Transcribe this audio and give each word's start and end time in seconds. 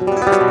Música 0.00 0.43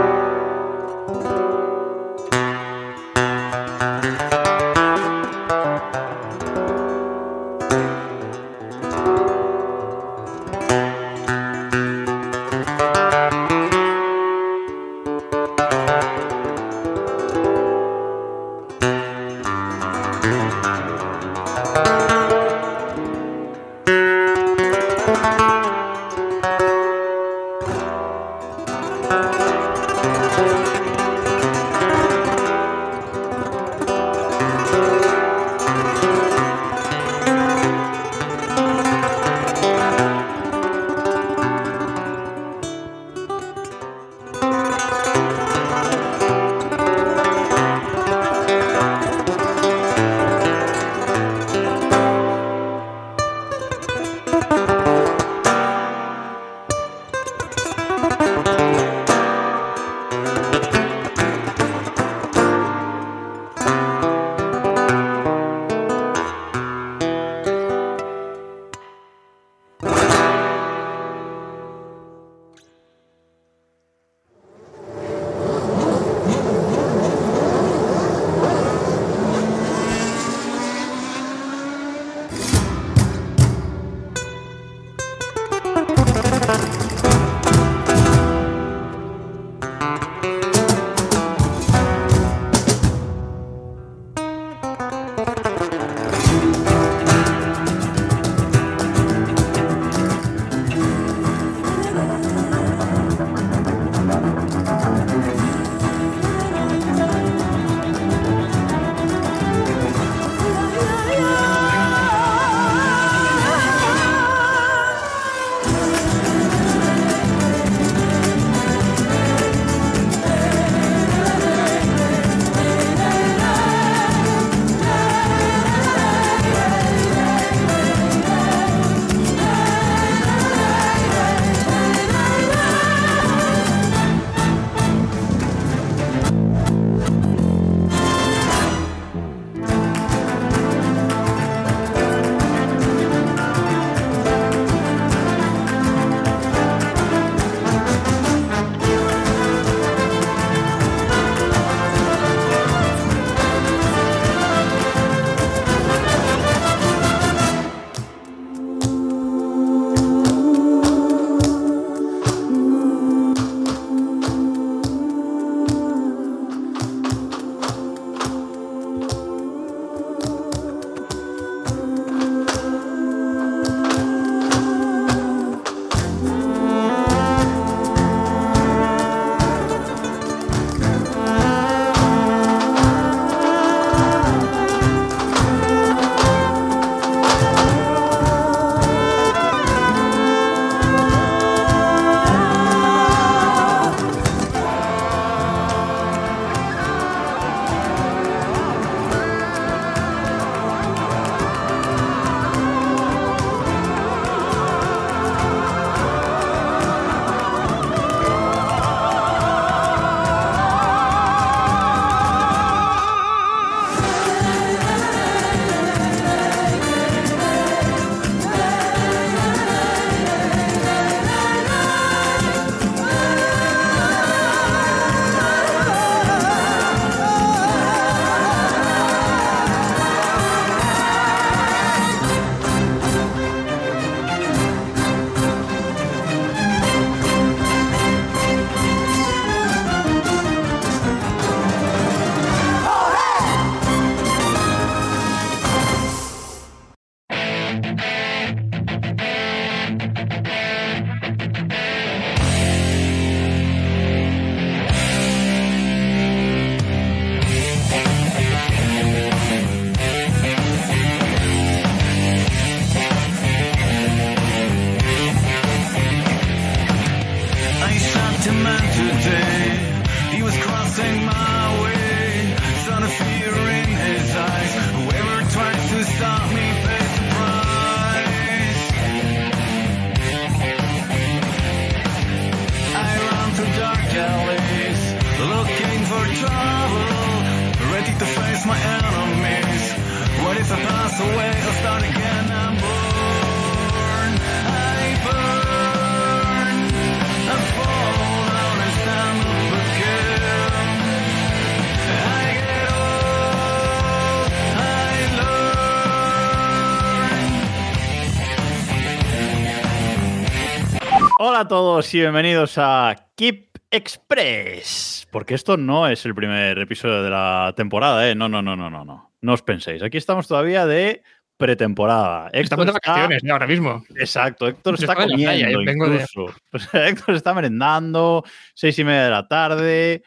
Hola 311.53 311.61
a 311.61 311.67
todos 311.67 312.11
y 312.15 312.19
bienvenidos 312.19 312.79
a 312.79 313.15
Keep 313.35 313.77
Express. 313.91 315.27
Porque 315.29 315.53
esto 315.53 315.77
no 315.77 316.07
es 316.07 316.25
el 316.25 316.33
primer 316.33 316.79
episodio 316.79 317.21
de 317.21 317.29
la 317.29 317.75
temporada, 317.77 318.27
¿eh? 318.27 318.33
No, 318.33 318.49
no, 318.49 318.63
no, 318.63 318.75
no, 318.75 318.89
no, 318.89 319.05
no. 319.05 319.31
No 319.39 319.53
os 319.53 319.61
penséis. 319.61 320.01
Aquí 320.01 320.17
estamos 320.17 320.47
todavía 320.47 320.87
de 320.87 321.21
pretemporada. 321.55 322.49
Estamos 322.53 322.87
de 322.87 322.93
vacaciones 322.93 323.43
ahora 323.47 323.67
mismo. 323.67 324.03
Exacto, 324.15 324.67
Héctor 324.67 324.95
está 324.95 325.13
comiendo 325.13 325.79
incluso. 325.83 326.47
Héctor 326.93 327.35
está 327.35 327.53
merendando, 327.53 328.43
seis 328.73 328.97
y 328.97 329.03
media 329.03 329.25
de 329.25 329.29
la 329.29 329.47
tarde, 329.47 330.23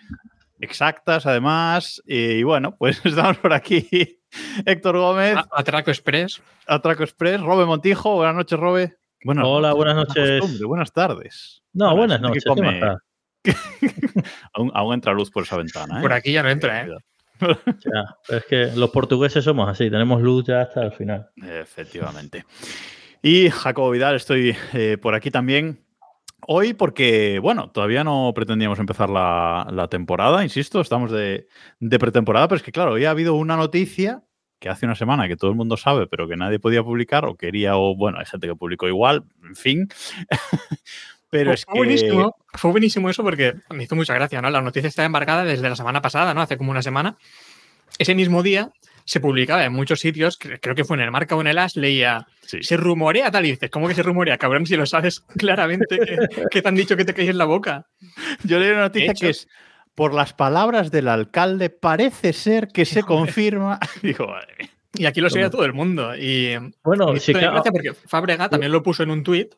exactas 0.60 1.26
además. 1.26 2.00
Y 2.06 2.44
bueno, 2.44 2.76
pues 2.76 3.00
estamos 3.04 3.38
por 3.38 3.52
aquí. 3.52 4.20
Héctor 4.64 4.96
Gómez. 4.96 5.38
Atraco 5.50 5.90
Express. 5.90 6.40
Atraco 6.68 7.02
Express. 7.02 7.40
Robe 7.40 7.66
Montijo. 7.66 8.14
Buenas 8.14 8.36
noches, 8.36 8.60
Robe. 8.60 8.96
Hola, 9.28 9.72
buenas 9.72 9.96
noches. 9.96 10.62
Buenas 10.62 10.92
tardes. 10.92 11.62
No, 11.72 11.96
buenas 11.96 12.20
noches. 12.20 12.44
aún, 14.52 14.94
entra 14.94 15.12
luz 15.12 15.30
por 15.30 15.42
esa 15.42 15.56
ventana. 15.56 15.98
¿eh? 15.98 16.02
Por 16.02 16.12
aquí 16.12 16.32
ya 16.32 16.44
no 16.44 16.48
entra, 16.48 16.82
¿eh? 16.82 16.88
es 18.28 18.44
que 18.44 18.66
los 18.76 18.90
portugueses 18.90 19.44
somos 19.44 19.68
así, 19.68 19.90
tenemos 19.90 20.22
luz 20.22 20.44
ya 20.46 20.62
hasta 20.62 20.84
el 20.84 20.92
final. 20.92 21.28
Efectivamente. 21.36 22.44
Y 23.20 23.50
Jacobo 23.50 23.90
Vidal, 23.90 24.14
estoy 24.14 24.56
eh, 24.72 24.96
por 25.00 25.14
aquí 25.14 25.32
también. 25.32 25.84
Hoy 26.46 26.74
porque, 26.74 27.40
bueno, 27.40 27.70
todavía 27.70 28.04
no 28.04 28.30
pretendíamos 28.32 28.78
empezar 28.78 29.10
la, 29.10 29.88
temporada, 29.90 30.44
insisto, 30.44 30.80
estamos 30.80 31.10
de, 31.10 31.48
de, 31.80 31.98
pretemporada, 31.98 32.46
pero 32.46 32.58
es 32.58 32.62
que, 32.62 32.70
claro, 32.70 32.92
hoy 32.92 33.04
ha 33.04 33.10
habido 33.10 33.34
una 33.34 33.56
noticia 33.56 34.22
que 34.58 34.68
hace 34.68 34.86
una 34.86 34.94
semana 34.94 35.28
que 35.28 35.36
todo 35.36 35.50
el 35.50 35.56
mundo 35.56 35.76
sabe, 35.76 36.06
pero 36.06 36.28
que 36.28 36.36
nadie 36.36 36.58
podía 36.58 36.82
publicar, 36.82 37.24
o 37.26 37.36
quería, 37.36 37.76
o 37.76 37.94
bueno, 37.94 38.18
hay 38.18 38.26
gente 38.26 38.46
que 38.46 38.54
publicó 38.54 38.88
igual, 38.88 39.24
en 39.46 39.56
fin. 39.56 39.88
pero 41.30 41.52
es 41.52 41.64
fue 41.64 41.74
que... 41.74 41.78
Buenísimo. 41.78 42.36
Fue 42.54 42.70
buenísimo 42.70 43.10
eso 43.10 43.22
porque 43.22 43.54
me 43.70 43.84
hizo 43.84 43.96
mucha 43.96 44.14
gracia, 44.14 44.40
¿no? 44.40 44.50
La 44.50 44.62
noticia 44.62 44.88
está 44.88 45.04
embarcada 45.04 45.44
desde 45.44 45.68
la 45.68 45.76
semana 45.76 46.00
pasada, 46.00 46.32
¿no? 46.34 46.40
Hace 46.40 46.56
como 46.56 46.70
una 46.70 46.82
semana. 46.82 47.16
Ese 47.98 48.14
mismo 48.14 48.42
día 48.42 48.70
se 49.06 49.20
publicaba 49.20 49.64
en 49.64 49.72
muchos 49.72 50.00
sitios, 50.00 50.36
creo 50.36 50.74
que 50.74 50.84
fue 50.84 50.96
en 50.96 51.04
el 51.04 51.12
Marca 51.12 51.36
o 51.36 51.40
en 51.40 51.46
el 51.46 51.58
As, 51.58 51.76
leía, 51.76 52.26
se 52.42 52.76
rumorea 52.76 53.30
tal 53.30 53.46
y 53.46 53.52
dices, 53.52 53.70
¿cómo 53.70 53.86
que 53.86 53.94
se 53.94 54.02
rumorea? 54.02 54.36
Cabrón, 54.36 54.66
si 54.66 54.76
lo 54.76 54.84
sabes 54.84 55.20
claramente 55.38 55.98
que, 56.50 56.62
te 56.62 56.68
han 56.68 56.74
dicho 56.74 56.96
que 56.96 57.04
te 57.04 57.14
caes 57.14 57.28
en 57.28 57.38
la 57.38 57.44
boca. 57.44 57.86
Yo 58.42 58.58
leí 58.58 58.70
una 58.70 58.82
noticia 58.82 59.14
que 59.14 59.28
es, 59.28 59.48
por 59.96 60.14
las 60.14 60.32
palabras 60.32 60.92
del 60.92 61.08
alcalde, 61.08 61.70
parece 61.70 62.32
ser 62.32 62.68
que 62.68 62.84
se 62.84 63.02
confirma. 63.02 63.80
Digo, 64.02 64.28
Y 64.94 65.06
aquí 65.06 65.20
lo 65.20 65.30
sabía 65.30 65.50
todo 65.50 65.64
el 65.64 65.72
mundo. 65.72 66.14
Y 66.14 66.54
bueno, 66.84 67.16
sí 67.16 67.34
que... 67.34 67.48
porque 67.72 67.94
Fabrega 67.94 68.48
también 68.48 68.70
lo 68.70 68.82
puso 68.82 69.02
en 69.02 69.10
un 69.10 69.24
tuit 69.24 69.54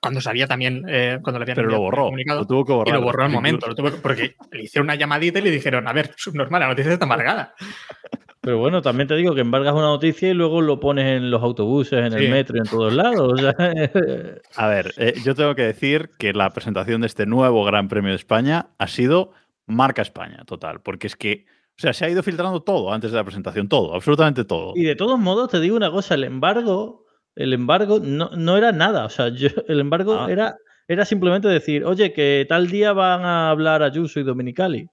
cuando 0.00 0.20
sabía 0.20 0.46
también, 0.46 0.84
eh, 0.88 1.18
cuando 1.22 1.38
le 1.38 1.44
habían 1.44 1.56
Pero 1.56 1.70
lo 1.70 1.80
borró, 1.80 2.10
lo 2.10 2.46
tuvo 2.46 2.64
que 2.64 2.72
borrar. 2.72 2.94
Y 2.94 2.98
lo 2.98 3.02
borró 3.02 3.24
al 3.24 3.30
momento, 3.30 3.66
porque 4.02 4.36
le 4.52 4.62
hicieron 4.62 4.86
una 4.86 4.94
llamadita 4.94 5.38
y 5.38 5.42
le 5.42 5.50
dijeron, 5.50 5.88
a 5.88 5.92
ver, 5.92 6.12
subnormal, 6.16 6.60
la 6.60 6.68
noticia 6.68 6.92
está 6.92 7.06
amargada. 7.06 7.54
Pero 8.40 8.58
bueno, 8.58 8.82
también 8.82 9.08
te 9.08 9.16
digo 9.16 9.34
que 9.34 9.40
embargas 9.40 9.74
una 9.74 9.82
noticia 9.82 10.30
y 10.30 10.34
luego 10.34 10.60
lo 10.60 10.78
pones 10.78 11.06
en 11.06 11.30
los 11.30 11.42
autobuses, 11.42 12.06
en 12.06 12.12
el 12.12 12.30
metro 12.30 12.56
en 12.56 12.64
todos 12.64 12.92
lados. 12.92 13.40
a 14.56 14.68
ver, 14.68 14.94
eh, 14.96 15.14
yo 15.24 15.34
tengo 15.34 15.54
que 15.54 15.62
decir 15.62 16.10
que 16.18 16.32
la 16.32 16.50
presentación 16.50 17.00
de 17.00 17.08
este 17.08 17.26
nuevo 17.26 17.64
Gran 17.64 17.88
Premio 17.88 18.10
de 18.10 18.16
España 18.16 18.70
ha 18.78 18.86
sido 18.86 19.32
marca 19.66 20.02
España, 20.02 20.44
total, 20.46 20.80
porque 20.80 21.08
es 21.08 21.16
que, 21.16 21.46
o 21.76 21.80
sea, 21.80 21.92
se 21.92 22.04
ha 22.04 22.10
ido 22.10 22.22
filtrando 22.22 22.62
todo 22.62 22.92
antes 22.92 23.10
de 23.10 23.16
la 23.16 23.24
presentación, 23.24 23.68
todo, 23.68 23.94
absolutamente 23.94 24.44
todo. 24.44 24.72
Y 24.76 24.84
de 24.84 24.94
todos 24.94 25.18
modos, 25.18 25.50
te 25.50 25.60
digo 25.60 25.76
una 25.76 25.90
cosa, 25.90 26.14
el 26.14 26.24
embargo, 26.24 27.06
el 27.34 27.52
embargo 27.52 27.98
no, 28.00 28.30
no 28.36 28.56
era 28.56 28.70
nada, 28.70 29.04
o 29.04 29.10
sea, 29.10 29.26
el 29.26 29.80
embargo 29.80 30.14
ah. 30.14 30.30
era, 30.30 30.56
era 30.86 31.04
simplemente 31.04 31.48
decir, 31.48 31.84
oye, 31.84 32.12
que 32.12 32.46
tal 32.48 32.68
día 32.68 32.92
van 32.92 33.24
a 33.24 33.50
hablar 33.50 33.82
Ayuso 33.82 34.20
y 34.20 34.22
Dominicali 34.22 34.88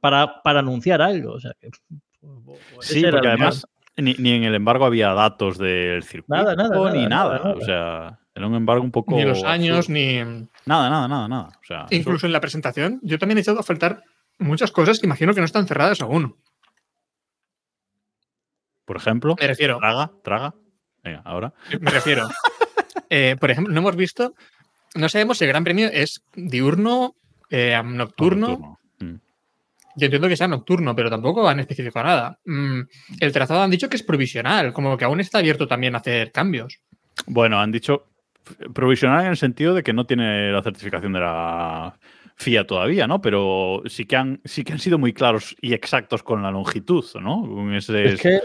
para, 0.00 0.42
para 0.42 0.60
anunciar 0.60 1.00
algo, 1.00 1.32
o 1.32 1.40
sea, 1.40 1.52
que 1.60 1.70
Sí, 2.80 3.04
porque 3.10 3.28
además 3.28 3.66
ni, 3.96 4.32
en 4.32 4.44
el 4.44 4.54
embargo 4.54 4.84
había 4.84 5.14
datos 5.14 5.58
del 5.58 6.02
circuito 6.02 6.42
nada, 6.42 6.54
nada, 6.54 6.92
ni 6.92 7.06
nada, 7.06 7.54
O 7.54 7.60
sea, 7.62 8.18
era 8.34 8.46
un 8.46 8.54
embargo 8.54 8.84
un 8.84 8.90
poco. 8.90 9.16
Ni 9.16 9.24
los 9.24 9.42
años, 9.44 9.88
ni. 9.88 10.18
Nada, 10.66 10.90
nada, 10.90 11.08
nada, 11.08 11.28
nada. 11.28 11.48
O 11.60 11.64
sea, 11.64 11.86
Incluso 11.90 12.26
en 12.26 12.32
la 12.32 12.40
presentación, 12.40 13.00
yo 13.02 13.18
también 13.18 13.38
he 13.38 13.40
echado 13.40 13.60
a 13.60 13.62
faltar 13.62 14.02
muchas 14.38 14.70
cosas 14.70 14.98
que 14.98 15.06
imagino 15.06 15.32
que 15.32 15.40
no 15.40 15.46
están 15.46 15.66
cerradas 15.66 16.02
aún. 16.02 16.36
Por 18.84 18.98
ejemplo, 18.98 19.34
me 19.40 19.46
refiero. 19.46 19.78
Traga, 19.78 20.12
traga. 20.22 20.54
Venga, 21.02 21.22
ahora. 21.24 21.52
Me 21.80 21.90
refiero. 21.90 22.28
Eh, 23.08 23.36
por 23.38 23.52
ejemplo, 23.52 23.72
no 23.72 23.80
hemos 23.80 23.94
visto. 23.94 24.34
No 24.96 25.08
sabemos 25.08 25.38
si 25.38 25.44
el 25.44 25.48
Gran 25.48 25.62
Premio 25.62 25.88
es 25.92 26.24
diurno, 26.34 27.14
eh, 27.50 27.80
nocturno 27.84 28.80
yo 29.96 30.06
entiendo 30.06 30.28
que 30.28 30.36
sea 30.36 30.48
nocturno, 30.48 30.94
pero 30.94 31.10
tampoco 31.10 31.48
han 31.48 31.60
especificado 31.60 32.06
nada. 32.06 32.38
Mm, 32.44 32.80
el 33.20 33.32
trazado 33.32 33.62
han 33.62 33.70
dicho 33.70 33.88
que 33.88 33.96
es 33.96 34.02
provisional, 34.02 34.72
como 34.72 34.96
que 34.96 35.04
aún 35.04 35.20
está 35.20 35.38
abierto 35.38 35.66
también 35.66 35.94
a 35.94 35.98
hacer 35.98 36.32
cambios. 36.32 36.80
Bueno, 37.26 37.58
han 37.58 37.72
dicho 37.72 38.06
provisional 38.72 39.24
en 39.24 39.30
el 39.30 39.36
sentido 39.36 39.74
de 39.74 39.82
que 39.82 39.92
no 39.92 40.06
tiene 40.06 40.52
la 40.52 40.62
certificación 40.62 41.12
de 41.12 41.20
la 41.20 41.98
FIA 42.36 42.66
todavía, 42.66 43.06
¿no? 43.06 43.20
Pero 43.20 43.82
sí 43.86 44.04
que 44.04 44.16
han, 44.16 44.40
sí 44.44 44.64
que 44.64 44.72
han 44.72 44.78
sido 44.78 44.98
muy 44.98 45.12
claros 45.12 45.56
y 45.60 45.72
exactos 45.72 46.22
con 46.22 46.42
la 46.42 46.50
longitud, 46.50 47.04
¿no? 47.20 47.74
ese 47.74 48.14
es 48.14 48.20
que... 48.20 48.40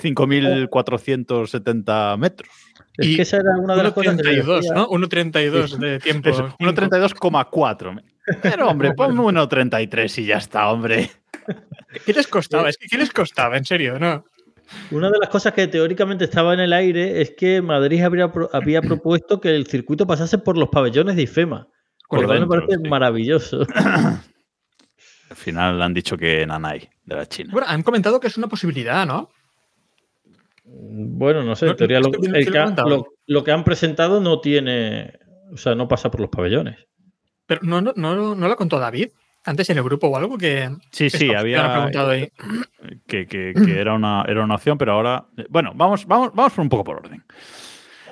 5.470 0.00 2.16
metros. 2.16 2.48
Es 2.96 3.16
que 3.16 3.22
esa 3.22 3.38
era 3.38 3.56
una 3.58 3.74
de 3.76 3.82
las 3.82 3.92
cosas 3.92 4.16
32, 4.16 4.66
¿no? 4.74 4.88
1.32 4.88 5.76
de 5.76 5.98
tiempo. 5.98 6.30
1.32,4. 6.30 8.02
Pero, 8.42 8.68
hombre, 8.68 8.92
ponme 8.96 9.22
1.33 9.22 10.22
y 10.22 10.26
ya 10.26 10.36
está, 10.36 10.68
hombre. 10.68 11.10
¿Qué 12.04 12.12
les 12.12 12.26
costaba? 12.26 12.68
Es 12.68 12.76
que 12.76 12.86
¿qué 12.86 12.98
les 12.98 13.12
costaba? 13.12 13.56
En 13.56 13.64
serio, 13.64 13.98
¿no? 13.98 14.24
Una 14.92 15.10
de 15.10 15.18
las 15.18 15.28
cosas 15.28 15.52
que 15.52 15.66
teóricamente 15.66 16.24
estaba 16.24 16.54
en 16.54 16.60
el 16.60 16.72
aire 16.72 17.20
es 17.20 17.32
que 17.36 17.60
Madrid 17.60 18.02
había, 18.02 18.30
había 18.52 18.80
propuesto 18.82 19.40
que 19.40 19.54
el 19.54 19.66
circuito 19.66 20.06
pasase 20.06 20.38
por 20.38 20.56
los 20.56 20.68
pabellones 20.68 21.16
de 21.16 21.22
IFEMA. 21.22 21.66
Por 22.08 22.22
lo 22.22 22.28
me 22.28 22.46
parece 22.46 22.78
maravilloso. 22.88 23.66
Al 25.30 25.36
final 25.36 25.80
han 25.80 25.94
dicho 25.94 26.16
que 26.16 26.44
Nanay, 26.44 26.88
de 27.04 27.14
la 27.14 27.26
China. 27.26 27.50
Bueno, 27.52 27.68
han 27.68 27.82
comentado 27.84 28.18
que 28.18 28.26
es 28.26 28.36
una 28.36 28.48
posibilidad, 28.48 29.06
¿no? 29.06 29.30
Bueno, 30.64 31.44
no 31.44 31.54
sé, 31.54 31.68
en 31.68 31.76
teoría 31.76 32.00
lo, 32.00 33.44
que 33.44 33.52
han 33.52 33.64
presentado 33.64 34.20
no 34.20 34.40
tiene, 34.40 35.18
o 35.52 35.56
sea, 35.56 35.74
no 35.74 35.88
pasa 35.88 36.10
por 36.10 36.20
los 36.20 36.30
pabellones. 36.30 36.78
Pero 37.50 37.62
no, 37.64 37.80
no, 37.80 37.92
no, 37.96 38.36
no 38.36 38.48
lo 38.48 38.54
contó 38.54 38.78
David 38.78 39.08
antes 39.42 39.68
en 39.70 39.78
el 39.78 39.82
grupo 39.82 40.06
o 40.06 40.16
algo 40.16 40.38
que. 40.38 40.70
Sí, 40.92 41.10
sí, 41.10 41.34
había. 41.34 41.72
Preguntado 41.72 42.10
ahí. 42.10 42.30
Que, 43.08 43.26
que, 43.26 43.52
era, 43.76 43.94
una, 43.94 44.24
era 44.28 44.44
una 44.44 44.54
opción, 44.54 44.78
pero 44.78 44.92
ahora. 44.92 45.26
Bueno, 45.48 45.72
vamos, 45.74 46.06
vamos, 46.06 46.30
vamos 46.32 46.52
por 46.52 46.62
un 46.62 46.68
poco 46.68 46.84
por 46.84 46.96
orden. 46.98 47.24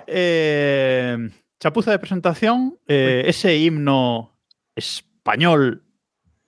Eh, 0.08 1.30
chapuza 1.60 1.92
de 1.92 2.00
presentación. 2.00 2.80
Eh, 2.88 3.22
ese 3.26 3.56
himno 3.56 4.36
español 4.74 5.84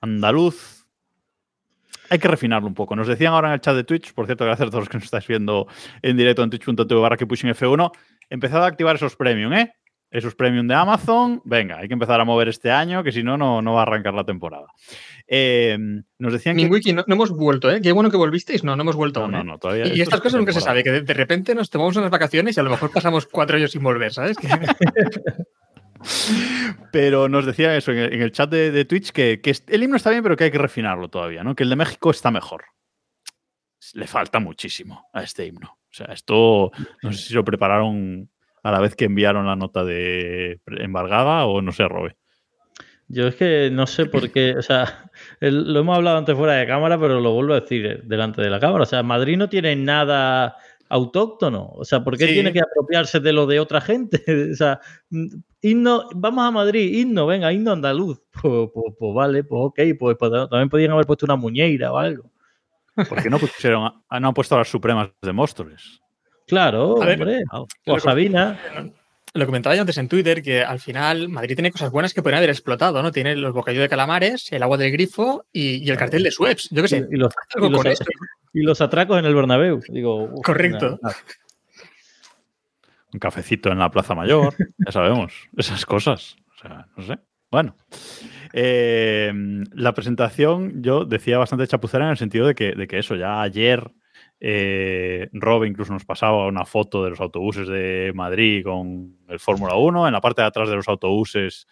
andaluz 0.00 0.84
hay 2.08 2.18
que 2.18 2.26
refinarlo 2.26 2.66
un 2.66 2.74
poco. 2.74 2.96
Nos 2.96 3.06
decían 3.06 3.34
ahora 3.34 3.50
en 3.50 3.54
el 3.54 3.60
chat 3.60 3.76
de 3.76 3.84
Twitch, 3.84 4.12
por 4.14 4.26
cierto, 4.26 4.44
gracias 4.44 4.66
a 4.66 4.70
todos 4.72 4.82
los 4.82 4.88
que 4.88 4.96
nos 4.96 5.04
estáis 5.04 5.28
viendo 5.28 5.68
en 6.02 6.16
directo 6.16 6.42
en 6.42 6.50
twitch.tv 6.50 7.00
barra 7.00 7.16
que 7.16 7.24
F1, 7.24 7.92
empezad 8.30 8.64
a 8.64 8.66
activar 8.66 8.96
esos 8.96 9.14
premium, 9.14 9.52
¿eh? 9.52 9.74
Esos 10.10 10.34
premium 10.34 10.66
de 10.66 10.74
Amazon, 10.74 11.40
venga, 11.44 11.78
hay 11.78 11.86
que 11.86 11.94
empezar 11.94 12.20
a 12.20 12.24
mover 12.24 12.48
este 12.48 12.72
año, 12.72 13.04
que 13.04 13.12
si 13.12 13.22
no, 13.22 13.38
no 13.38 13.72
va 13.72 13.78
a 13.78 13.82
arrancar 13.82 14.12
la 14.12 14.24
temporada. 14.24 14.66
Eh, 15.32 15.78
nos 16.18 16.32
decían 16.32 16.56
que. 16.56 16.66
Wiki, 16.66 16.92
no, 16.92 17.04
hemos 17.06 17.30
vuelto, 17.30 17.70
¿eh? 17.70 17.80
Qué 17.80 17.92
bueno 17.92 18.10
que 18.10 18.16
volvisteis, 18.16 18.64
no, 18.64 18.74
no 18.74 18.82
hemos 18.82 18.96
vuelto. 18.96 19.20
No, 19.20 19.28
no, 19.28 19.40
¿eh? 19.40 19.44
no, 19.44 19.58
todavía. 19.58 19.86
Y, 19.86 20.00
estas 20.00 20.20
cosas 20.20 20.40
nunca 20.40 20.52
se 20.52 20.60
sabe, 20.60 20.82
que 20.82 21.02
de, 21.02 21.14
repente 21.14 21.54
nos 21.54 21.70
tomamos 21.70 21.94
unas 21.94 22.10
vacaciones 22.10 22.56
y 22.56 22.60
a 22.60 22.64
lo 22.64 22.70
mejor 22.70 22.90
pasamos 22.90 23.26
cuatro 23.26 23.56
años 23.56 23.70
sin 23.70 23.84
volver, 23.84 24.12
¿sabes? 24.12 24.36
Pero 26.92 27.28
nos 27.28 27.46
decía 27.46 27.76
eso 27.76 27.92
en 27.92 28.20
el, 28.20 28.32
chat 28.32 28.50
de, 28.50 28.84
Twitch 28.86 29.12
que, 29.12 29.40
el 29.68 29.82
himno 29.82 29.96
está 29.96 30.10
bien, 30.10 30.24
pero 30.24 30.36
que 30.36 30.44
hay 30.44 30.50
que 30.50 30.58
refinarlo 30.58 31.08
todavía, 31.08 31.44
¿no? 31.44 31.54
Que 31.54 31.62
el 31.62 31.70
de 31.70 31.76
México 31.76 32.10
está 32.10 32.32
mejor. 32.32 32.64
Le 33.92 34.08
falta 34.08 34.40
muchísimo 34.40 35.06
a 35.12 35.22
este 35.22 35.46
himno. 35.46 35.78
O 35.78 35.92
sea, 35.92 36.06
esto 36.06 36.72
no 37.02 37.12
sé 37.12 37.28
si 37.28 37.34
lo 37.34 37.44
prepararon 37.44 38.28
a 38.62 38.70
la 38.70 38.80
vez 38.80 38.94
que 38.94 39.06
enviaron 39.06 39.46
la 39.46 39.56
nota 39.56 39.84
de 39.84 40.60
embargada 40.66 41.46
o 41.46 41.62
no 41.62 41.72
sé, 41.72 41.88
Robe. 41.88 42.16
Yo 43.12 43.26
es 43.26 43.34
que 43.34 43.70
no 43.72 43.88
sé 43.88 44.06
por 44.06 44.30
qué, 44.30 44.54
o 44.56 44.62
sea, 44.62 45.10
lo 45.40 45.80
hemos 45.80 45.96
hablado 45.96 46.18
antes 46.18 46.36
fuera 46.36 46.54
de 46.54 46.66
cámara, 46.66 46.98
pero 46.98 47.20
lo 47.20 47.32
vuelvo 47.32 47.54
a 47.54 47.60
decir 47.60 48.04
delante 48.04 48.40
de 48.40 48.50
la 48.50 48.60
cámara. 48.60 48.84
O 48.84 48.86
sea, 48.86 49.02
Madrid 49.02 49.36
no 49.36 49.48
tiene 49.48 49.74
nada 49.74 50.56
autóctono. 50.88 51.70
O 51.74 51.84
sea, 51.84 52.04
¿por 52.04 52.16
qué 52.16 52.26
tiene 52.26 52.52
que 52.52 52.60
apropiarse 52.60 53.18
de 53.18 53.32
lo 53.32 53.46
de 53.46 53.58
otra 53.58 53.80
gente? 53.80 54.22
o 54.52 54.54
sea, 54.54 54.80
himno, 55.60 56.08
vamos 56.14 56.46
a 56.46 56.50
Madrid, 56.52 56.98
himno, 56.98 57.26
venga, 57.26 57.52
himno 57.52 57.72
andaluz. 57.72 58.20
Pues, 58.42 58.70
pues, 58.72 58.94
pues 58.98 59.14
vale, 59.14 59.44
pues 59.44 59.60
ok, 59.64 59.80
pues, 59.98 60.16
pues, 60.16 60.30
también 60.48 60.70
podrían 60.70 60.92
haber 60.92 61.04
puesto 61.04 61.26
una 61.26 61.36
muñeira 61.36 61.92
o 61.92 61.98
algo. 61.98 62.30
¿Por 62.94 63.22
qué 63.22 63.28
no 63.28 63.38
pusieron, 63.38 63.82
no 63.82 64.28
han 64.28 64.34
puesto 64.34 64.54
a 64.54 64.58
las 64.58 64.68
supremas 64.68 65.10
de 65.20 65.32
Móstoles? 65.32 66.00
Claro, 66.50 66.94
hombre. 66.94 67.44
o 67.86 68.00
Sabina. 68.00 68.58
lo 69.34 69.46
comentaba 69.46 69.76
yo 69.76 69.82
antes 69.82 69.98
en 69.98 70.08
Twitter, 70.08 70.42
que 70.42 70.64
al 70.64 70.80
final 70.80 71.28
Madrid 71.28 71.54
tiene 71.54 71.70
cosas 71.70 71.92
buenas 71.92 72.12
que 72.12 72.22
podrían 72.22 72.38
haber 72.38 72.50
explotado, 72.50 73.00
¿no? 73.04 73.12
Tiene 73.12 73.36
los 73.36 73.54
bocadillos 73.54 73.82
de 73.82 73.88
calamares, 73.88 74.50
el 74.50 74.64
agua 74.64 74.76
del 74.76 74.90
grifo 74.90 75.44
y, 75.52 75.88
el 75.88 75.96
cartel 75.96 76.24
de 76.24 76.32
Sueps. 76.32 76.70
Yo 76.70 76.82
qué 76.82 76.88
sé. 76.88 77.06
Y, 77.08 77.16
los, 77.16 77.32
y, 78.52 78.62
los, 78.62 78.80
atracos 78.80 79.16
en 79.20 79.26
el 79.26 79.34
Bernabéu. 79.34 79.80
Digo, 79.88 80.34
Correcto. 80.42 80.98
Un 83.12 83.20
cafecito 83.20 83.70
en 83.70 83.78
la 83.78 83.92
Plaza 83.92 84.16
Mayor, 84.16 84.52
ya 84.84 84.90
sabemos, 84.90 85.32
esas 85.56 85.86
cosas. 85.86 86.36
O 86.56 86.58
sea, 86.58 86.88
no 86.96 87.04
sé. 87.04 87.16
Bueno. 87.48 87.76
Eh, 88.52 89.32
la 89.72 89.94
presentación, 89.94 90.82
yo 90.82 91.04
decía 91.04 91.38
bastante 91.38 91.68
chapucera 91.68 92.06
en 92.06 92.10
el 92.10 92.16
sentido 92.16 92.48
de 92.48 92.56
que, 92.56 92.72
de 92.72 92.88
que 92.88 92.98
eso, 92.98 93.14
ya 93.14 93.40
ayer 93.40 93.92
eh, 94.42 95.28
Rob 95.34 95.64
incluso 95.64 95.92
nos 95.92 96.06
pasaba 96.06 96.46
una 96.46 96.64
foto 96.64 97.04
de 97.04 97.10
los 97.10 97.20
autobuses 97.20 97.68
de 97.68 98.10
Madrid 98.14 98.64
con 98.64 99.18
el 99.28 99.38
Fórmula 99.38 99.74
1. 99.74 100.06
En 100.06 100.12
la 100.14 100.20
parte 100.22 100.40
de 100.40 100.48
atrás 100.48 100.70
de 100.70 100.76
los 100.76 100.88
autobuses 100.88 101.66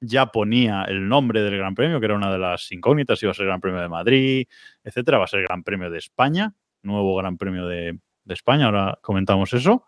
ya 0.00 0.26
ponía 0.26 0.82
el 0.84 1.08
nombre 1.08 1.42
del 1.42 1.56
Gran 1.56 1.74
Premio, 1.74 2.00
que 2.00 2.06
era 2.06 2.16
una 2.16 2.32
de 2.32 2.38
las 2.38 2.70
incógnitas, 2.72 3.22
iba 3.22 3.30
a 3.30 3.34
ser 3.34 3.44
el 3.44 3.48
Gran 3.48 3.60
Premio 3.60 3.80
de 3.80 3.88
Madrid, 3.88 4.46
etcétera, 4.82 5.18
va 5.18 5.24
a 5.24 5.28
ser 5.28 5.40
el 5.40 5.46
Gran 5.46 5.62
Premio 5.62 5.90
de 5.90 5.98
España, 5.98 6.54
nuevo 6.82 7.16
Gran 7.16 7.36
Premio 7.38 7.66
de, 7.66 7.98
España, 8.28 8.66
ahora 8.66 8.98
comentamos 9.00 9.54
eso. 9.54 9.86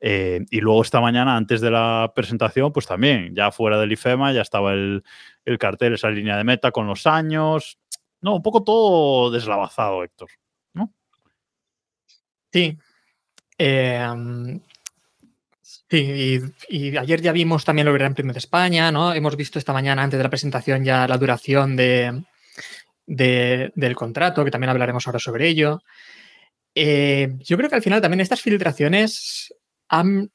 Eh, 0.00 0.44
y 0.50 0.60
luego 0.60 0.82
esta 0.82 1.00
mañana, 1.00 1.36
antes 1.36 1.60
de 1.60 1.70
la 1.70 2.12
presentación, 2.14 2.72
pues 2.72 2.86
también, 2.86 3.34
ya 3.34 3.50
fuera 3.50 3.78
del 3.78 3.92
IFEMA, 3.92 4.32
ya 4.32 4.42
estaba 4.42 4.72
el, 4.72 5.02
el 5.44 5.58
cartel, 5.58 5.94
esa 5.94 6.10
línea 6.10 6.36
de 6.36 6.44
meta 6.44 6.70
con 6.70 6.86
los 6.86 7.06
años. 7.06 7.78
No, 8.20 8.36
un 8.36 8.42
poco 8.42 8.64
todo 8.64 9.30
deslavazado, 9.30 10.02
Héctor. 10.02 10.28
Sí. 12.54 12.78
Em, 13.58 14.60
sí, 15.60 16.40
y, 16.68 16.96
ayer 16.96 17.20
ya 17.20 17.32
vimos 17.32 17.64
también 17.64 17.86
lo 17.86 17.92
Gran 17.92 18.14
Premio 18.14 18.32
de 18.32 18.38
España, 18.38 18.92
¿no? 18.92 19.12
Hemos 19.12 19.36
visto 19.36 19.58
esta 19.58 19.72
mañana, 19.72 20.04
antes 20.04 20.18
de 20.18 20.22
la 20.22 20.30
presentación, 20.30 20.84
ya 20.84 21.08
la 21.08 21.18
duración 21.18 21.74
de, 21.74 22.22
del 23.06 23.96
contrato, 23.96 24.44
que 24.44 24.52
también 24.52 24.70
hablaremos 24.70 25.04
ahora 25.04 25.18
sobre 25.18 25.48
ello. 25.48 25.82
Eh, 26.76 27.34
yo 27.40 27.56
creo 27.56 27.68
que 27.68 27.74
al 27.74 27.82
final 27.82 28.00
también 28.00 28.20
estas 28.20 28.40
filtraciones 28.40 29.52
han, 29.88 30.30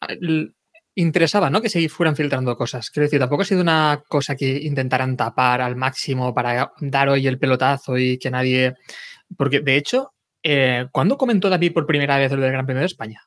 ¿no? 1.51 1.61
Que 1.61 1.69
se 1.69 1.87
fueran 1.87 2.17
filtrando 2.17 2.57
cosas. 2.57 2.89
Quiero 2.89 3.05
decir, 3.05 3.19
tampoco 3.21 3.43
ha 3.43 3.45
sido 3.45 3.61
una 3.61 4.03
cosa 4.09 4.35
que 4.35 4.57
intentaran 4.57 5.15
tapar 5.15 5.61
al 5.61 5.77
máximo 5.77 6.33
para 6.33 6.73
dar 6.81 7.07
hoy 7.07 7.27
el 7.27 7.39
pelotazo 7.39 7.97
y 7.97 8.17
que 8.17 8.29
nadie. 8.29 8.75
Porque 9.37 9.61
de 9.61 9.77
hecho, 9.77 10.11
eh, 10.43 10.87
¿Cuándo 10.91 11.17
comentó 11.17 11.49
David 11.49 11.73
por 11.73 11.85
primera 11.85 12.17
vez 12.17 12.31
lo 12.31 12.41
del 12.41 12.51
Gran 12.51 12.65
Premio 12.65 12.81
de 12.81 12.87
España? 12.87 13.21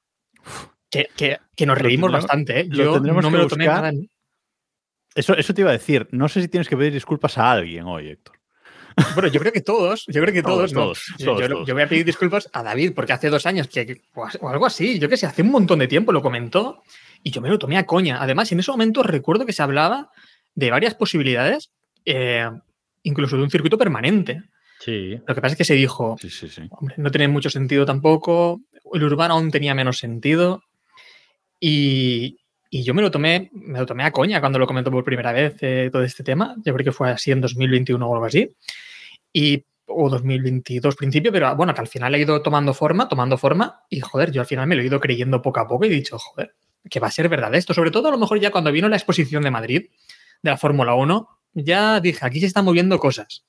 Que, 0.90 1.38
nos 1.66 1.78
reímos 1.78 2.12
bastante, 2.12 2.60
¿eh? 2.60 2.68
Yo 2.68 3.00
no 3.00 3.30
me 3.30 3.38
lo 3.38 3.48
tomé 3.48 3.66
nada. 3.66 3.92
Eso, 5.14 5.36
eso 5.36 5.54
te 5.54 5.60
iba 5.62 5.70
a 5.70 5.74
decir. 5.74 6.08
No 6.10 6.28
sé 6.28 6.42
si 6.42 6.48
tienes 6.48 6.68
que 6.68 6.76
pedir 6.76 6.92
disculpas 6.92 7.38
a 7.38 7.52
alguien 7.52 7.84
hoy, 7.84 8.08
Héctor. 8.08 8.42
Bueno, 9.14 9.28
yo 9.28 9.40
creo 9.40 9.52
que 9.52 9.60
todos, 9.60 10.04
yo 10.06 10.20
creo 10.20 10.34
que 10.34 10.42
todos, 10.42 10.70
yo, 10.70 11.74
voy 11.74 11.82
a 11.82 11.88
pedir 11.88 12.04
disculpas 12.04 12.48
a 12.52 12.62
David 12.62 12.92
porque 12.94 13.12
hace 13.12 13.30
dos 13.30 13.46
años 13.46 13.68
que, 13.68 14.02
o 14.14 14.48
algo 14.48 14.66
así, 14.66 14.98
yo 14.98 15.08
que 15.08 15.16
sé, 15.16 15.26
hace 15.26 15.42
un 15.42 15.50
montón 15.50 15.78
de 15.78 15.88
tiempo 15.88 16.12
lo 16.12 16.22
comentó 16.22 16.82
y 17.22 17.30
yo 17.30 17.40
me 17.40 17.48
lo 17.48 17.58
tomé 17.58 17.78
a 17.78 17.86
coña. 17.86 18.22
Además, 18.22 18.52
en 18.52 18.60
ese 18.60 18.70
momento 18.70 19.02
recuerdo 19.02 19.46
que 19.46 19.52
se 19.52 19.62
hablaba 19.62 20.10
de 20.54 20.70
varias 20.70 20.94
posibilidades, 20.94 21.70
eh, 22.04 22.50
incluso 23.02 23.36
de 23.36 23.42
un 23.42 23.50
circuito 23.50 23.78
permanente. 23.78 24.42
Lo 25.26 25.34
que 25.34 25.40
pasa 25.40 25.52
es 25.52 25.56
que 25.58 25.64
se 25.64 25.74
dijo, 25.74 26.16
Hombre, 26.70 26.94
no 26.98 27.10
tiene 27.10 27.28
mucho 27.28 27.50
sentido 27.50 27.84
tampoco, 27.84 28.60
el 28.92 29.04
urbano 29.04 29.34
aún 29.34 29.50
tenía 29.50 29.74
menos 29.74 29.98
sentido 29.98 30.62
y, 31.60 32.38
yo 32.70 32.94
me 32.94 33.02
lo 33.02 33.10
tomé, 33.10 33.50
me 33.52 33.78
lo 33.78 33.86
tomé 33.86 34.02
a 34.04 34.10
coña 34.10 34.40
cuando 34.40 34.58
lo 34.58 34.66
comentó 34.66 34.90
por 34.90 35.04
primera 35.04 35.32
vez 35.32 35.56
eh, 35.60 35.90
todo 35.92 36.02
este 36.02 36.24
tema. 36.24 36.56
Yo 36.64 36.72
creo 36.72 36.84
que 36.84 36.92
fue 36.92 37.10
así 37.10 37.30
en 37.30 37.40
2021 37.42 38.04
o 38.04 38.14
algo 38.14 38.24
así. 38.24 38.56
Y, 39.32 39.64
o 39.86 40.08
2022 40.08 40.96
principio, 40.96 41.30
pero 41.30 41.54
bueno, 41.54 41.74
que 41.74 41.82
al 41.82 41.86
final 41.86 42.14
ha 42.14 42.18
ido 42.18 42.40
tomando 42.40 42.72
forma, 42.72 43.08
tomando 43.08 43.36
forma, 43.36 43.82
y 43.90 44.00
joder, 44.00 44.32
yo 44.32 44.40
al 44.40 44.46
final 44.46 44.66
me 44.66 44.74
lo 44.74 44.82
he 44.82 44.86
ido 44.86 45.00
creyendo 45.00 45.42
poco 45.42 45.60
a 45.60 45.68
poco 45.68 45.84
y 45.84 45.88
he 45.88 45.92
dicho, 45.92 46.18
joder, 46.18 46.54
que 46.88 46.98
va 46.98 47.08
a 47.08 47.10
ser 47.10 47.28
verdad 47.28 47.54
esto. 47.54 47.74
Sobre 47.74 47.90
todo 47.90 48.08
a 48.08 48.10
lo 48.10 48.18
mejor 48.18 48.40
ya 48.40 48.50
cuando 48.50 48.72
vino 48.72 48.88
la 48.88 48.96
exposición 48.96 49.42
de 49.42 49.50
Madrid, 49.50 49.90
de 50.42 50.50
la 50.50 50.56
Fórmula 50.56 50.94
1, 50.94 51.28
ya 51.54 52.00
dije, 52.00 52.24
aquí 52.24 52.40
se 52.40 52.46
están 52.46 52.64
moviendo 52.64 52.98
cosas. 52.98 53.44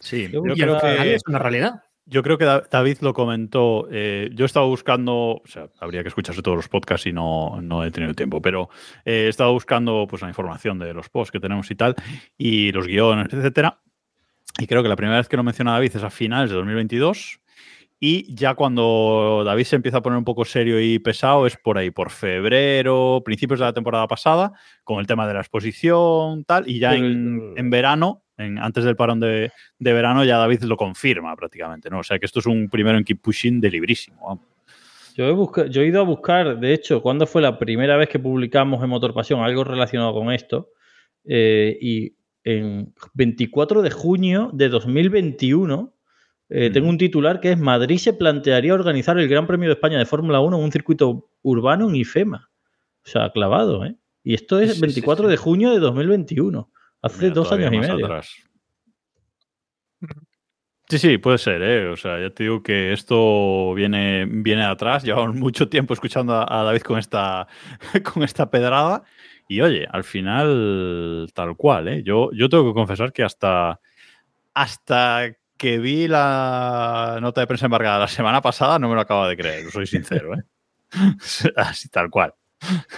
Sí, 0.00 0.28
yo 0.30 0.42
creo 0.42 0.80
que 0.80 1.14
es 1.14 1.22
una 1.26 1.38
realidad. 1.38 1.82
Yo 2.06 2.22
creo 2.22 2.36
que 2.36 2.44
David 2.44 2.98
lo 3.00 3.14
comentó. 3.14 3.88
Eh, 3.90 4.28
yo 4.34 4.44
he 4.44 4.46
estado 4.46 4.68
buscando, 4.68 5.14
o 5.14 5.42
sea, 5.46 5.70
habría 5.80 6.02
que 6.02 6.08
escucharse 6.08 6.42
todos 6.42 6.56
los 6.56 6.68
podcasts 6.68 7.06
y 7.06 7.12
no, 7.12 7.60
no 7.62 7.82
he 7.82 7.90
tenido 7.90 8.12
tiempo, 8.12 8.42
pero 8.42 8.68
he 9.06 9.28
estado 9.28 9.52
buscando 9.52 10.06
pues, 10.08 10.20
la 10.20 10.28
información 10.28 10.78
de 10.78 10.92
los 10.92 11.08
posts 11.08 11.32
que 11.32 11.40
tenemos 11.40 11.70
y 11.70 11.74
tal, 11.76 11.94
y 12.36 12.72
los 12.72 12.86
guiones, 12.86 13.32
etcétera. 13.32 13.80
Y 14.58 14.66
creo 14.66 14.82
que 14.82 14.88
la 14.90 14.96
primera 14.96 15.16
vez 15.16 15.28
que 15.28 15.38
lo 15.38 15.42
menciona 15.42 15.72
David 15.72 15.96
es 15.96 16.02
a 16.02 16.10
finales 16.10 16.50
de 16.50 16.56
2022. 16.56 17.40
Y 17.98 18.34
ya 18.34 18.54
cuando 18.54 19.42
David 19.46 19.64
se 19.64 19.76
empieza 19.76 19.98
a 19.98 20.02
poner 20.02 20.18
un 20.18 20.24
poco 20.24 20.44
serio 20.44 20.78
y 20.78 20.98
pesado 20.98 21.46
es 21.46 21.56
por 21.56 21.78
ahí, 21.78 21.90
por 21.90 22.10
febrero, 22.10 23.22
principios 23.24 23.60
de 23.60 23.64
la 23.64 23.72
temporada 23.72 24.06
pasada, 24.06 24.52
con 24.82 25.00
el 25.00 25.06
tema 25.06 25.26
de 25.26 25.32
la 25.32 25.40
exposición, 25.40 26.44
tal, 26.44 26.68
y 26.68 26.80
ya 26.80 26.94
en, 26.94 27.54
en 27.56 27.70
verano 27.70 28.23
antes 28.36 28.84
del 28.84 28.96
parón 28.96 29.20
de, 29.20 29.50
verano 29.78 30.24
ya 30.24 30.38
David 30.38 30.62
lo 30.62 30.76
confirma 30.76 31.34
prácticamente, 31.36 31.90
¿no? 31.90 32.00
O 32.00 32.02
sea 32.02 32.18
que 32.18 32.26
esto 32.26 32.40
es 32.40 32.46
un 32.46 32.68
primero 32.68 32.98
en 32.98 33.04
keep 33.04 33.20
pushing 33.20 33.60
de 33.60 33.70
librísimo. 33.70 34.40
Yo 35.14 35.28
he, 35.28 35.70
yo 35.70 35.82
he 35.82 35.86
ido 35.86 36.00
a 36.00 36.04
buscar, 36.04 36.58
de 36.58 36.74
hecho, 36.74 37.00
cuándo 37.00 37.26
fue 37.26 37.40
la 37.40 37.58
primera 37.58 37.96
vez 37.96 38.08
que 38.08 38.18
publicamos 38.18 38.82
en 38.82 38.88
Motor 38.88 39.14
Pasión 39.14 39.40
algo 39.40 39.62
relacionado 39.62 40.12
con 40.12 40.32
esto. 40.32 40.70
Eh, 41.24 41.78
y 41.80 42.16
en 42.42 42.92
24 43.14 43.80
de 43.80 43.90
junio 43.90 44.50
de 44.52 44.68
2021 44.68 45.94
eh, 46.50 46.70
tengo 46.70 46.90
un 46.90 46.98
titular 46.98 47.40
que 47.40 47.52
es 47.52 47.58
Madrid 47.58 47.96
se 47.96 48.12
plantearía 48.12 48.74
organizar 48.74 49.18
el 49.18 49.28
Gran 49.28 49.46
Premio 49.46 49.68
de 49.68 49.74
España 49.74 49.98
de 49.98 50.04
Fórmula 50.04 50.40
1 50.40 50.58
en 50.58 50.62
un 50.62 50.72
circuito 50.72 51.30
urbano 51.42 51.88
en 51.88 51.96
IFEMA. 51.96 52.50
O 53.04 53.08
sea, 53.08 53.30
clavado, 53.30 53.84
¿eh? 53.84 53.96
Y 54.22 54.34
esto 54.34 54.58
es 54.58 54.80
24 54.80 55.28
de 55.28 55.36
junio 55.36 55.72
de 55.72 55.80
2021. 55.80 56.70
Hace 57.04 57.30
dos 57.30 57.52
años 57.52 57.70
y 57.70 57.78
medio. 57.78 58.20
Sí, 60.88 60.98
sí, 60.98 61.18
puede 61.18 61.36
ser, 61.36 61.62
¿eh? 61.62 61.88
O 61.88 61.96
sea, 61.96 62.18
ya 62.18 62.30
te 62.30 62.44
digo 62.44 62.62
que 62.62 62.92
esto 62.92 63.74
viene, 63.74 64.24
viene 64.26 64.64
atrás. 64.64 65.02
Llevamos 65.02 65.34
mucho 65.36 65.68
tiempo 65.68 65.92
escuchando 65.92 66.34
a, 66.34 66.62
David 66.62 66.80
con 66.80 66.98
esta, 66.98 67.46
con 68.12 68.22
esta 68.22 68.50
pedrada. 68.50 69.02
Y 69.48 69.60
oye, 69.60 69.86
al 69.90 70.04
final, 70.04 71.30
tal 71.34 71.56
cual, 71.56 71.88
¿eh? 71.88 72.02
Yo, 72.02 72.30
yo 72.32 72.48
tengo 72.48 72.66
que 72.66 72.74
confesar 72.74 73.12
que 73.12 73.22
hasta, 73.22 73.80
hasta 74.54 75.36
que 75.58 75.78
vi 75.78 76.08
la 76.08 77.18
nota 77.20 77.42
de 77.42 77.46
prensa 77.46 77.66
embargada 77.66 77.98
la 77.98 78.08
semana 78.08 78.40
pasada, 78.40 78.78
no 78.78 78.88
me 78.88 78.94
lo 78.94 79.02
acabo 79.02 79.26
de 79.26 79.36
creer, 79.36 79.70
soy 79.70 79.86
sincero, 79.86 80.34
¿eh? 80.34 80.42
Así 81.56 81.90
tal 81.90 82.08
cual. 82.08 82.34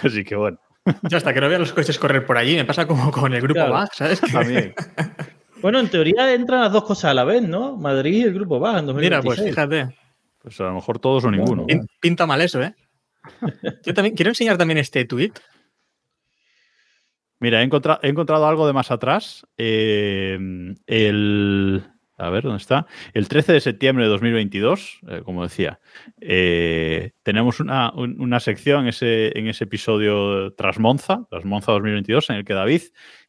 Así 0.01 0.23
que 0.23 0.37
bueno. 0.37 0.59
Yo 1.03 1.17
hasta 1.17 1.33
que 1.33 1.41
no 1.41 1.49
vea 1.49 1.59
los 1.59 1.73
coches 1.73 1.99
correr 1.99 2.25
por 2.25 2.37
allí, 2.37 2.55
me 2.55 2.65
pasa 2.65 2.87
como 2.87 3.11
con 3.11 3.33
el 3.33 3.41
grupo 3.41 3.65
claro. 3.65 3.87
¿sabes? 3.93 4.21
bueno, 5.61 5.79
en 5.79 5.89
teoría 5.89 6.33
entran 6.33 6.61
las 6.61 6.71
dos 6.71 6.83
cosas 6.83 7.11
a 7.11 7.13
la 7.13 7.23
vez, 7.23 7.41
¿no? 7.41 7.75
Madrid 7.75 8.19
y 8.19 8.23
el 8.23 8.33
grupo 8.33 8.59
BAG 8.59 8.79
en 8.79 8.95
Mira, 8.95 9.21
pues 9.21 9.41
fíjate. 9.41 9.95
Pues 10.41 10.59
a 10.61 10.65
lo 10.65 10.75
mejor 10.75 10.99
todos 10.99 11.25
o 11.25 11.31
ninguno. 11.31 11.65
Pinta 11.99 12.25
mal 12.25 12.41
eso, 12.41 12.61
¿eh? 12.61 12.73
Yo 13.85 13.93
también 13.93 14.15
quiero 14.15 14.31
enseñar 14.31 14.57
también 14.57 14.77
este 14.77 15.05
tweet. 15.05 15.33
Mira, 17.39 17.61
he, 17.61 17.63
encontrado 17.63 18.47
algo 18.47 18.65
de 18.65 18.73
más 18.73 18.89
atrás. 18.89 19.45
Eh, 19.57 20.39
el, 20.87 21.83
a 22.17 22.29
ver, 22.29 22.43
¿dónde 22.43 22.57
está? 22.57 22.87
El 23.13 23.27
13 23.27 23.53
de 23.53 23.61
septiembre 23.61 24.05
de 24.05 24.09
2022, 24.09 25.01
eh, 25.07 25.21
como 25.23 25.43
decía, 25.43 25.79
eh, 26.19 27.11
tenemos 27.21 27.59
una, 27.59 27.91
sección 28.39 28.81
en 28.81 28.87
ese, 28.87 29.37
en 29.37 29.47
ese 29.47 29.65
episodio 29.65 30.53
tras 30.53 30.79
Monza, 30.79 31.27
tras 31.29 31.45
Monza 31.45 31.71
2022, 31.73 32.31
en 32.31 32.37
el 32.37 32.45
que 32.45 32.55
David 32.55 32.81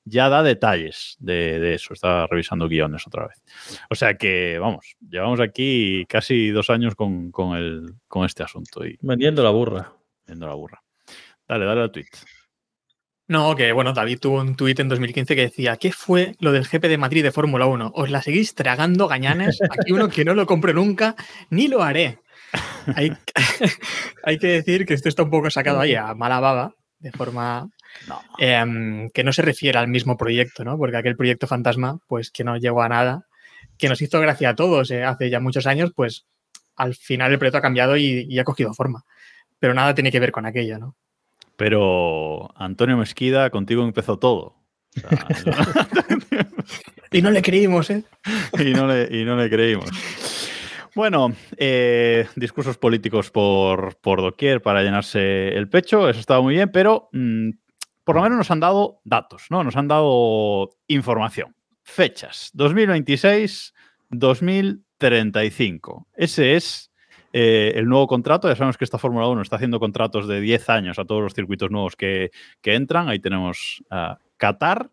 ya 0.04 0.30
da 0.30 0.42
detalles 0.42 1.16
de, 1.21 1.75
eso, 1.75 1.92
está 1.92 2.26
revisando 2.26 2.66
guiones 2.66 3.07
otra 3.07 3.26
vez. 3.26 3.42
O 3.90 3.95
sea 3.95 4.14
que, 4.14 4.59
vamos, 4.59 4.97
llevamos 5.07 5.40
aquí 5.40 6.07
casi 6.09 6.49
dos 6.50 6.71
años 6.71 6.95
con, 6.95 7.30
el, 7.57 7.95
con 8.07 8.25
este 8.25 8.42
asunto. 8.42 8.87
Y, 8.87 8.99
vendiendo 9.02 9.42
la 9.42 9.50
burra. 9.50 9.92
Vendiendo 10.26 10.49
la 10.49 10.54
burra. 10.54 10.83
Dale, 11.47 11.66
dale 11.66 11.83
al 11.83 11.92
tweet. 11.92 12.07
No, 13.28 13.54
que 13.54 13.73
bueno, 13.73 13.92
David 13.92 14.20
tuvo 14.20 14.40
un 14.40 14.56
tuit 14.56 14.80
en 14.80 14.88
2015 14.88 15.37
que 15.37 15.42
decía, 15.42 15.76
¿qué 15.76 15.92
fue 15.92 16.35
lo 16.40 16.50
del 16.50 16.66
GP 16.66 16.88
de 16.88 16.97
Madrid 16.97 17.23
de 17.23 17.30
Fórmula 17.30 17.66
1? 17.66 17.92
Os 17.94 18.08
la 18.08 18.23
seguís 18.23 18.54
tragando 18.54 19.06
gañanes. 19.06 19.58
Aquí 19.70 19.92
uno 19.92 20.08
que 20.08 20.25
no 20.25 20.32
lo 20.32 20.47
compre 20.47 20.73
nunca, 20.73 21.14
ni 21.50 21.68
lo 21.68 21.82
haré. 21.82 22.20
Hay, 22.94 23.12
hay, 24.25 24.38
que 24.38 24.47
decir 24.47 24.87
que 24.87 24.94
esto 24.94 25.11
está 25.11 25.25
un 25.25 25.30
poco 25.30 25.50
sacado 25.50 25.78
ahí 25.78 25.94
a 25.94 26.14
mala 26.14 26.40
baba, 26.40 26.75
de 27.00 27.12
forma 27.12 27.68
em, 28.38 29.11
que 29.11 29.25
no 29.25 29.35
se 29.35 29.42
refiere 29.42 29.78
al 29.78 29.88
mismo 29.88 30.16
proyecto, 30.16 30.64
¿no? 30.64 30.78
Porque 30.78 30.97
aquel 30.97 31.14
proyecto 31.14 31.47
fantasma, 31.47 31.99
pues 32.08 32.30
que 32.30 32.44
no 32.44 32.56
llegó 32.56 32.80
a 32.80 32.88
nada, 32.88 33.26
que 33.76 33.90
nos 33.90 34.00
hizo 34.00 34.20
gracia 34.20 34.50
a 34.50 34.56
todos 34.56 34.90
eh, 34.90 35.04
hace 35.04 35.28
ya 35.28 35.38
muchos 35.38 35.66
años, 35.66 35.92
pues 35.94 36.25
al 36.76 36.94
final 36.94 37.32
el 37.32 37.38
proyecto 37.38 37.58
ha 37.58 37.62
cambiado 37.62 37.99
y, 37.99 38.26
y 38.26 38.38
ha 38.38 38.44
cogido 38.44 38.73
forma. 38.73 39.04
Pero 39.58 39.75
nada 39.75 39.94
tiene 39.94 40.11
que 40.11 40.20
ver 40.20 40.32
con 40.32 40.47
aquello, 40.47 40.78
¿no? 40.78 40.97
Pero 41.59 42.55
Antonio 42.55 42.97
Mesquida, 42.97 43.50
contigo 43.50 43.83
empezó 43.83 44.17
todo. 44.17 44.55
y 47.11 47.21
no 47.21 47.33
le 47.33 47.43
creímos, 47.43 47.91
¿eh? 47.91 48.05
y, 48.61 48.73
no 48.75 48.87
le, 48.87 49.09
y 49.11 49.25
no 49.25 49.37
le 49.37 49.50
creímos. 49.50 49.91
Bueno, 50.95 51.33
eh, 51.57 52.29
discursos 52.37 52.79
políticos 52.79 53.33
por, 53.33 53.97
por, 53.97 54.21
doquier 54.21 54.62
para 54.62 54.85
llenarse 54.85 55.49
el 55.49 55.69
pecho, 55.69 56.09
eso 56.09 56.21
estaba 56.21 56.41
muy 56.41 56.55
bien, 56.55 56.71
pero 56.71 57.09
mm, 57.12 57.50
por 58.05 58.15
lo 58.15 58.23
menos 58.23 58.38
nos 58.38 58.53
han 58.53 58.61
dado 58.61 59.00
datos, 59.03 59.47
¿no? 59.50 59.65
Nos 59.65 59.75
han 59.75 59.88
dado 59.88 60.71
información. 60.87 61.57
Fechas, 61.83 62.53
2026, 62.55 63.75
2035. 64.11 66.07
Ese 66.15 66.55
es 66.55 66.88
eh, 67.40 67.73
el 67.76 67.87
nuevo 67.87 68.07
contrato. 68.07 68.49
Ya 68.49 68.57
sabemos 68.57 68.76
que 68.76 68.85
esta 68.85 68.99
Fórmula 68.99 69.28
1 69.28 69.42
está 69.42 69.57
haciendo 69.57 69.78
contratos 69.78 70.26
de 70.26 70.40
10 70.40 70.71
años 70.71 70.99
a 70.99 71.04
todos 71.04 71.23
los 71.23 71.35
circuitos 71.35 71.71
nuevos 71.71 71.95
que, 71.97 72.30
entran. 72.62 73.09
Ahí 73.09 73.18
tenemos 73.18 73.83
a 73.90 74.18
Qatar, 74.37 74.90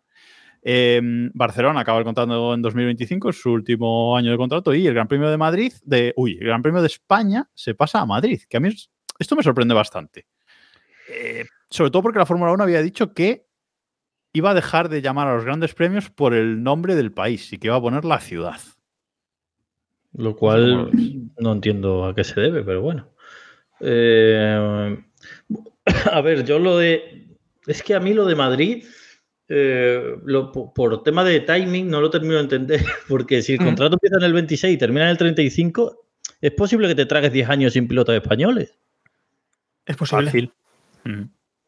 Em, 0.68 1.30
Barcelona 1.32 1.78
acaba 1.78 2.00
el 2.00 2.04
contrato 2.04 2.52
en 2.52 2.60
2025, 2.60 3.30
es 3.30 3.40
su 3.40 3.52
último 3.52 4.16
año 4.16 4.32
de 4.32 4.36
contrato, 4.36 4.74
y 4.74 4.84
el 4.84 4.94
Gran 4.94 5.06
Premio 5.06 5.30
de 5.30 5.36
Madrid, 5.36 5.72
de, 5.84 6.12
uy, 6.16 6.38
el 6.40 6.48
Gran 6.48 6.60
Premio 6.60 6.80
de 6.80 6.88
España 6.88 7.48
se 7.54 7.76
pasa 7.76 8.00
a 8.00 8.04
Madrid, 8.04 8.42
que 8.48 8.56
a 8.56 8.60
mí 8.60 8.70
esto 9.16 9.36
me 9.36 9.44
sorprende 9.44 9.74
bastante. 9.74 10.26
Eh, 11.08 11.44
sobre 11.70 11.92
todo 11.92 12.02
porque 12.02 12.18
la 12.18 12.26
Fórmula 12.26 12.50
1 12.50 12.64
había 12.64 12.82
dicho 12.82 13.14
que 13.14 13.46
iba 14.32 14.50
a 14.50 14.54
dejar 14.54 14.88
de 14.88 15.02
llamar 15.02 15.28
a 15.28 15.36
los 15.36 15.44
grandes 15.44 15.72
premios 15.72 16.10
por 16.10 16.34
el 16.34 16.60
nombre 16.64 16.96
del 16.96 17.12
país 17.12 17.52
y 17.52 17.58
que 17.58 17.68
iba 17.68 17.76
a 17.76 17.80
poner 17.80 18.04
la 18.04 18.18
ciudad. 18.18 18.60
Lo 20.16 20.34
cual 20.34 20.90
no 21.38 21.52
entiendo 21.52 22.06
a 22.06 22.14
qué 22.14 22.24
se 22.24 22.40
debe, 22.40 22.62
pero 22.62 22.80
bueno. 22.80 23.10
Eh, 23.80 24.98
a 26.10 26.20
ver, 26.22 26.44
yo 26.44 26.58
lo 26.58 26.78
de. 26.78 27.26
Es 27.66 27.82
que 27.82 27.94
a 27.94 28.00
mí 28.00 28.14
lo 28.14 28.24
de 28.24 28.34
Madrid 28.34 28.84
eh, 29.48 30.16
por, 30.74 31.02
tema 31.02 31.22
de 31.22 31.40
timing 31.40 31.88
no 31.88 32.00
lo 32.00 32.10
termino 32.10 32.34
de 32.34 32.40
entender, 32.40 32.84
porque 33.08 33.42
si 33.42 33.52
el 33.52 33.58
contrato 33.58 33.94
empieza 33.94 34.16
en 34.16 34.24
el 34.24 34.32
26 34.32 34.74
y 34.74 34.78
termina 34.78 35.04
en 35.04 35.10
el 35.10 35.18
35, 35.18 36.04
es 36.40 36.52
posible 36.52 36.88
que 36.88 36.94
te 36.94 37.06
tragues 37.06 37.32
10 37.32 37.48
años 37.48 37.72
sin 37.74 37.86
pilotos 37.86 38.14
españoles. 38.14 38.74
Es 39.84 39.96
posible. 39.96 40.50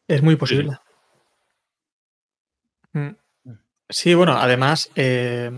Es 0.09 0.23
muy 0.23 0.37
posible. 0.37 0.76
Mm. 2.93 3.11
Sí, 3.90 4.14
bueno, 4.14 4.33
además 4.33 4.90
eh, 4.97 5.50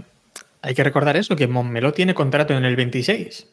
hay 0.63 0.75
que 0.75 0.85
recordar 0.85 1.17
eso, 1.17 1.37
que 1.37 1.47
Montmeló 1.47 1.93
tiene 1.93 2.15
contrato 2.15 2.55
en 2.55 2.65
el 2.65 2.77
26. 2.77 3.49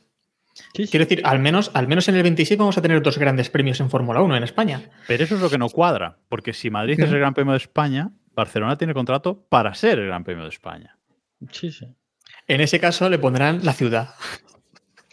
Quiero 0.74 1.06
decir, 1.06 1.22
al 1.24 1.40
menos, 1.40 1.72
al 1.74 1.88
menos 1.88 2.08
en 2.08 2.16
el 2.16 2.24
26 2.24 2.58
vamos 2.58 2.78
a 2.78 2.82
tener 2.82 3.02
dos 3.02 3.18
grandes 3.18 3.50
premios 3.50 3.80
en 3.80 3.90
Fórmula 3.90 4.22
1 4.22 4.38
en 4.38 4.44
España. 4.44 4.90
Pero 5.08 5.24
eso 5.24 5.36
es 5.36 5.42
lo 5.42 5.50
que 5.50 5.58
no 5.58 5.70
cuadra, 5.70 6.18
porque 6.30 6.54
si 6.54 6.70
Madrid 6.70 7.00
es 7.00 7.12
el 7.12 7.20
Gran 7.20 7.34
Premio 7.34 7.54
de 7.54 7.58
España, 7.58 8.12
Barcelona 8.34 8.78
tiene 8.78 8.94
contrato 8.94 9.46
para 9.50 9.74
ser 9.76 10.00
el 10.00 10.08
Gran 10.08 10.24
Premio 10.24 10.44
de 10.44 10.50
España. 10.50 10.98
Sí, 11.52 11.72
sí. 11.72 11.86
En 12.48 12.62
ese 12.62 12.80
caso 12.80 13.10
le 13.10 13.20
pondrán 13.20 13.64
la 13.64 13.74
ciudad. 13.74 14.10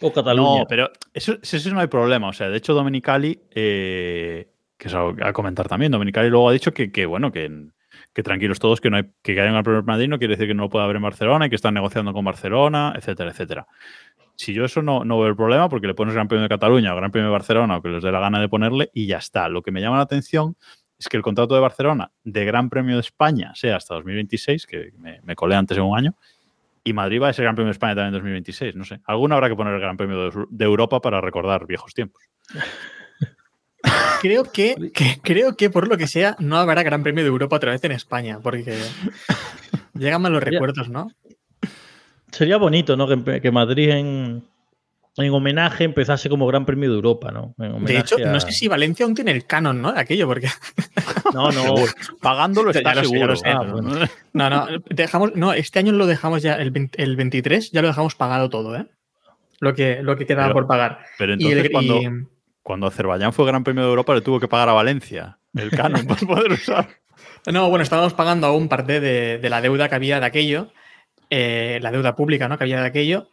O 0.01 0.11
Cataluña. 0.11 0.59
No, 0.59 0.65
pero 0.67 0.91
eso, 1.13 1.37
eso 1.41 1.69
no 1.71 1.79
hay 1.79 1.87
problema. 1.87 2.27
O 2.27 2.33
sea, 2.33 2.49
de 2.49 2.57
hecho, 2.57 2.73
Dominicali, 2.73 3.39
eh, 3.51 4.49
que 4.77 4.87
es 4.87 4.93
algo 4.93 5.15
a 5.21 5.33
comentar 5.33 5.67
también, 5.67 5.91
Dominicali 5.91 6.29
luego 6.29 6.49
ha 6.49 6.53
dicho 6.53 6.73
que, 6.73 7.05
bueno, 7.05 7.31
que, 7.31 7.69
que, 8.15 8.23
tranquilos 8.23 8.59
todos, 8.59 8.81
que 8.81 8.89
no 8.89 8.97
hay, 8.97 9.03
que 9.21 9.33
haya 9.33 9.51
de 9.51 9.81
Madrid 9.83 10.07
no 10.07 10.17
quiere 10.17 10.35
decir 10.35 10.47
que 10.47 10.53
no 10.53 10.63
lo 10.63 10.69
pueda 10.69 10.85
haber 10.85 10.95
en 10.95 11.01
Barcelona 11.03 11.45
y 11.45 11.49
que 11.49 11.55
están 11.55 11.73
negociando 11.73 12.13
con 12.13 12.23
Barcelona, 12.23 12.93
etcétera, 12.95 13.31
etcétera. 13.31 13.67
Si 14.37 14.53
yo 14.53 14.65
eso 14.65 14.81
no, 14.81 15.05
no 15.05 15.19
veo 15.19 15.27
el 15.27 15.35
problema, 15.35 15.69
porque 15.69 15.87
le 15.87 15.93
pones 15.93 16.13
Gran 16.13 16.27
Premio 16.27 16.43
de 16.43 16.49
Cataluña 16.49 16.93
o 16.93 16.95
Gran 16.95 17.11
Premio 17.11 17.27
de 17.27 17.33
Barcelona 17.33 17.77
o 17.77 17.81
que 17.81 17.89
les 17.89 18.01
dé 18.01 18.11
la 18.11 18.19
gana 18.19 18.39
de 18.39 18.49
ponerle 18.49 18.89
y 18.93 19.05
ya 19.05 19.17
está. 19.17 19.49
Lo 19.49 19.61
que 19.61 19.71
me 19.71 19.81
llama 19.81 19.97
la 19.97 20.03
atención 20.03 20.55
es 20.97 21.09
que 21.09 21.17
el 21.17 21.23
contrato 21.23 21.55
de 21.55 21.61
Barcelona 21.61 22.11
de 22.23 22.45
Gran 22.45 22.69
Premio 22.69 22.95
de 22.95 23.01
España 23.01 23.53
sea 23.53 23.75
hasta 23.75 23.95
2026, 23.95 24.65
que 24.65 24.93
me, 24.97 25.35
colé 25.35 25.55
antes 25.55 25.77
en 25.77 25.83
un 25.83 25.97
año, 25.97 26.15
y 26.83 26.93
Madrid 26.93 27.21
va 27.21 27.29
a 27.29 27.33
ser 27.33 27.43
Gran 27.43 27.55
Premio 27.55 27.67
de 27.67 27.73
España 27.73 27.95
también 27.95 28.07
en 28.07 28.13
2026. 28.13 28.75
No 28.75 28.85
sé. 28.85 28.99
Alguna 29.05 29.35
habrá 29.35 29.49
que 29.49 29.55
poner 29.55 29.73
el 29.73 29.81
Gran 29.81 29.97
Premio 29.97 30.31
de, 30.49 30.65
Europa 30.65 31.01
para 31.01 31.19
recordar 31.19 31.67
viejos 31.67 31.93
tiempos. 31.93 32.23
Creo 34.21 34.43
que, 34.51 34.75
creo 35.21 35.55
que 35.55 35.69
por 35.69 35.87
lo 35.87 35.97
que 35.97 36.07
sea 36.07 36.35
no 36.39 36.57
habrá 36.57 36.83
Gran 36.83 37.03
Premio 37.03 37.23
de 37.23 37.29
Europa 37.29 37.57
otra 37.57 37.71
vez 37.71 37.83
en 37.83 37.91
España, 37.91 38.39
porque 38.41 38.77
llegan 39.93 40.21
mal 40.21 40.33
los 40.33 40.43
recuerdos, 40.43 40.89
¿no? 40.89 41.11
Sería 42.31 42.57
bonito, 42.57 42.97
¿no? 42.97 43.07
que 43.07 43.51
Madrid 43.51 43.89
en, 43.91 44.43
en 45.17 45.33
homenaje 45.33 45.85
empezase 45.85 46.29
como 46.29 46.45
Gran 46.45 46.65
Premio 46.65 46.89
de 46.89 46.95
Europa, 46.95 47.31
¿no? 47.31 47.53
de 47.57 47.97
hecho, 47.97 48.17
no 48.17 48.39
sé 48.39 48.51
si 48.51 48.67
Valencia 48.67 49.05
aún 49.05 49.15
tiene 49.15 49.31
el 49.31 49.45
canon, 49.45 49.81
¿no? 49.81 49.93
De 49.93 49.99
aquello, 49.99 50.27
porque. 50.27 50.49
No, 51.33 51.51
no, 51.51 51.75
pagándolo 52.21 52.71
está 52.71 53.03
seguro. 53.03 53.33
no, 54.31 54.49
no, 54.49 54.67
dejamos, 54.89 55.35
no, 55.35 55.51
este 55.51 55.79
año 55.79 55.91
lo 55.91 56.05
dejamos 56.05 56.41
ya, 56.41 56.53
el, 56.53 56.71
23, 56.71 57.71
ya 57.71 57.81
lo 57.81 57.89
dejamos 57.89 58.15
pagado 58.15 58.49
todo, 58.49 58.75
¿eh? 58.77 58.85
Lo 59.59 59.73
que, 59.73 60.01
lo 60.01 60.15
que 60.15 60.25
quedaba 60.25 60.53
por 60.53 60.65
pagar. 60.65 60.99
Pero 61.17 61.33
entonces, 61.33 61.69
cuando, 61.71 61.99
cuando 62.65 62.87
Azerbaiyán 62.87 63.31
fue 63.31 63.45
Gran 63.45 63.63
Premio 63.63 63.83
de 63.83 63.89
Europa, 63.89 64.15
le 64.15 64.21
tuvo 64.21 64.39
que 64.39 64.47
pagar 64.47 64.69
a 64.69 64.73
Valencia 64.73 65.37
el 65.53 65.69
canon 65.69 66.03
para 66.07 66.21
poder 66.21 66.51
usar. 66.51 66.89
No, 67.45 67.69
bueno, 67.69 67.83
estábamos 67.83 68.15
pagando 68.15 68.47
aún 68.47 68.67
parte 68.67 68.99
de, 68.99 69.49
la 69.49 69.61
deuda 69.61 69.87
que 69.87 69.93
había 69.93 70.19
de 70.19 70.25
aquello, 70.25 70.71
eh, 71.29 71.77
la 71.83 71.91
deuda 71.91 72.15
pública, 72.15 72.47
¿no? 72.47 72.57
Que 72.57 72.63
había 72.63 72.81
de 72.81 72.87
aquello, 72.87 73.29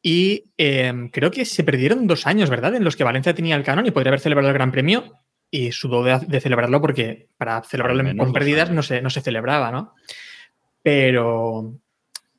y 0.00 0.52
em, 0.56 1.08
creo 1.08 1.32
que 1.32 1.44
se 1.44 1.64
perdieron 1.64 2.06
dos 2.06 2.28
años, 2.28 2.48
¿verdad? 2.48 2.76
En 2.76 2.84
los 2.84 2.94
que 2.94 3.02
Valencia 3.02 3.34
tenía 3.34 3.56
el 3.56 3.64
canon 3.64 3.86
y 3.86 3.90
podría 3.90 4.10
haber 4.10 4.20
celebrado 4.20 4.50
el 4.50 4.54
Gran 4.54 4.70
Premio 4.70 5.14
y 5.50 5.72
sudó 5.72 6.04
de, 6.04 6.20
de 6.20 6.40
celebrarlo 6.40 6.80
porque 6.80 7.26
para 7.36 7.60
celebrarlo 7.64 8.04
con 8.16 8.32
pérdidas 8.32 8.70
no 8.70 8.84
se, 8.84 9.02
no 9.02 9.10
se 9.10 9.20
celebraba, 9.20 9.72
¿no? 9.72 9.94
Pero, 10.80 11.74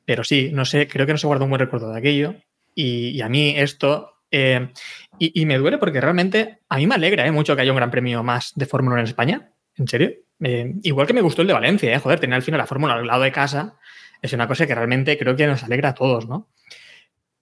pero 0.06 0.24
sí, 0.24 0.48
no 0.50 0.64
sé, 0.64 0.88
creo 0.88 1.04
que 1.04 1.12
no 1.12 1.18
se 1.18 1.26
guarda 1.26 1.44
un 1.44 1.50
buen 1.50 1.60
recuerdo 1.60 1.92
de 1.92 1.98
aquello. 1.98 2.36
Y, 2.74 3.20
a 3.20 3.28
mí 3.28 3.54
esto. 3.56 4.17
Em, 4.30 4.72
y, 5.18 5.46
me 5.46 5.58
duele 5.58 5.78
porque 5.78 6.00
realmente 6.00 6.58
a 6.68 6.76
mí 6.76 6.86
me 6.86 6.94
alegra 6.94 7.26
¿eh? 7.26 7.32
mucho 7.32 7.56
que 7.56 7.62
haya 7.62 7.72
un 7.72 7.76
gran 7.78 7.90
premio 7.90 8.22
más 8.22 8.52
de 8.54 8.66
Fórmula 8.66 8.94
1 8.94 9.00
en 9.00 9.08
España. 9.08 9.52
¿En 9.76 9.88
serio? 9.88 10.12
Em, 10.40 10.80
igual 10.82 11.06
que 11.06 11.14
me 11.14 11.22
gustó 11.22 11.42
el 11.42 11.48
de 11.48 11.54
Valencia, 11.54 11.94
¿eh? 11.94 11.98
joder, 11.98 12.20
tener 12.20 12.36
al 12.36 12.42
final 12.42 12.58
la 12.58 12.66
Fórmula 12.66 12.94
al 12.94 13.06
lado 13.06 13.22
de 13.22 13.32
casa 13.32 13.76
es 14.20 14.32
una 14.32 14.48
cosa 14.48 14.66
que 14.66 14.74
realmente 14.74 15.16
creo 15.16 15.36
que 15.36 15.46
nos 15.46 15.62
alegra 15.62 15.90
a 15.90 15.94
todos, 15.94 16.28
¿no? 16.28 16.48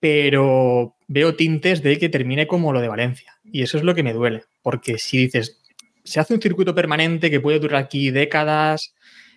pero 0.00 0.96
veo 1.08 1.34
tintes 1.34 1.82
de 1.82 1.98
que 1.98 2.08
termine 2.08 2.46
como 2.46 2.72
lo 2.72 2.80
de 2.80 2.88
Valencia. 2.88 3.38
Y 3.44 3.62
eso 3.62 3.76
es 3.78 3.84
lo 3.84 3.94
que 3.94 4.02
me 4.02 4.12
duele, 4.12 4.44
porque 4.62 4.98
si 4.98 5.18
dices, 5.18 5.62
se 6.04 6.20
hace 6.20 6.34
un 6.34 6.40
circuito 6.40 6.74
permanente 6.74 7.30
que 7.30 7.40
puede 7.40 7.58
durar 7.58 7.82
aquí 7.82 8.10
décadas, 8.10 8.94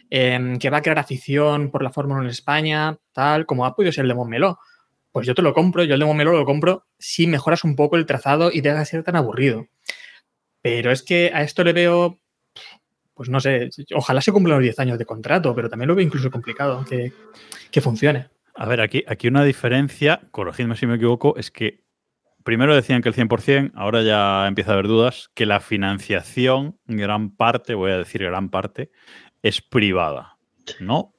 que 0.10 0.70
va 0.72 0.78
a 0.78 0.82
crear 0.82 1.00
afición 1.00 1.72
por 1.72 1.84
la 1.84 1.92
Fórmula 1.92 2.22
en 2.22 2.30
España, 2.30 2.98
tal, 3.14 3.46
como 3.46 3.66
ha 3.66 3.76
podido 3.76 3.92
ser 3.92 4.04
el 4.04 4.10
de 4.10 4.16
Montmeló, 4.16 4.60
pues 5.12 5.26
yo 5.28 5.36
te 5.36 5.41
lo 5.41 5.54
compro, 5.54 5.84
yo 5.84 5.93
el 5.93 6.00
de 6.00 6.06
Montmeló 6.06 6.34
lo 6.34 6.45
compro 6.45 6.86
si 6.98 7.28
mejoras 7.28 7.63
un 7.63 7.76
poco 7.76 7.95
el 7.95 8.06
trazado 8.06 8.52
y 8.52 8.62
deja 8.62 8.80
de 8.80 8.86
ser 8.86 9.04
tan 9.04 9.15
aburrido. 9.15 9.67
Pero 10.62 10.91
es 10.91 11.04
que 11.04 11.32
a 11.34 11.41
esto 11.41 11.63
le 11.63 11.74
veo, 11.74 12.19
pues 13.13 13.30
no 13.30 13.39
sé, 13.39 13.69
ojalá 13.95 14.22
se 14.22 14.32
cumplan 14.32 14.58
los 14.58 14.63
10 14.63 14.80
años 14.80 15.00
de 15.00 15.06
contrato, 15.06 15.56
pero 15.56 15.69
también 15.69 15.88
lo 15.88 15.95
veo 15.95 16.06
incluso 16.06 16.30
complicado 16.30 16.86
que, 16.86 17.13
que 17.72 17.82
funcione. 17.82 18.30
A 18.56 18.65
ver, 18.65 18.82
aquí, 18.82 19.04
aquí 19.08 19.28
una 19.28 19.43
diferencia, 19.43 20.22
corregidme 20.32 20.76
si 20.76 20.86
me 20.86 20.95
equivoco, 20.95 21.38
es 21.38 21.50
que 21.50 21.84
primero 22.43 22.76
decían 22.76 23.02
que 23.02 23.10
el 23.10 23.15
100%, 23.15 23.72
ahora 23.76 24.02
ya 24.02 24.48
empieza 24.48 24.72
a 24.72 24.74
haber 24.74 24.88
dudas, 24.88 25.30
que 25.34 25.45
la 25.45 25.60
financiación, 25.60 26.78
gran 26.86 27.36
parte, 27.36 27.74
voy 27.74 27.91
a 27.91 27.98
decir 27.98 28.24
gran 28.24 28.50
parte, 28.50 28.91
es 29.43 29.62
privada, 29.62 30.38
¿no? 30.80 31.13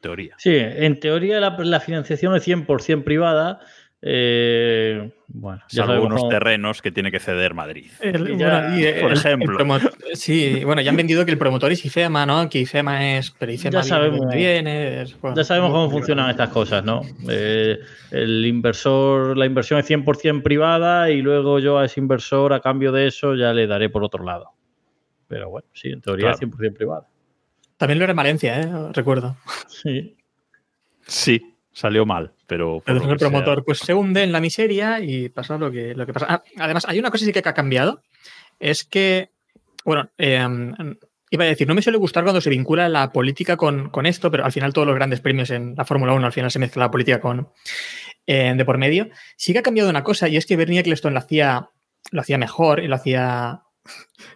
Teoría. 0.00 0.34
Sí, 0.38 0.56
en 0.56 0.98
teoría 0.98 1.40
la, 1.40 1.56
la 1.58 1.80
financiación 1.80 2.34
es 2.34 2.46
100% 2.46 3.04
privada, 3.04 3.60
eh, 4.02 5.10
bueno, 5.28 5.60
ya 5.68 5.84
algunos 5.84 6.26
terrenos 6.30 6.80
que 6.80 6.90
tiene 6.90 7.10
que 7.10 7.18
ceder 7.20 7.52
Madrid. 7.52 7.90
por 8.00 9.12
ejemplo. 9.12 9.78
sí, 10.14 10.64
bueno, 10.64 10.80
ya 10.80 10.90
han 10.90 10.96
vendido 10.96 11.24
que 11.26 11.32
el 11.32 11.38
promotor 11.38 11.70
es 11.72 11.84
IFEMA, 11.84 12.24
¿no? 12.24 12.48
Que 12.48 12.60
IFEMA 12.60 13.18
es. 13.18 13.30
Pero 13.32 13.52
IFEMA 13.52 13.72
ya 13.72 13.82
sabemos, 13.82 14.34
viene. 14.34 15.04
ya 15.36 15.44
sabemos 15.44 15.70
cómo 15.70 15.90
funcionan 15.90 16.30
estas 16.30 16.48
cosas, 16.48 16.82
¿no? 16.82 17.02
Eh, 17.28 17.78
el 18.10 18.46
inversor, 18.46 19.36
la 19.36 19.44
inversión 19.44 19.78
es 19.78 19.90
100% 19.90 20.42
privada 20.42 21.10
y 21.10 21.20
luego 21.20 21.58
yo 21.58 21.78
a 21.78 21.84
ese 21.84 22.00
inversor, 22.00 22.54
a 22.54 22.60
cambio 22.60 22.92
de 22.92 23.06
eso, 23.06 23.34
ya 23.34 23.52
le 23.52 23.66
daré 23.66 23.90
por 23.90 24.02
otro 24.02 24.24
lado. 24.24 24.52
Pero 25.28 25.50
bueno, 25.50 25.68
sí, 25.74 25.90
en 25.90 26.00
teoría 26.00 26.30
es 26.30 26.40
100% 26.40 26.74
privada. 26.74 27.09
También 27.80 27.98
lo 27.98 28.04
era 28.04 28.10
en 28.10 28.16
Valencia, 28.18 28.60
¿eh? 28.60 28.68
Recuerdo. 28.92 29.38
Sí. 29.68 30.14
Sí, 31.06 31.56
salió 31.72 32.04
mal, 32.04 32.34
pero... 32.46 32.82
el 32.84 33.16
promotor 33.16 33.64
pues 33.64 33.78
se 33.78 33.94
hunde 33.94 34.22
en 34.22 34.32
la 34.32 34.40
miseria 34.40 35.00
y 35.00 35.30
pasa 35.30 35.56
lo 35.56 35.70
que, 35.70 35.94
lo 35.94 36.04
que 36.04 36.12
pasa. 36.12 36.26
Ah, 36.28 36.42
además, 36.58 36.84
hay 36.86 36.98
una 36.98 37.10
cosa 37.10 37.24
sí 37.24 37.32
que 37.32 37.38
ha 37.38 37.54
cambiado, 37.54 38.02
es 38.58 38.84
que, 38.84 39.30
bueno, 39.82 40.10
em, 40.18 40.74
iba 41.30 41.44
a 41.44 41.46
decir, 41.46 41.66
no 41.66 41.74
me 41.74 41.80
suele 41.80 41.96
gustar 41.96 42.22
cuando 42.22 42.42
se 42.42 42.50
vincula 42.50 42.86
la 42.90 43.12
política 43.12 43.56
con, 43.56 43.90
esto, 44.04 44.30
pero 44.30 44.44
al 44.44 44.52
final 44.52 44.74
todos 44.74 44.86
los 44.86 44.96
grandes 44.96 45.22
premios 45.22 45.48
en 45.48 45.74
la 45.74 45.86
Fórmula 45.86 46.12
1 46.12 46.26
al 46.26 46.32
final 46.34 46.50
se 46.50 46.58
mezcla 46.58 46.84
la 46.84 46.90
política 46.90 47.18
con 47.18 47.48
eh, 48.26 48.52
de 48.54 48.64
por 48.66 48.76
medio. 48.76 49.08
Sí 49.38 49.54
que 49.54 49.60
ha 49.60 49.62
cambiado 49.62 49.88
una 49.88 50.04
cosa 50.04 50.28
y 50.28 50.36
es 50.36 50.44
que 50.44 50.56
Bernie 50.56 50.80
Eccleston 50.80 51.14
lo 51.14 51.20
hacía, 51.20 51.70
lo 52.10 52.20
hacía 52.20 52.36
mejor 52.36 52.80
y 52.80 52.88
lo 52.88 52.96
hacía 52.96 53.62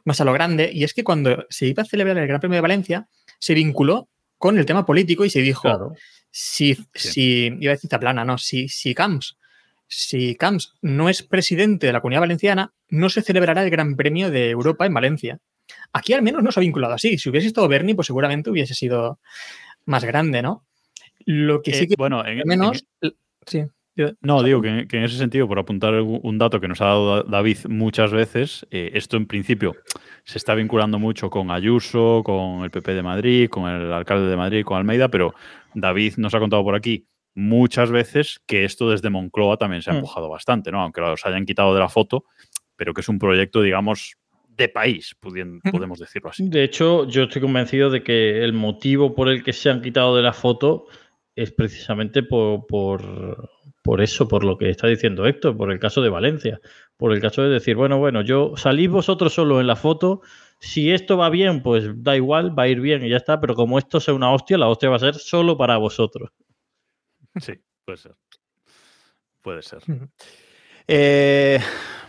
más 0.04 0.20
a 0.20 0.24
lo 0.24 0.32
grande, 0.32 0.70
y 0.72 0.84
es 0.84 0.94
que 0.94 1.04
cuando 1.04 1.46
se 1.50 1.66
iba 1.66 1.82
a 1.82 1.86
celebrar 1.86 2.18
el 2.18 2.26
Gran 2.26 2.40
Premio 2.40 2.56
de 2.56 2.62
Valencia, 2.62 3.08
se 3.38 3.54
vinculó 3.54 4.08
con 4.38 4.58
el 4.58 4.66
tema 4.66 4.84
político 4.84 5.24
y 5.24 5.30
se 5.30 5.40
dijo, 5.40 5.94
si, 6.30 6.76
si, 6.94 7.46
iba 7.60 7.72
a 7.72 7.76
decir 7.76 7.90
plana, 7.98 8.24
no, 8.24 8.38
si, 8.38 8.68
si 8.68 8.94
Camps, 8.94 9.36
si 9.86 10.34
Camps 10.34 10.74
no 10.82 11.08
es 11.08 11.22
presidente 11.22 11.86
de 11.86 11.92
la 11.92 12.00
Comunidad 12.00 12.22
Valenciana, 12.22 12.72
no 12.88 13.08
se 13.08 13.22
celebrará 13.22 13.62
el 13.62 13.70
Gran 13.70 13.96
Premio 13.96 14.30
de 14.30 14.50
Europa 14.50 14.86
en 14.86 14.94
Valencia. 14.94 15.38
Aquí 15.92 16.12
al 16.12 16.22
menos 16.22 16.42
no 16.42 16.52
se 16.52 16.60
ha 16.60 16.62
vinculado 16.62 16.94
así. 16.94 17.18
Si 17.18 17.28
hubiese 17.28 17.46
estado 17.46 17.68
Bernie, 17.68 17.94
pues 17.94 18.06
seguramente 18.06 18.50
hubiese 18.50 18.74
sido 18.74 19.20
más 19.86 20.04
grande, 20.04 20.42
¿no? 20.42 20.66
Lo 21.24 21.62
que 21.62 21.72
sí 21.72 21.84
eh, 21.84 21.88
que 21.88 21.94
bueno, 21.96 22.26
en, 22.26 22.42
menos. 22.46 22.84
sí. 23.46 23.64
No, 24.20 24.42
digo 24.42 24.60
que, 24.60 24.86
en 24.90 25.04
ese 25.04 25.16
sentido, 25.16 25.46
por 25.46 25.58
apuntar 25.58 25.94
un 26.00 26.38
dato 26.38 26.60
que 26.60 26.66
nos 26.66 26.80
ha 26.80 26.86
dado 26.86 27.22
David 27.22 27.58
muchas 27.68 28.10
veces, 28.10 28.66
eh, 28.70 28.90
esto 28.94 29.16
en 29.16 29.26
principio 29.26 29.76
se 30.24 30.38
está 30.38 30.54
vinculando 30.54 30.98
mucho 30.98 31.30
con 31.30 31.50
Ayuso, 31.50 32.22
con 32.24 32.64
el 32.64 32.70
PP 32.70 32.94
de 32.94 33.02
Madrid, 33.02 33.48
con 33.48 33.70
el 33.70 33.92
alcalde 33.92 34.26
de 34.26 34.36
Madrid, 34.36 34.64
con 34.64 34.78
Almeida, 34.78 35.08
pero 35.08 35.34
David 35.74 36.14
nos 36.16 36.34
ha 36.34 36.40
contado 36.40 36.64
por 36.64 36.74
aquí 36.74 37.06
muchas 37.34 37.90
veces 37.90 38.40
que 38.46 38.64
esto 38.64 38.90
desde 38.90 39.10
Moncloa 39.10 39.56
también 39.56 39.82
se 39.82 39.90
ha 39.90 39.92
mm. 39.92 39.96
empujado 39.96 40.28
bastante, 40.28 40.72
¿no? 40.72 40.80
Aunque 40.80 41.00
los 41.00 41.24
hayan 41.24 41.46
quitado 41.46 41.74
de 41.74 41.80
la 41.80 41.88
foto, 41.88 42.24
pero 42.76 42.94
que 42.94 43.00
es 43.00 43.08
un 43.08 43.18
proyecto, 43.18 43.62
digamos, 43.62 44.16
de 44.48 44.68
país, 44.68 45.16
podemos 45.20 45.98
decirlo 45.98 46.30
así. 46.30 46.48
De 46.48 46.62
hecho, 46.62 47.08
yo 47.08 47.24
estoy 47.24 47.42
convencido 47.42 47.90
de 47.90 48.02
que 48.02 48.42
el 48.44 48.52
motivo 48.52 49.14
por 49.14 49.28
el 49.28 49.42
que 49.42 49.52
se 49.52 49.68
han 49.68 49.82
quitado 49.82 50.16
de 50.16 50.22
la 50.22 50.32
foto 50.32 50.86
es 51.34 51.50
precisamente 51.50 52.22
por, 52.22 52.66
por, 52.66 53.50
eso, 54.00 54.26
por 54.26 54.44
lo 54.44 54.56
que 54.56 54.70
está 54.70 54.86
diciendo 54.86 55.26
Héctor, 55.26 55.56
por 55.56 55.70
el 55.70 55.78
caso 55.78 56.00
de 56.00 56.08
Valencia, 56.08 56.60
por 56.96 57.12
el 57.12 57.20
caso 57.20 57.42
de 57.42 57.50
decir, 57.50 57.76
bueno, 57.76 57.98
bueno, 57.98 58.22
yo 58.22 58.56
salís 58.56 58.88
vosotros 58.88 59.34
solo 59.34 59.60
en 59.60 59.66
la 59.66 59.76
foto, 59.76 60.22
si 60.58 60.90
esto 60.90 61.18
va 61.18 61.28
bien, 61.28 61.62
pues 61.62 61.90
da 62.02 62.16
igual, 62.16 62.58
va 62.58 62.64
a 62.64 62.68
ir 62.68 62.80
bien 62.80 63.04
y 63.04 63.10
ya 63.10 63.18
está, 63.18 63.40
pero 63.40 63.54
como 63.54 63.78
esto 63.78 64.00
sea 64.00 64.14
una 64.14 64.32
hostia, 64.32 64.56
la 64.56 64.68
hostia 64.68 64.88
va 64.88 64.96
a 64.96 65.00
ser 65.00 65.14
solo 65.14 65.56
para 65.58 65.76
vosotros. 65.76 66.30
Sí, 67.36 67.52
puede 67.84 67.98
ser. 67.98 68.14
Puede 69.42 69.62
ser. 69.62 69.80
Eh, 70.88 71.58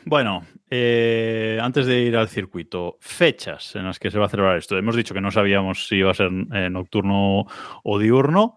bueno, 0.05 0.45
eh, 0.69 1.59
antes 1.61 1.85
de 1.87 2.01
ir 2.01 2.15
al 2.15 2.29
circuito, 2.29 2.97
fechas 3.01 3.75
en 3.75 3.85
las 3.85 3.99
que 3.99 4.11
se 4.11 4.19
va 4.19 4.27
a 4.27 4.29
celebrar 4.29 4.57
esto. 4.57 4.77
Hemos 4.77 4.95
dicho 4.95 5.13
que 5.13 5.21
no 5.21 5.31
sabíamos 5.31 5.87
si 5.87 5.97
iba 5.97 6.11
a 6.11 6.13
ser 6.13 6.31
eh, 6.53 6.69
nocturno 6.69 7.45
o 7.83 7.99
diurno. 7.99 8.55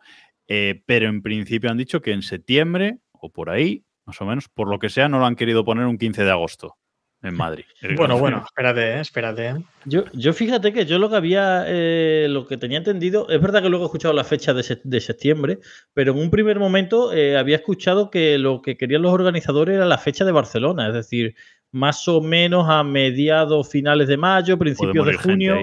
Eh, 0.50 0.82
pero 0.86 1.08
en 1.08 1.20
principio 1.20 1.70
han 1.70 1.76
dicho 1.76 2.00
que 2.00 2.12
en 2.12 2.22
septiembre 2.22 3.00
o 3.20 3.30
por 3.30 3.50
ahí, 3.50 3.84
más 4.04 4.20
o 4.20 4.24
menos, 4.24 4.48
por 4.48 4.68
lo 4.68 4.78
que 4.78 4.88
sea, 4.88 5.08
no 5.08 5.18
lo 5.18 5.26
han 5.26 5.36
querido 5.36 5.64
poner 5.64 5.86
un 5.86 5.98
15 5.98 6.24
de 6.24 6.30
agosto 6.30 6.76
en 7.22 7.34
Madrid. 7.34 7.64
Bueno, 7.96 8.18
bueno, 8.18 8.44
espérate, 8.44 8.80
eh, 8.80 9.00
espérate. 9.00 9.56
Yo, 9.84 10.04
yo 10.12 10.32
fíjate 10.32 10.72
que 10.72 10.86
yo 10.86 10.98
lo 10.98 11.10
que 11.10 11.16
había, 11.16 11.64
eh, 11.66 12.26
lo 12.30 12.46
que 12.46 12.56
tenía 12.56 12.78
entendido, 12.78 13.28
es 13.28 13.40
verdad 13.40 13.60
que 13.60 13.68
luego 13.68 13.84
he 13.84 13.88
escuchado 13.88 14.14
la 14.14 14.24
fecha 14.24 14.54
de, 14.54 15.00
septiembre, 15.00 15.58
pero 15.94 16.12
en 16.12 16.18
un 16.18 16.30
primer 16.30 16.58
momento 16.58 17.10
había 17.10 17.56
escuchado 17.56 18.10
que 18.10 18.38
lo 18.38 18.62
que 18.62 18.76
querían 18.76 19.02
los 19.02 19.12
organizadores 19.12 19.76
era 19.76 19.84
la 19.84 19.98
fecha 19.98 20.24
de 20.24 20.32
Barcelona, 20.32 20.88
es 20.88 20.94
decir, 20.94 21.34
más 21.70 22.06
o 22.08 22.20
menos 22.20 22.66
a 22.68 22.82
mediados, 22.82 23.68
finales 23.68 24.08
de 24.08 24.16
mayo, 24.16 24.58
principios 24.58 25.06
de 25.06 25.14
junio. 25.14 25.56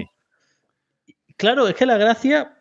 Claro, 1.37 1.67
es 1.67 1.75
que 1.75 1.85
la 1.85 1.97
gracia 1.97 2.54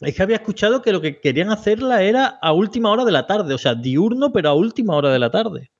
es 0.00 0.14
que 0.14 0.22
había 0.22 0.36
escuchado 0.36 0.82
que 0.82 0.92
lo 0.92 1.00
que 1.00 1.20
querían 1.20 1.50
hacerla 1.50 2.02
era 2.02 2.26
a 2.26 2.52
última 2.52 2.90
hora 2.90 3.04
de 3.04 3.12
la 3.12 3.26
tarde, 3.26 3.54
o 3.54 3.58
sea, 3.58 3.74
diurno, 3.74 4.32
pero 4.32 4.50
a 4.50 4.54
última 4.54 4.94
hora 4.94 5.10
de 5.10 5.18
la 5.18 5.30
tarde. 5.30 5.70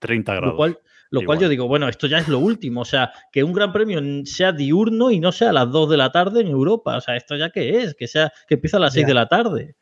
30 0.00 0.34
grados. 0.34 0.52
Lo 0.52 0.56
cual, 0.56 0.78
lo 1.10 1.24
cual 1.24 1.38
yo 1.38 1.48
digo, 1.48 1.68
bueno, 1.68 1.88
esto 1.88 2.06
ya 2.06 2.18
es 2.18 2.28
lo 2.28 2.38
último, 2.38 2.80
o 2.80 2.84
sea, 2.84 3.12
que 3.30 3.44
un 3.44 3.52
gran 3.52 3.72
premio 3.72 4.00
sea 4.24 4.52
diurno 4.52 5.10
y 5.10 5.20
no 5.20 5.30
sea 5.30 5.50
a 5.50 5.52
las 5.52 5.70
2 5.70 5.90
de 5.90 5.96
la 5.96 6.10
tarde 6.10 6.40
en 6.40 6.48
Europa, 6.48 6.96
o 6.96 7.00
sea, 7.00 7.16
esto 7.16 7.36
ya 7.36 7.50
qué 7.50 7.82
es, 7.82 7.94
que 7.94 8.08
sea 8.08 8.32
que 8.48 8.54
empieza 8.54 8.78
a 8.78 8.80
las 8.80 8.94
6 8.94 9.06
de 9.06 9.14
la 9.14 9.26
tarde. 9.26 9.76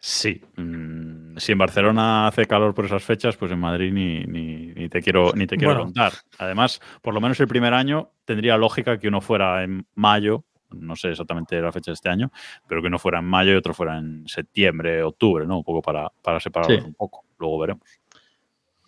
Sí, 0.00 0.40
mm, 0.56 1.36
si 1.36 1.52
en 1.52 1.58
Barcelona 1.58 2.28
hace 2.28 2.46
calor 2.46 2.72
por 2.72 2.86
esas 2.86 3.02
fechas, 3.02 3.36
pues 3.36 3.50
en 3.50 3.58
Madrid 3.58 3.92
ni, 3.92 4.88
te 4.88 5.02
quiero, 5.02 5.32
ni 5.34 5.46
te 5.46 5.56
quiero 5.56 5.78
contar. 5.78 6.12
Además, 6.38 6.80
por 7.02 7.12
lo 7.12 7.20
menos 7.20 7.38
el 7.40 7.48
primer 7.48 7.74
año 7.74 8.12
tendría 8.24 8.56
lógica 8.56 8.98
que 8.98 9.08
uno 9.08 9.20
fuera 9.20 9.64
en 9.64 9.86
mayo 9.94 10.44
no 10.70 10.96
sé 10.96 11.10
exactamente 11.10 11.60
la 11.60 11.72
fecha 11.72 11.90
de 11.90 11.94
este 11.94 12.08
año, 12.08 12.30
pero 12.66 12.82
que 12.82 12.90
no 12.90 12.98
fuera 12.98 13.18
en 13.18 13.24
mayo 13.24 13.52
y 13.52 13.56
otro 13.56 13.74
fuera 13.74 13.98
en 13.98 14.26
septiembre, 14.26 15.02
octubre, 15.02 15.46
¿no? 15.46 15.58
Un 15.58 15.64
poco 15.64 15.82
para, 15.82 16.10
para 16.22 16.40
separarlos 16.40 16.84
un 16.84 16.94
poco. 16.94 17.24
Luego 17.38 17.58
veremos. 17.58 17.82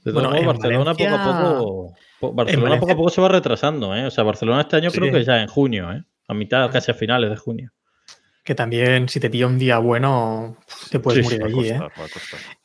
bueno, 0.04 0.30
Barcelona 0.30 0.94
poco 0.94 1.14
a 1.14 1.54
poco. 1.58 2.34
Barcelona 2.34 2.78
poco 2.78 2.92
a 2.92 2.96
poco 2.96 3.10
se 3.10 3.20
va 3.20 3.28
retrasando, 3.28 3.94
¿eh? 3.94 4.06
O 4.06 4.10
sea, 4.10 4.24
Barcelona 4.24 4.62
este 4.62 4.76
año 4.76 4.90
creo 4.90 5.12
que 5.12 5.24
ya 5.24 5.40
en 5.40 5.48
junio, 5.48 5.92
¿eh? 5.92 6.02
A 6.28 6.34
mitad, 6.34 6.70
casi 6.70 6.90
a 6.90 6.94
finales 6.94 7.30
de 7.30 7.36
junio. 7.36 7.72
Que 8.44 8.54
también, 8.54 9.08
si 9.08 9.20
te 9.20 9.30
pilla 9.30 9.46
un 9.46 9.58
día 9.58 9.78
bueno, 9.78 10.56
te 10.90 11.00
puedes 11.00 11.24
morir 11.24 11.44
allí, 11.44 11.68
¿eh? 11.70 11.80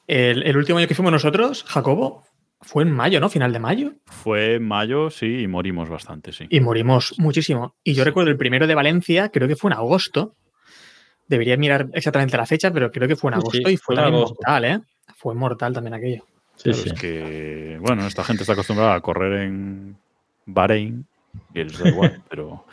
El, 0.07 0.43
el, 0.43 0.55
último 0.55 0.77
año 0.77 0.87
que 0.87 0.93
fuimos 0.93 1.11
nosotros, 1.11 1.63
Jacobo, 1.63 2.23
fue 2.65 2.83
en 2.83 2.91
mayo, 2.91 3.19
¿no? 3.19 3.29
Final 3.29 3.53
de 3.53 3.59
mayo. 3.59 3.93
Fue 4.05 4.55
en 4.55 4.67
mayo, 4.67 5.11
sí, 5.11 5.41
y 5.41 5.47
morimos 5.47 5.87
bastante, 5.87 6.33
sí. 6.33 6.47
Y 6.49 6.59
morimos 6.59 7.13
muchísimo. 7.19 7.75
Y 7.83 7.93
yo 7.93 8.03
recuerdo 8.03 8.31
el 8.31 8.37
primero 8.37 8.65
de 8.65 8.73
Valencia, 8.73 9.29
creo 9.29 9.47
que 9.47 9.55
fue 9.55 9.69
en 9.69 9.77
agosto. 9.77 10.35
Debería 11.27 11.57
mirar 11.57 11.89
exactamente 11.93 12.35
la 12.35 12.47
fecha, 12.47 12.71
pero 12.71 12.91
creo 12.91 13.07
que 13.07 13.15
fue 13.15 13.29
en 13.29 13.35
agosto 13.35 13.69
y 13.69 13.77
fue 13.77 13.95
también 13.95 14.15
mortal, 14.15 14.65
¿eh? 14.65 14.79
Fue 15.15 15.35
mortal 15.35 15.73
también 15.73 15.93
aquello. 15.93 16.25
Sí, 16.55 16.73
sí. 16.73 16.89
Es 16.89 16.99
que, 16.99 17.77
bueno, 17.81 18.07
esta 18.07 18.23
gente 18.23 18.41
está 18.43 18.53
acostumbrada 18.53 18.95
a 18.95 19.01
correr 19.01 19.43
en 19.43 19.97
Bahrein 20.47 21.05
y 21.53 21.63
les 21.63 21.77
da 21.77 21.89
igual, 21.89 22.23
pero. 22.29 22.65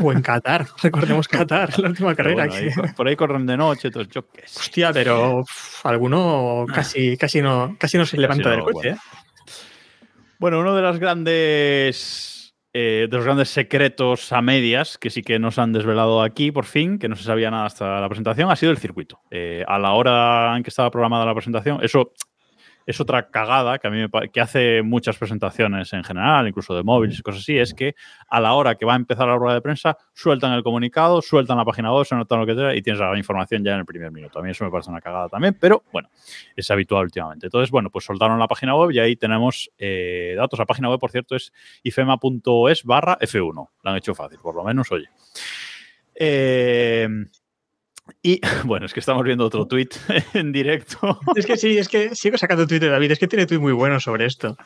O 0.00 0.12
en 0.12 0.22
Qatar, 0.22 0.66
recordemos 0.82 1.26
Qatar, 1.26 1.78
la 1.80 1.88
última 1.88 2.14
carrera. 2.14 2.48
por 2.96 3.08
ahí 3.08 3.16
corren 3.16 3.46
de 3.46 3.56
noche, 3.56 3.90
todos 3.90 4.08
yo 4.08 4.24
Hostia, 4.44 4.92
pero 4.92 5.44
alguno 5.82 6.64
casi, 6.72 7.16
casi, 7.16 7.42
no, 7.42 7.76
casi 7.78 7.98
no 7.98 8.06
se 8.06 8.18
levanta 8.18 8.50
del 8.50 8.60
coche, 8.60 8.90
¿eh? 8.90 8.96
Bueno, 10.42 10.58
uno 10.58 10.74
de 10.74 10.82
los 10.82 10.98
grandes 10.98 12.52
eh, 12.72 13.06
de 13.08 13.16
los 13.16 13.24
grandes 13.24 13.48
secretos 13.48 14.32
a 14.32 14.42
medias 14.42 14.98
que 14.98 15.08
sí 15.08 15.22
que 15.22 15.38
nos 15.38 15.56
han 15.60 15.72
desvelado 15.72 16.20
aquí 16.20 16.50
por 16.50 16.64
fin, 16.64 16.98
que 16.98 17.08
no 17.08 17.14
se 17.14 17.22
sabía 17.22 17.48
nada 17.48 17.66
hasta 17.66 18.00
la 18.00 18.08
presentación, 18.08 18.50
ha 18.50 18.56
sido 18.56 18.72
el 18.72 18.78
circuito. 18.78 19.20
Eh, 19.30 19.64
a 19.68 19.78
la 19.78 19.92
hora 19.92 20.56
en 20.56 20.64
que 20.64 20.70
estaba 20.70 20.90
programada 20.90 21.24
la 21.26 21.34
presentación, 21.34 21.78
eso 21.84 22.12
es 22.86 23.00
otra 23.00 23.30
cagada 23.30 23.78
que 23.78 23.86
a 23.86 23.90
mí 23.90 23.98
me, 23.98 24.28
que 24.30 24.40
hace 24.40 24.82
muchas 24.82 25.16
presentaciones 25.16 25.92
en 25.92 26.04
general, 26.04 26.46
incluso 26.48 26.74
de 26.74 26.82
móviles 26.82 27.18
y 27.18 27.22
cosas 27.22 27.42
así, 27.42 27.58
es 27.58 27.74
que 27.74 27.94
a 28.28 28.40
la 28.40 28.54
hora 28.54 28.74
que 28.74 28.84
va 28.84 28.94
a 28.94 28.96
empezar 28.96 29.26
la 29.26 29.36
rueda 29.36 29.54
de 29.54 29.60
prensa, 29.60 29.96
sueltan 30.12 30.52
el 30.52 30.62
comunicado, 30.62 31.22
sueltan 31.22 31.56
la 31.56 31.64
página 31.64 31.92
web, 31.92 32.04
se 32.04 32.14
notan 32.14 32.40
lo 32.40 32.46
que 32.46 32.54
sea 32.54 32.74
y 32.74 32.82
tienes 32.82 33.00
la 33.00 33.16
información 33.16 33.64
ya 33.64 33.72
en 33.72 33.80
el 33.80 33.86
primer 33.86 34.10
minuto. 34.10 34.38
A 34.38 34.42
mí 34.42 34.50
eso 34.50 34.64
me 34.64 34.70
parece 34.70 34.90
una 34.90 35.00
cagada 35.00 35.28
también, 35.28 35.56
pero 35.58 35.82
bueno, 35.92 36.08
es 36.56 36.70
habitual 36.70 37.04
últimamente. 37.04 37.46
Entonces, 37.46 37.70
bueno, 37.70 37.90
pues 37.90 38.04
soltaron 38.04 38.38
la 38.38 38.48
página 38.48 38.74
web 38.76 38.90
y 38.90 38.98
ahí 38.98 39.16
tenemos 39.16 39.70
eh, 39.78 40.34
datos. 40.36 40.58
La 40.58 40.66
página 40.66 40.88
web, 40.88 40.98
por 40.98 41.10
cierto, 41.10 41.36
es 41.36 41.52
ifema.es 41.82 42.84
barra 42.84 43.18
F1. 43.18 43.68
La 43.82 43.92
han 43.92 43.96
hecho 43.96 44.14
fácil, 44.14 44.38
por 44.40 44.54
lo 44.54 44.64
menos, 44.64 44.90
oye. 44.92 45.08
Eh, 46.14 47.08
y 48.22 48.40
bueno, 48.64 48.86
es 48.86 48.92
que 48.92 49.00
estamos 49.00 49.24
viendo 49.24 49.46
otro 49.46 49.66
tweet 49.66 49.88
en 50.34 50.52
directo. 50.52 51.20
Es 51.36 51.46
que 51.46 51.56
sí, 51.56 51.78
es 51.78 51.88
que 51.88 52.14
sigo 52.14 52.38
sacando 52.38 52.66
tweet 52.66 52.80
de 52.80 52.88
David, 52.88 53.12
es 53.12 53.18
que 53.18 53.28
tiene 53.28 53.46
tweet 53.46 53.58
muy 53.60 53.72
bueno 53.72 54.00
sobre 54.00 54.26
esto. 54.26 54.56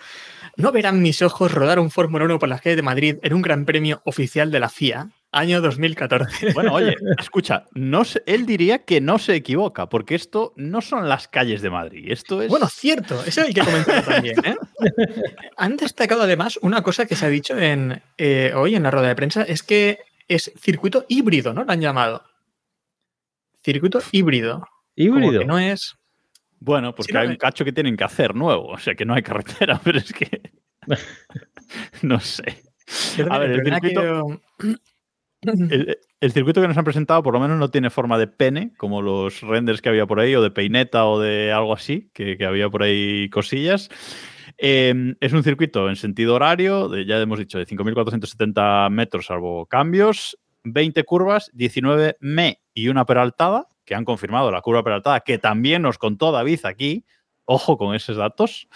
No 0.57 0.73
verán 0.73 1.03
mis 1.03 1.21
ojos 1.21 1.53
rodar 1.53 1.79
un 1.79 1.91
Fórmula 1.91 2.25
1 2.25 2.39
por 2.39 2.49
las 2.49 2.63
calles 2.63 2.77
de 2.77 2.83
Madrid 2.83 3.17
en 3.23 3.35
un 3.35 3.43
gran 3.43 3.67
premio 3.67 4.01
oficial 4.05 4.51
de 4.51 4.61
la 4.61 4.71
FIA, 4.71 5.11
año 5.33 5.61
2014. 5.61 6.27
Bueno, 6.55 6.73
oye, 6.73 6.97
escucha, 7.19 7.65
no 7.75 8.03
él 8.25 8.47
diría 8.47 8.85
que 8.85 9.03
no 9.03 9.19
se 9.19 9.35
equivoca, 9.35 9.89
porque 9.89 10.15
esto 10.15 10.55
no 10.57 10.81
son 10.81 11.09
las 11.09 11.29
calles 11.29 11.61
de 11.61 11.69
Madrid, 11.69 12.07
esto 12.11 12.41
es... 12.41 12.49
Bueno, 12.49 12.69
cierto, 12.69 13.23
eso 13.27 13.43
hay 13.43 13.53
que 13.53 13.61
comentar 13.61 14.03
también. 14.03 14.37
¿eh? 14.45 14.57
Han 15.59 15.77
destacado 15.77 16.23
además 16.23 16.59
una 16.63 16.83
cosa 16.83 17.05
que 17.05 17.17
se 17.17 17.27
ha 17.27 17.29
dicho 17.29 17.59
en, 17.59 18.03
eh, 18.17 18.53
hoy 18.55 18.75
en 18.75 18.85
la 18.85 18.91
rueda 18.91 19.09
de 19.09 19.15
prensa, 19.17 19.43
es 19.43 19.63
que 19.63 19.99
es 20.29 20.53
circuito 20.59 21.05
híbrido, 21.09 21.53
¿no? 21.53 21.65
Lo 21.65 21.73
han 21.73 21.81
llamado. 21.81 22.23
Circuito 23.67 23.99
híbrido. 24.13 24.65
Híbrido. 24.95 25.43
no 25.45 25.59
es. 25.59 25.97
Bueno, 26.61 26.95
porque 26.95 27.19
hay 27.19 27.27
un 27.27 27.35
cacho 27.35 27.65
que 27.65 27.73
tienen 27.73 27.97
que 27.97 28.05
hacer 28.05 28.37
nuevo. 28.37 28.69
O 28.69 28.79
sea 28.79 28.95
que 28.95 29.05
no 29.05 29.13
hay 29.13 29.25
carretera, 29.25 29.81
pero 29.85 29.99
es 29.99 30.13
que. 30.13 30.53
no 32.03 32.21
sé. 32.21 32.63
A 33.29 33.39
ver, 33.39 33.51
el 33.51 33.65
circuito. 33.65 34.41
El, 36.21 36.33
circuito 36.33 36.61
que 36.61 36.67
nos 36.67 36.77
han 36.77 36.85
presentado 36.85 37.23
por 37.23 37.35
lo 37.35 37.39
menos 37.39 37.59
no 37.59 37.71
tiene 37.71 37.91
forma 37.91 38.19
de 38.19 38.27
pene, 38.27 38.73
como 38.79 39.01
los 39.01 39.43
renders 39.43 39.81
que 39.81 39.91
había 39.91 40.07
por 40.07 40.19
ahí, 40.19 40.35
o 40.35 40.43
de 40.43 40.51
peineta 40.51 41.05
o 41.05 41.21
de 41.21 41.53
algo 41.53 41.73
así, 41.73 42.11
que, 42.15 42.37
había 42.45 42.69
por 42.69 42.83
ahí 42.83 43.29
cosillas. 43.31 43.89
Em, 44.57 45.15
es 45.21 45.33
un 45.35 45.45
circuito 45.45 45.89
en 45.89 45.95
sentido 45.95 46.35
horario, 46.35 46.89
de, 46.89 47.05
ya 47.05 47.21
hemos 47.21 47.39
dicho, 47.39 47.59
de 47.59 47.67
5.470 47.67 48.91
metros 48.91 49.27
salvo 49.27 49.67
cambios, 49.67 50.37
20 50.73 51.05
curvas, 51.05 51.51
19 51.55 52.17
me 52.21 52.61
y 52.75 52.89
una 52.89 53.05
peraltada, 53.05 53.69
que 53.85 53.95
han 53.95 54.05
confirmado 54.05 54.51
la 54.51 54.61
curva 54.61 54.83
peraltada, 54.83 55.21
que 55.21 55.39
también 55.39 55.83
nos 55.83 55.99
contó 55.99 56.33
David 56.33 56.61
aquí, 56.65 57.05
Ojo 57.49 57.79
con 57.79 57.95
esos 57.95 58.17
datos. 58.17 58.69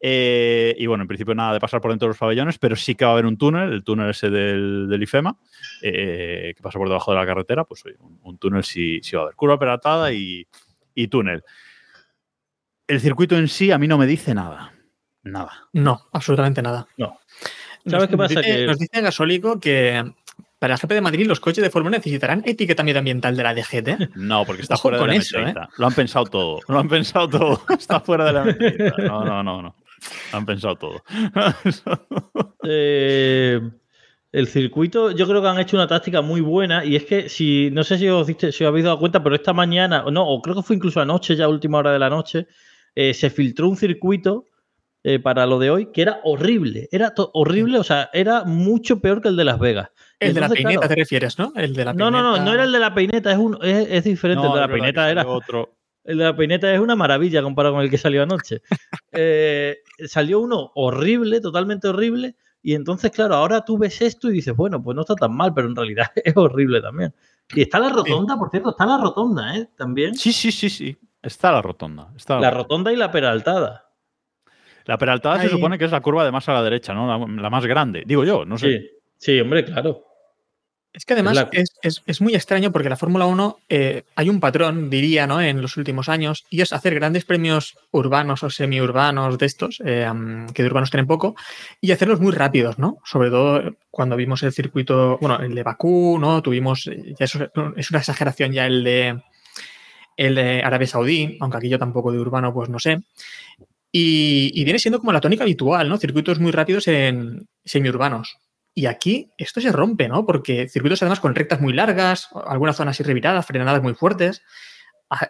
Eh, 0.00 0.74
y 0.76 0.86
bueno, 0.86 1.02
en 1.02 1.08
principio 1.08 1.36
nada 1.36 1.52
de 1.52 1.60
pasar 1.60 1.80
por 1.80 1.92
dentro 1.92 2.06
de 2.06 2.10
los 2.10 2.18
pabellones, 2.18 2.58
pero 2.58 2.74
sí 2.74 2.96
que 2.96 3.04
va 3.04 3.12
a 3.12 3.14
haber 3.14 3.26
un 3.26 3.38
túnel, 3.38 3.72
el 3.72 3.84
túnel 3.84 4.10
ese 4.10 4.28
del, 4.28 5.00
IFEMA, 5.00 5.38
eh, 5.82 6.52
que 6.56 6.62
pasa 6.62 6.80
por 6.80 6.88
debajo 6.88 7.12
de 7.12 7.18
la 7.18 7.26
carretera, 7.26 7.62
pues 7.62 7.84
un, 8.22 8.38
túnel 8.38 8.64
sí, 8.64 9.00
va 9.14 9.20
a 9.20 9.22
haber. 9.22 9.36
Curva 9.36 9.56
peratada 9.56 10.12
y, 10.12 10.44
y 10.96 11.06
túnel. 11.06 11.44
El 12.88 13.00
circuito 13.00 13.36
en 13.36 13.46
sí 13.46 13.70
a 13.70 13.78
mí 13.78 13.86
no 13.86 13.98
me 13.98 14.08
dice 14.08 14.34
nada. 14.34 14.72
Nada. 15.22 15.68
No, 15.72 16.08
absolutamente 16.12 16.60
nada. 16.60 16.88
No. 16.96 17.20
¿Sabes 17.86 18.08
qué 18.08 18.16
pasa? 18.16 18.42
que... 18.42 18.66
nos 18.66 18.78
dice 18.78 19.00
Gasólico 19.00 19.60
que 19.60 20.12
para 20.62 20.74
el 20.74 20.80
GP 20.80 20.92
de 20.92 21.00
Madrid, 21.00 21.26
los 21.26 21.40
coches 21.40 21.60
de 21.60 21.70
Fórmula 21.70 21.96
necesitarán 21.96 22.44
etiqueta 22.46 22.84
medioambiental 22.84 23.36
de 23.36 23.42
la 23.42 23.52
DGT. 23.52 24.14
No, 24.14 24.44
porque 24.44 24.62
está 24.62 24.76
fuera 24.76 24.96
de 25.00 25.06
la 25.08 25.14
eso, 25.16 25.36
¿eh? 25.40 25.52
Lo 25.76 25.88
han 25.88 25.92
pensado 25.92 26.24
todo. 26.26 26.60
Lo 26.68 26.78
han 26.78 26.88
pensado 26.88 27.28
todo. 27.28 27.62
Está 27.76 27.98
fuera 27.98 28.26
de 28.26 28.32
la 28.32 28.44
medida. 28.44 28.94
No, 28.96 29.24
no, 29.24 29.42
no, 29.42 29.60
no. 29.60 29.74
Lo 30.30 30.38
han 30.38 30.46
pensado 30.46 30.76
todo. 30.76 31.02
Eh, 32.64 33.60
el 34.30 34.46
circuito, 34.46 35.10
yo 35.10 35.26
creo 35.26 35.42
que 35.42 35.48
han 35.48 35.58
hecho 35.58 35.76
una 35.76 35.88
táctica 35.88 36.22
muy 36.22 36.40
buena 36.40 36.84
y 36.84 36.94
es 36.94 37.06
que 37.06 37.28
si, 37.28 37.70
no 37.72 37.82
sé 37.82 37.98
si 37.98 38.08
os, 38.08 38.24
si 38.28 38.46
os 38.46 38.62
habéis 38.62 38.84
dado 38.84 39.00
cuenta, 39.00 39.20
pero 39.20 39.34
esta 39.34 39.52
mañana, 39.52 40.04
no, 40.12 40.24
o 40.28 40.40
creo 40.40 40.54
que 40.54 40.62
fue 40.62 40.76
incluso 40.76 41.00
anoche, 41.00 41.34
ya 41.34 41.48
última 41.48 41.78
hora 41.78 41.90
de 41.90 41.98
la 41.98 42.08
noche, 42.08 42.46
eh, 42.94 43.14
se 43.14 43.30
filtró 43.30 43.68
un 43.68 43.76
circuito 43.76 44.46
eh, 45.04 45.18
para 45.18 45.44
lo 45.46 45.58
de 45.58 45.70
hoy 45.70 45.86
que 45.92 46.02
era 46.02 46.20
horrible. 46.22 46.88
Era 46.92 47.12
horrible, 47.32 47.80
o 47.80 47.84
sea, 47.84 48.08
era 48.12 48.44
mucho 48.44 49.00
peor 49.00 49.20
que 49.20 49.28
el 49.28 49.36
de 49.36 49.44
Las 49.44 49.58
Vegas. 49.58 49.88
El 50.22 50.34
de 50.34 50.40
la 50.40 50.48
peineta 50.48 50.88
te 50.88 50.94
refieres, 50.94 51.38
¿no? 51.38 51.52
El 51.56 51.74
de 51.74 51.84
la 51.84 51.92
no, 51.92 52.10
no, 52.10 52.22
no, 52.22 52.42
no 52.42 52.52
era 52.52 52.64
el 52.64 52.72
de 52.72 52.78
la 52.78 52.94
peineta, 52.94 53.32
es, 53.32 53.38
un, 53.38 53.58
es, 53.62 54.04
diferente. 54.04 54.46
el 54.46 54.52
de 54.52 54.60
la 54.60 54.68
peineta 54.68 55.10
era. 55.10 55.26
Otro. 55.26 55.76
El 56.04 56.18
de 56.18 56.24
la 56.24 56.36
peineta 56.36 56.72
es 56.72 56.80
una 56.80 56.96
maravilla 56.96 57.42
comparado 57.42 57.76
con 57.76 57.84
el 57.84 57.90
que 57.90 57.98
salió 57.98 58.22
anoche. 58.22 58.62
Eh, 59.14 59.76
salió 60.06 60.40
uno 60.40 60.72
horrible, 60.74 61.42
totalmente 61.42 61.86
horrible. 61.86 62.34
Y 62.62 62.74
entonces, 62.74 63.10
claro, 63.10 63.34
ahora 63.34 63.62
tú 63.62 63.76
ves 63.76 64.00
esto 64.00 64.30
y 64.30 64.34
dices, 64.34 64.56
bueno, 64.56 64.82
pues 64.82 64.94
no 64.94 65.02
está 65.02 65.14
tan 65.14 65.36
mal, 65.36 65.52
pero 65.52 65.68
en 65.68 65.76
realidad 65.76 66.06
es 66.16 66.34
horrible 66.34 66.80
también. 66.80 67.14
Y 67.54 67.60
está 67.60 67.78
la 67.78 67.90
rotonda, 67.90 68.38
por 68.38 68.50
cierto, 68.50 68.70
está 68.70 68.86
la 68.86 68.96
rotonda, 68.96 69.54
¿eh? 69.56 69.68
También. 69.76 70.14
Sí, 70.14 70.32
sí, 70.32 70.50
sí, 70.50 70.70
sí. 70.70 70.96
Está 71.20 71.52
la 71.52 71.60
rotonda. 71.60 72.10
Está 72.16 72.40
la, 72.40 72.50
rotonda 72.50 72.90
y 72.92 72.96
la 72.96 73.10
peraltada. 73.10 73.90
La 74.86 74.96
peraltada 74.96 75.42
se 75.42 75.48
supone 75.48 75.76
que 75.78 75.84
es 75.84 75.92
la 75.92 76.00
curva 76.00 76.24
de 76.24 76.32
más 76.32 76.48
a 76.48 76.54
la 76.54 76.62
derecha, 76.62 76.94
¿no? 76.94 77.26
La, 77.28 77.50
más 77.50 77.66
grande. 77.66 78.02
Digo 78.06 78.24
yo, 78.24 78.44
no 78.44 78.56
sé. 78.56 78.78
Sí, 78.78 78.90
sí 79.18 79.40
hombre, 79.40 79.64
claro. 79.64 80.04
Es 80.94 81.06
que 81.06 81.14
además 81.14 81.46
es, 81.52 82.20
muy 82.20 82.34
extraño 82.34 82.70
porque 82.70 82.90
la 82.90 82.98
Fórmula 82.98 83.24
1 83.24 83.60
eh, 83.70 84.02
hay 84.14 84.28
un 84.28 84.40
patrón, 84.40 84.90
diría, 84.90 85.26
¿no? 85.26 85.40
en 85.40 85.62
los 85.62 85.78
últimos 85.78 86.10
años, 86.10 86.44
y 86.50 86.60
es 86.60 86.74
hacer 86.74 86.94
grandes 86.94 87.24
premios 87.24 87.78
urbanos 87.92 88.42
o 88.42 88.50
semiurbanos 88.50 89.38
de 89.38 89.46
estos, 89.46 89.80
eh, 89.86 90.06
que 90.52 90.62
de 90.62 90.68
urbanos 90.68 90.90
tienen 90.90 91.06
poco, 91.06 91.34
y 91.80 91.92
hacerlos 91.92 92.20
muy 92.20 92.32
rápidos, 92.32 92.78
¿no? 92.78 92.98
Sobre 93.04 93.30
todo 93.30 93.74
cuando 93.90 94.16
vimos 94.16 94.42
el 94.42 94.52
circuito, 94.52 95.16
bueno, 95.18 95.40
el 95.40 95.54
de 95.54 95.62
Bakú, 95.62 96.18
¿no? 96.20 96.42
Tuvimos, 96.42 96.84
ya 96.84 97.24
eso 97.24 97.48
es 97.76 97.90
una 97.90 97.98
exageración 98.00 98.52
ya 98.52 98.66
el 98.66 98.84
de, 98.84 99.22
el 100.18 100.34
de 100.34 100.62
Arabia 100.62 100.86
Saudí, 100.88 101.38
aunque 101.40 101.56
aquí 101.56 101.68
yo 101.70 101.78
tampoco 101.78 102.12
de 102.12 102.18
urbano, 102.18 102.52
pues 102.52 102.68
no 102.68 102.78
sé. 102.78 103.00
Y, 103.90 104.50
y 104.54 104.64
viene 104.64 104.78
siendo 104.78 104.98
como 104.98 105.12
la 105.12 105.20
tónica 105.20 105.44
habitual, 105.44 105.88
¿no? 105.88 105.96
Circuitos 105.96 106.38
muy 106.38 106.52
rápidos 106.52 106.86
en 106.86 107.48
semiurbanos. 107.64 108.36
Y 108.74 108.86
aquí 108.86 109.30
esto 109.36 109.60
se 109.60 109.70
rompe, 109.70 110.08
¿no? 110.08 110.24
Porque 110.24 110.68
circuitos 110.68 111.02
además 111.02 111.20
con 111.20 111.34
rectas 111.34 111.60
muy 111.60 111.72
largas, 111.72 112.28
algunas 112.46 112.76
zonas 112.76 112.98
irreviradas, 113.00 113.46
frenadas 113.46 113.82
muy 113.82 113.94
fuertes. 113.94 114.42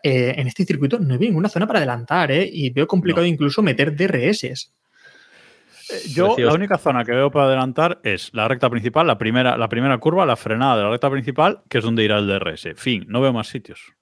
Eh, 0.02 0.34
en 0.36 0.46
este 0.46 0.64
circuito 0.64 1.00
no 1.00 1.14
hay 1.14 1.20
ninguna 1.20 1.48
zona 1.48 1.66
para 1.66 1.80
adelantar, 1.80 2.30
¿eh? 2.30 2.48
Y 2.50 2.70
veo 2.70 2.86
complicado 2.86 3.26
incluso 3.26 3.62
meter 3.62 3.96
DRS. 3.96 4.44
Eh, 4.44 4.60
yo 6.14 6.36
la 6.38 6.52
única 6.52 6.78
zona 6.78 7.04
que 7.04 7.12
veo 7.12 7.32
para 7.32 7.46
adelantar 7.46 8.00
es 8.04 8.30
la 8.32 8.46
recta 8.46 8.70
principal, 8.70 9.08
la 9.08 9.18
primera, 9.18 9.56
la 9.56 9.68
primera 9.68 9.98
curva, 9.98 10.24
la 10.24 10.36
frenada 10.36 10.76
de 10.76 10.82
la 10.84 10.90
recta 10.90 11.10
principal, 11.10 11.62
que 11.68 11.78
es 11.78 11.84
donde 11.84 12.04
irá 12.04 12.18
el 12.18 12.28
DRS. 12.28 12.68
Fin, 12.76 13.04
no 13.08 13.20
veo 13.20 13.32
más 13.32 13.48
sitios. 13.48 13.92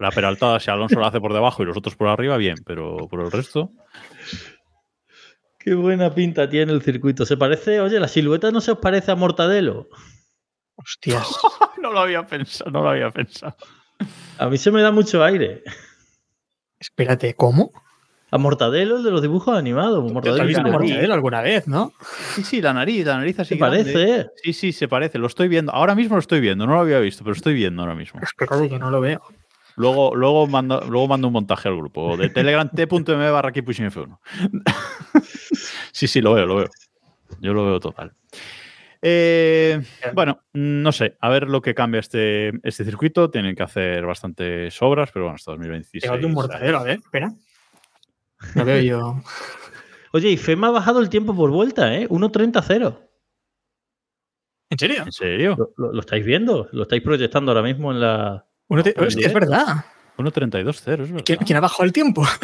La 0.00 0.10
peraltada, 0.10 0.58
si 0.58 0.70
Alonso 0.70 0.98
la 0.98 1.08
hace 1.08 1.20
por 1.20 1.32
debajo 1.32 1.62
y 1.62 1.66
los 1.66 1.76
otros 1.76 1.94
por 1.94 2.08
arriba, 2.08 2.36
bien, 2.38 2.56
pero 2.64 3.06
por 3.08 3.20
el 3.20 3.30
resto. 3.30 3.70
Qué 5.60 5.74
buena 5.74 6.14
pinta 6.14 6.48
tiene 6.48 6.72
el 6.72 6.80
circuito. 6.80 7.26
Se 7.26 7.36
parece, 7.36 7.80
oye, 7.80 8.00
la 8.00 8.08
silueta 8.08 8.50
no 8.50 8.62
se 8.62 8.72
os 8.72 8.78
parece 8.78 9.12
a 9.12 9.14
Mortadelo. 9.14 9.90
Hostias. 10.74 11.28
no 11.82 11.92
lo 11.92 12.00
había 12.00 12.26
pensado, 12.26 12.70
no 12.70 12.82
lo 12.82 12.88
había 12.88 13.10
pensado. 13.10 13.54
A 14.38 14.48
mí 14.48 14.56
se 14.56 14.70
me 14.70 14.80
da 14.80 14.90
mucho 14.90 15.22
aire. 15.22 15.62
Espérate, 16.78 17.34
¿cómo? 17.34 17.72
A 18.30 18.38
Mortadelo, 18.38 18.96
el 18.96 19.02
de 19.02 19.10
los 19.10 19.20
dibujos 19.20 19.54
animados. 19.54 20.10
Mortadelo, 20.10 20.46
visto 20.46 20.62
Mortadelo 20.62 21.12
alguna 21.12 21.42
vez, 21.42 21.68
¿no? 21.68 21.92
Sí, 22.34 22.42
sí, 22.42 22.62
la 22.62 22.72
nariz, 22.72 23.04
la 23.04 23.18
nariz 23.18 23.38
así. 23.40 23.54
Se 23.54 23.56
parece. 23.60 24.28
Sí, 24.42 24.54
sí, 24.54 24.72
se 24.72 24.88
parece. 24.88 25.18
Lo 25.18 25.26
estoy 25.26 25.48
viendo. 25.48 25.72
Ahora 25.72 25.94
mismo 25.94 26.16
lo 26.16 26.20
estoy 26.20 26.40
viendo. 26.40 26.66
No 26.66 26.72
lo 26.72 26.80
había 26.80 27.00
visto, 27.00 27.22
pero 27.22 27.36
estoy 27.36 27.52
viendo 27.52 27.82
ahora 27.82 27.94
mismo. 27.94 28.18
Espérate 28.22 28.70
que 28.70 28.78
no 28.78 28.90
lo 28.90 29.02
veo. 29.02 29.20
Luego, 29.76 30.14
luego, 30.14 30.46
mando, 30.46 30.80
luego 30.88 31.08
mando 31.08 31.28
un 31.28 31.32
montaje 31.32 31.68
al 31.68 31.76
grupo 31.76 32.16
de 32.16 32.28
Telegram 32.28 32.68
t.m 32.68 33.30
barra 33.30 33.52
F1. 33.52 34.18
sí, 35.92 36.06
sí, 36.06 36.20
lo 36.20 36.34
veo, 36.34 36.46
lo 36.46 36.56
veo. 36.56 36.68
Yo 37.40 37.54
lo 37.54 37.64
veo 37.64 37.80
total. 37.80 38.12
Eh, 39.02 39.80
bueno, 40.12 40.42
no 40.52 40.92
sé, 40.92 41.16
a 41.20 41.30
ver 41.30 41.48
lo 41.48 41.62
que 41.62 41.74
cambia 41.74 42.00
este, 42.00 42.52
este 42.62 42.84
circuito. 42.84 43.30
Tienen 43.30 43.54
que 43.54 43.62
hacer 43.62 44.04
bastantes 44.04 44.80
obras, 44.82 45.10
pero 45.12 45.26
bueno, 45.26 45.36
hasta 45.36 45.52
2026. 45.52 46.02
Tengo 46.02 46.26
un 46.26 46.34
mortadero, 46.34 46.78
a 46.78 46.82
ver, 46.82 46.98
espera. 46.98 47.32
Lo 48.54 48.64
veo 48.64 48.82
yo. 48.82 49.22
Oye, 50.12 50.30
y 50.30 50.36
FEMA 50.36 50.68
ha 50.68 50.72
bajado 50.72 51.00
el 51.00 51.08
tiempo 51.08 51.34
por 51.34 51.50
vuelta, 51.50 51.94
¿eh? 51.96 52.08
1.30-0. 52.08 52.98
¿En 54.70 54.78
serio? 54.78 55.02
¿En 55.04 55.12
serio? 55.12 55.72
¿Lo, 55.76 55.98
estáis 56.00 56.24
viendo? 56.24 56.68
¿Lo 56.72 56.82
estáis 56.82 57.02
proyectando 57.02 57.52
ahora 57.52 57.62
mismo 57.62 57.92
en 57.92 58.00
la, 58.00 58.46
es 58.78 59.32
verdad. 59.32 59.84
1.32.0 60.16 61.02
es 61.02 61.12
verdad. 61.12 61.24
¿Quién, 61.24 61.56
ha 61.56 61.60
bajado 61.60 61.84
el 61.84 61.92
tiempo? 61.92 62.24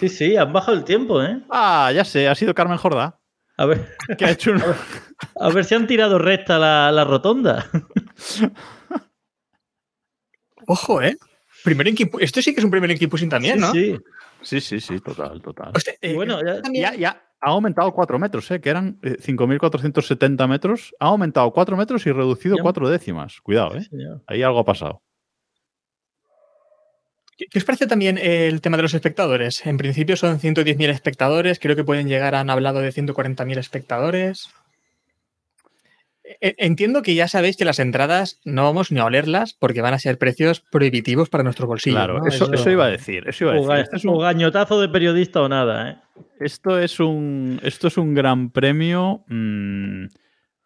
Sí, 0.00 0.10
sí, 0.10 0.36
han 0.36 0.52
bajado 0.52 0.76
el 0.76 0.84
tiempo, 0.84 1.22
¿eh? 1.22 1.40
Ah, 1.48 1.90
ya 1.94 2.04
sé, 2.04 2.28
ha 2.28 2.34
sido 2.34 2.54
Carmen 2.54 2.76
Jordá. 2.76 3.18
A 3.56 3.64
ver. 3.64 3.96
¿Qué 4.18 4.26
ha 4.26 4.30
hecho 4.30 4.52
a, 5.40 5.48
ver, 5.48 5.64
si 5.64 5.74
han 5.74 5.86
tirado 5.86 6.18
recta 6.18 6.58
la, 6.58 7.04
rotonda. 7.04 7.64
Ojo, 10.66 11.00
¿eh? 11.00 11.16
Primer 11.64 11.88
equipo. 11.88 12.20
Esto 12.20 12.42
sí 12.42 12.52
que 12.52 12.60
es 12.60 12.64
un 12.64 12.70
primer 12.70 12.90
equipo 12.90 13.16
sin 13.16 13.30
también, 13.30 13.60
¿no? 13.60 13.72
Sí. 13.72 13.96
Sí, 14.42 14.60
sí, 14.60 14.80
sí, 14.80 15.00
total, 15.00 15.40
total. 15.40 15.72
Eh, 16.02 16.14
bueno, 16.14 16.40
ya, 16.74 16.94
ya, 16.94 17.26
ha 17.40 17.50
aumentado 17.50 17.92
4 17.92 18.18
metros, 18.18 18.50
¿eh? 18.50 18.60
que 18.60 18.70
eran 18.70 19.00
5.470 19.00 20.44
eh, 20.44 20.48
metros. 20.48 20.94
Ha 21.00 21.06
aumentado 21.06 21.50
4 21.52 21.76
metros 21.76 22.06
y 22.06 22.12
reducido 22.12 22.56
4 22.60 22.88
décimas. 22.88 23.40
Cuidado, 23.40 23.76
¿eh? 23.76 23.86
Ahí 24.26 24.42
algo 24.42 24.58
ha 24.58 24.64
pasado. 24.64 25.02
¿Qué 27.36 27.58
os 27.58 27.64
parece 27.64 27.86
también 27.86 28.18
el 28.18 28.60
tema 28.62 28.78
de 28.78 28.82
los 28.82 28.94
espectadores? 28.94 29.66
En 29.66 29.76
principio 29.76 30.16
son 30.16 30.40
110.000 30.40 30.88
espectadores, 30.88 31.58
creo 31.58 31.76
que 31.76 31.84
pueden 31.84 32.08
llegar, 32.08 32.34
han 32.34 32.48
hablado 32.48 32.80
de 32.80 32.90
140.000 32.90 33.58
espectadores. 33.58 34.48
E, 36.40 36.54
entiendo 36.58 37.02
que 37.02 37.14
ya 37.14 37.28
sabéis 37.28 37.56
que 37.56 37.64
las 37.64 37.78
entradas 37.78 38.40
no 38.44 38.64
vamos 38.64 38.90
ni 38.90 39.00
a 39.00 39.04
olerlas 39.04 39.52
porque 39.52 39.82
van 39.82 39.94
a 39.94 39.98
ser 39.98 40.18
precios 40.18 40.60
prohibitivos 40.60 41.28
para 41.28 41.44
nuestro 41.44 41.66
bolsillo. 41.66 41.96
Claro, 41.96 42.26
eso, 42.26 42.70
iba 42.70 42.86
a 42.86 42.90
decir. 42.90 43.24
Eso 43.28 43.54
iba 43.54 43.80
Este 43.80 43.96
es 43.96 44.04
un 44.04 44.18
gañotazo 44.18 44.80
de 44.80 44.88
periodista 44.88 45.42
o 45.42 45.48
nada. 45.48 45.90
¿eh? 45.90 45.96
Esto, 46.40 46.78
es 46.78 46.98
un, 47.00 47.60
esto 47.62 47.88
es 47.88 47.98
un 47.98 48.14
gran 48.14 48.50
premio. 48.50 49.24
Mm, 49.28 50.06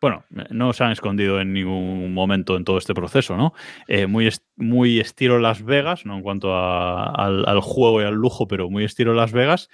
bueno, 0.01 0.25
no 0.51 0.73
se 0.73 0.83
han 0.83 0.93
escondido 0.93 1.41
en 1.41 1.53
ningún 1.53 2.15
momento 2.15 2.57
en 2.57 2.65
todo 2.65 2.79
este 2.79 2.95
proceso, 2.95 3.37
¿no? 3.37 3.53
Eh, 3.87 4.07
muy, 4.07 4.31
muy 4.57 4.99
estilo 4.99 5.39
Las 5.39 5.63
Vegas, 5.63 6.07
no 6.07 6.17
en 6.17 6.23
cuanto 6.23 6.57
al, 6.57 7.61
juego 7.61 8.01
y 8.01 8.05
al 8.05 8.15
lujo, 8.15 8.49
pero 8.49 8.71
muy 8.71 8.85
estilo 8.85 9.13
Las 9.13 9.33
Vegas. 9.33 9.69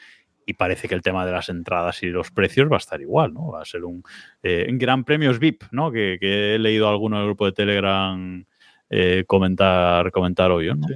Y 0.44 0.54
parece 0.54 0.88
que 0.88 0.94
el 0.94 1.02
tema 1.02 1.26
de 1.26 1.32
las 1.32 1.48
entradas 1.48 2.02
y 2.02 2.06
los 2.06 2.30
precios 2.30 2.70
va 2.70 2.76
a 2.76 2.78
estar 2.78 3.00
igual, 3.00 3.34
¿no? 3.34 3.48
Va 3.48 3.62
a 3.62 3.64
ser 3.64 3.84
un 3.84 4.04
eh, 4.42 4.66
gran 4.72 5.04
premios 5.04 5.40
VIP, 5.40 5.64
¿no? 5.72 5.90
Que, 5.90 6.18
he 6.20 6.58
leído 6.58 6.86
a 6.86 6.90
alguno 6.90 7.16
del 7.16 7.26
grupo 7.26 7.46
de 7.46 7.52
Telegram 7.52 8.44
eh, 8.88 9.24
comentar, 9.26 10.12
comentar 10.12 10.52
hoy, 10.52 10.68
¿no? 10.68 10.86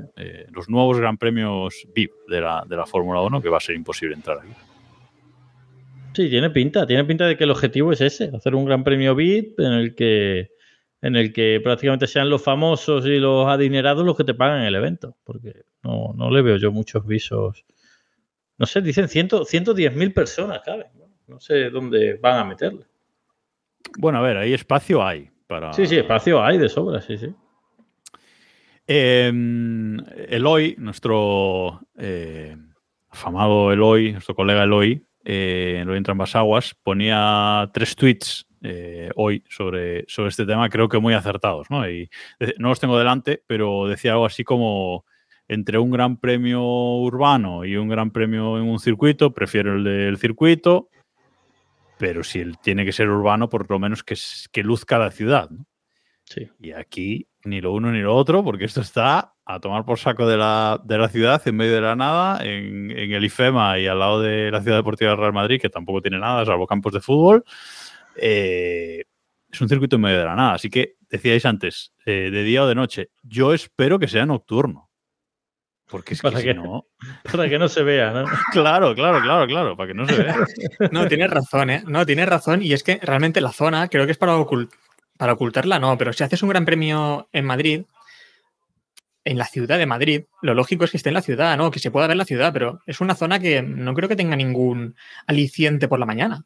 los 0.50 0.68
nuevos 0.68 0.98
gran 0.98 1.18
premios 1.18 1.86
VIP 1.94 2.12
de 2.28 2.40
la, 2.40 2.64
de 2.68 2.76
la 2.76 2.86
Fórmula 2.86 3.20
1, 3.22 3.42
que 3.42 3.48
va 3.48 3.56
a 3.56 3.60
ser 3.60 3.74
imposible 3.74 4.14
entrar 4.14 4.38
aquí. 4.38 4.69
Sí, 6.12 6.28
tiene 6.28 6.50
pinta, 6.50 6.86
tiene 6.86 7.04
pinta 7.04 7.26
de 7.26 7.36
que 7.36 7.44
el 7.44 7.50
objetivo 7.50 7.92
es 7.92 8.00
ese, 8.00 8.30
hacer 8.34 8.54
un 8.54 8.64
gran 8.64 8.82
premio 8.84 9.14
VIP 9.14 9.60
en 9.60 9.72
el 9.72 9.94
que 9.94 10.50
en 11.02 11.16
el 11.16 11.32
que 11.32 11.60
prácticamente 11.62 12.06
sean 12.06 12.28
los 12.28 12.42
famosos 12.42 13.06
y 13.06 13.18
los 13.18 13.46
adinerados 13.48 14.04
los 14.04 14.16
que 14.16 14.24
te 14.24 14.34
pagan 14.34 14.62
el 14.62 14.74
evento, 14.74 15.16
porque 15.24 15.64
no, 15.82 16.12
no 16.14 16.30
le 16.30 16.42
veo 16.42 16.56
yo 16.56 16.72
muchos 16.72 17.06
visos. 17.06 17.64
No 18.58 18.66
sé, 18.66 18.82
dicen 18.82 19.08
110 19.08 19.96
mil 19.96 20.12
personas, 20.12 20.60
caben. 20.62 20.88
No 21.26 21.40
sé 21.40 21.70
dónde 21.70 22.18
van 22.20 22.38
a 22.38 22.44
meterle. 22.44 22.84
Bueno, 23.98 24.18
a 24.18 24.22
ver, 24.22 24.36
ahí 24.36 24.52
espacio 24.52 25.02
hay. 25.02 25.30
Para... 25.46 25.72
Sí, 25.72 25.86
sí, 25.86 25.96
espacio 25.96 26.42
hay 26.42 26.58
de 26.58 26.68
sobra, 26.68 27.00
sí, 27.00 27.16
sí. 27.16 27.34
Eh, 28.86 29.32
Eloy, 30.28 30.74
nuestro 30.78 31.80
eh, 31.96 32.56
afamado 33.08 33.72
Eloy, 33.72 34.12
nuestro 34.12 34.34
colega 34.34 34.64
Eloy, 34.64 35.02
eh, 35.24 35.78
Eloy 35.82 35.98
entre 35.98 36.12
ambas 36.12 36.34
aguas, 36.36 36.74
ponía 36.82 37.70
tres 37.72 37.94
tweets 37.96 38.46
eh, 38.62 39.10
hoy 39.16 39.42
sobre, 39.48 40.04
sobre 40.08 40.28
este 40.28 40.46
tema, 40.46 40.68
creo 40.68 40.88
que 40.88 40.98
muy 40.98 41.14
acertados, 41.14 41.70
¿no? 41.70 41.88
Y 41.88 42.10
no 42.58 42.68
los 42.68 42.80
tengo 42.80 42.98
delante, 42.98 43.42
pero 43.46 43.88
decía 43.88 44.12
algo 44.12 44.26
así 44.26 44.44
como 44.44 45.04
entre 45.48 45.78
un 45.78 45.90
gran 45.90 46.18
premio 46.18 46.62
urbano 46.62 47.64
y 47.64 47.76
un 47.76 47.88
gran 47.88 48.10
premio 48.12 48.58
en 48.58 48.64
un 48.64 48.78
circuito, 48.78 49.32
prefiero 49.34 49.74
el 49.74 49.84
del 49.84 50.16
circuito, 50.18 50.90
pero 51.98 52.22
si 52.22 52.38
él 52.38 52.58
tiene 52.58 52.84
que 52.84 52.92
ser 52.92 53.08
urbano, 53.08 53.48
por 53.48 53.68
lo 53.70 53.78
menos 53.78 54.04
que, 54.04 54.16
que 54.52 54.62
luzca 54.62 54.98
la 54.98 55.10
ciudad. 55.10 55.50
¿no? 55.50 55.66
Sí. 56.24 56.48
Y 56.60 56.72
aquí 56.72 57.28
ni 57.44 57.60
lo 57.60 57.72
uno 57.72 57.90
ni 57.90 58.00
lo 58.00 58.14
otro, 58.14 58.44
porque 58.44 58.64
esto 58.64 58.80
está 58.80 59.34
a 59.54 59.60
tomar 59.60 59.84
por 59.84 59.98
saco 59.98 60.26
de 60.26 60.36
la, 60.36 60.80
de 60.84 60.98
la 60.98 61.08
ciudad, 61.08 61.42
en 61.46 61.56
medio 61.56 61.74
de 61.74 61.80
la 61.80 61.96
nada, 61.96 62.44
en, 62.44 62.90
en, 62.90 63.12
el 63.12 63.24
IFEMA 63.24 63.78
y 63.78 63.86
al 63.86 63.98
lado 63.98 64.20
de 64.20 64.50
la 64.50 64.62
Ciudad 64.62 64.76
Deportiva 64.76 65.10
del 65.10 65.20
Real 65.20 65.32
Madrid, 65.32 65.60
que 65.60 65.68
tampoco 65.68 66.00
tiene 66.00 66.18
nada, 66.18 66.44
salvo 66.44 66.66
campos 66.66 66.92
de 66.92 67.00
fútbol. 67.00 67.44
Eh, 68.16 69.04
es 69.50 69.60
un 69.60 69.68
circuito 69.68 69.96
en 69.96 70.02
medio 70.02 70.18
de 70.18 70.24
la 70.24 70.36
nada. 70.36 70.54
Así 70.54 70.70
que 70.70 70.96
decíais 71.08 71.44
antes, 71.44 71.92
eh, 72.06 72.30
de 72.30 72.42
día 72.42 72.62
o 72.62 72.66
de 72.66 72.74
noche. 72.74 73.10
Yo 73.22 73.52
espero 73.52 73.98
que 73.98 74.08
sea 74.08 74.26
nocturno. 74.26 74.90
Porque 75.88 76.14
es 76.14 76.20
que, 76.20 76.28
para, 76.28 76.38
si 76.38 76.44
que 76.44 76.54
no. 76.54 76.86
para 77.32 77.48
que 77.48 77.58
no 77.58 77.68
se 77.68 77.82
vea, 77.82 78.12
¿no? 78.12 78.24
Claro, 78.52 78.94
claro, 78.94 79.20
claro, 79.20 79.46
claro, 79.46 79.76
para 79.76 79.88
que 79.88 79.94
no 79.94 80.06
se 80.06 80.22
vea. 80.22 80.36
No, 80.92 81.08
tienes 81.08 81.30
razón, 81.30 81.70
¿eh? 81.70 81.82
No, 81.86 82.06
tienes 82.06 82.28
razón. 82.28 82.62
Y 82.62 82.72
es 82.72 82.82
que 82.82 83.00
realmente 83.02 83.40
la 83.40 83.52
zona, 83.52 83.88
creo 83.88 84.06
que 84.06 84.12
es 84.12 84.18
para, 84.18 84.36
ocult 84.36 84.72
para 85.16 85.32
ocultarla, 85.32 85.78
no. 85.78 85.98
Pero 85.98 86.12
si 86.12 86.22
haces 86.22 86.42
un 86.42 86.48
gran 86.48 86.64
premio 86.64 87.28
en 87.32 87.44
Madrid, 87.44 87.82
en 89.24 89.38
la 89.38 89.44
ciudad 89.44 89.78
de 89.78 89.86
Madrid, 89.86 90.22
lo 90.42 90.54
lógico 90.54 90.84
es 90.84 90.90
que 90.90 90.96
esté 90.96 91.10
en 91.10 91.14
la 91.14 91.22
ciudad, 91.22 91.56
¿no? 91.56 91.70
Que 91.70 91.78
se 91.78 91.90
pueda 91.90 92.06
ver 92.06 92.16
la 92.16 92.24
ciudad, 92.24 92.52
pero 92.52 92.80
es 92.86 93.00
una 93.00 93.14
zona 93.14 93.38
que 93.38 93.62
no 93.62 93.92
creo 93.94 94.08
que 94.08 94.16
tenga 94.16 94.36
ningún 94.36 94.94
aliciente 95.26 95.88
por 95.88 95.98
la 95.98 96.06
mañana. 96.06 96.44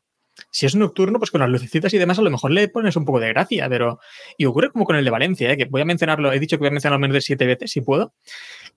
Si 0.51 0.67
es 0.67 0.75
nocturno, 0.75 1.19
pues 1.21 1.31
con 1.31 1.41
las 1.41 1.49
lucecitas 1.49 1.95
y 1.95 1.99
demás, 1.99 2.19
a 2.19 2.23
lo 2.23 2.31
mejor 2.31 2.51
le 2.51 2.67
pones 2.69 2.97
un 2.97 3.05
poco 3.05 3.21
de 3.21 3.29
gracia, 3.29 3.69
pero. 3.69 4.01
Y 4.37 4.47
ocurre 4.47 4.71
como 4.73 4.85
con 4.85 4.97
el 4.97 5.05
de 5.05 5.11
Valencia, 5.13 5.53
¿eh? 5.53 5.57
que 5.57 5.67
voy 5.67 5.81
a 5.83 5.85
mencionarlo, 5.85 6.33
he 6.33 6.41
dicho 6.41 6.57
que 6.57 6.61
voy 6.63 6.69
a 6.69 6.73
mencionarlo 6.73 6.99
menos 6.99 7.15
de 7.15 7.21
siete 7.21 7.47
veces, 7.47 7.71
si 7.71 7.81
puedo, 7.83 8.15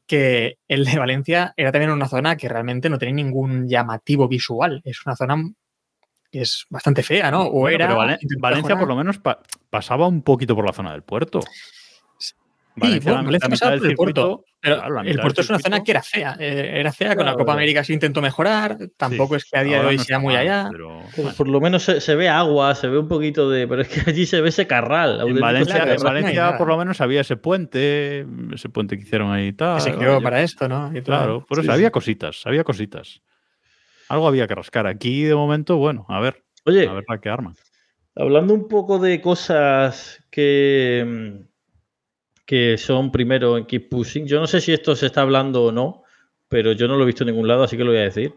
que 0.06 0.60
el 0.68 0.86
de 0.86 1.00
Valencia 1.00 1.54
era 1.58 1.72
también 1.72 1.90
una 1.92 2.08
zona 2.08 2.38
que 2.38 2.48
realmente 2.48 2.90
no 2.90 3.00
tenía 3.00 3.16
ningún 3.16 3.68
llamativo 3.68 4.28
visual. 4.28 4.82
Es 4.86 5.04
una 5.08 5.16
zona 5.16 5.36
que 6.32 6.42
es 6.42 6.66
bastante 6.70 7.02
fea, 7.02 7.32
¿no? 7.32 7.48
O 7.48 7.52
Bueno, 7.62 7.76
era. 7.76 7.88
pero 7.88 7.98
Valencia 8.40 8.78
por 8.78 8.88
lo 8.88 8.96
menos 8.96 9.18
pa- 9.18 9.40
pasaba 9.72 10.08
un 10.08 10.22
poquito 10.22 10.56
por 10.56 10.66
la 10.66 10.74
zona 10.74 10.92
del 10.92 11.02
puerto. 11.02 11.40
Sí, 12.80 13.00
bueno, 13.00 13.18
la- 13.20 13.24
Valencia 13.26 13.50
pasaba 13.50 13.72
del 13.72 13.80
por 13.82 13.90
el 13.90 13.96
puerto. 13.96 14.22
circuito- 14.22 14.44
Pero 14.62 14.76
claro, 14.78 14.94
la 14.96 15.02
el 15.10 15.20
puerto 15.20 15.42
es 15.42 15.50
una 15.50 15.60
zona 15.60 15.84
que 15.84 15.92
era 15.92 16.04
fea. 16.04 16.36
eh, 16.40 16.72
era 16.76 16.92
fea, 16.92 17.16
con 17.16 17.26
la 17.26 17.32
Copa 17.34 17.46
pero- 17.46 17.52
América 17.54 17.84
se 17.84 17.94
intentó 17.94 18.22
mejorar. 18.22 18.78
Tampoco 18.98 19.34
Sí, 19.36 19.38
es 19.38 19.52
que 19.52 19.58
a 19.58 19.64
día 19.64 19.80
de 19.82 19.86
hoy 19.88 19.98
no 19.98 20.04
sea 20.04 20.20
muy 20.20 20.34
mal, 20.34 20.42
allá. 20.44 20.70
pero, 20.72 20.88
Por, 21.16 21.16
bueno. 21.24 21.38
por 21.38 21.48
lo 21.50 21.62
menos 21.62 21.84
se, 21.84 22.02
se 22.02 22.16
ve 22.16 22.30
agua, 22.30 22.76
se 22.76 22.88
ve 22.88 22.98
un 23.00 23.08
poquito 23.08 23.50
de. 23.50 23.68
Pero 23.68 23.82
es 23.82 23.88
que 23.88 24.10
allí 24.12 24.26
se 24.26 24.42
ve 24.42 24.50
ese 24.50 24.68
carral. 24.68 25.28
En 25.28 25.40
Valencia, 25.40 25.92
en 25.92 26.02
Valencia 26.04 26.58
por 26.58 26.68
lo 26.68 26.78
menos 26.78 27.02
había 27.02 27.22
ese 27.22 27.36
puente, 27.38 28.26
ese 28.54 28.70
puente 28.70 28.96
que 28.98 29.04
hicieron 29.04 29.32
ahí 29.32 29.48
y 29.48 29.54
tal. 29.54 29.78
que 29.78 29.82
se 29.82 29.94
creó 29.94 30.22
para 30.22 30.42
esto, 30.42 30.68
¿no? 30.68 30.92
Y. 30.96 31.02
Claro, 31.02 31.46
por 31.48 31.60
eso 31.60 31.68
Sí, 31.68 31.74
había 31.74 31.88
sí. 31.88 31.92
cositas, 31.92 32.42
había 32.46 32.64
cositas. 32.64 33.22
Algo 34.10 34.28
había 34.28 34.48
que 34.48 34.56
rascar. 34.56 34.88
Aquí 34.88 35.24
de 35.24 35.36
momento, 35.36 35.78
bueno, 35.78 36.06
a 36.10 36.20
ver, 36.20 36.44
Oye, 36.66 36.88
a 36.88 36.94
ver 36.94 37.04
la 37.10 37.20
que 37.20 37.30
arma. 37.30 37.54
Hablando 38.16 38.54
un 38.54 38.68
poco 38.68 38.98
de 39.00 39.22
cosas 39.22 40.24
que, 40.32 41.06
mm, 41.06 41.48
que 42.48 42.78
son 42.80 43.12
primero 43.12 43.58
en 43.58 43.66
Keep 43.66 43.90
Pushing, 43.90 44.26
yo 44.26 44.40
no 44.40 44.48
sé 44.48 44.60
si 44.62 44.72
esto 44.74 44.96
se 44.96 45.06
está 45.06 45.22
hablando 45.22 45.66
o 45.66 45.72
no, 45.72 46.04
pero 46.48 46.72
yo 46.72 46.88
no 46.88 46.96
lo 46.96 47.04
he 47.04 47.06
visto 47.06 47.24
en 47.24 47.28
ningún 47.32 47.48
lado, 47.48 47.62
así 47.64 47.78
que 47.78 47.84
lo 47.84 47.92
voy 47.92 48.00
a 48.00 48.04
decir. 48.04 48.34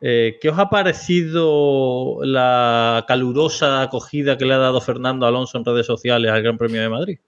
Eh, 0.00 0.36
¿Qué 0.40 0.48
os 0.50 0.58
ha 0.58 0.68
parecido 0.68 2.18
la 2.24 3.04
calurosa 3.06 3.82
acogida 3.82 4.36
que 4.36 4.44
le 4.44 4.54
ha 4.54 4.58
dado 4.58 4.80
Fernando 4.80 5.26
Alonso 5.26 5.56
en 5.58 5.64
redes 5.64 5.86
sociales 5.86 6.30
al 6.32 6.42
Gran 6.42 6.58
Premio 6.58 6.82
de 6.82 6.88
Madrid? 6.88 7.18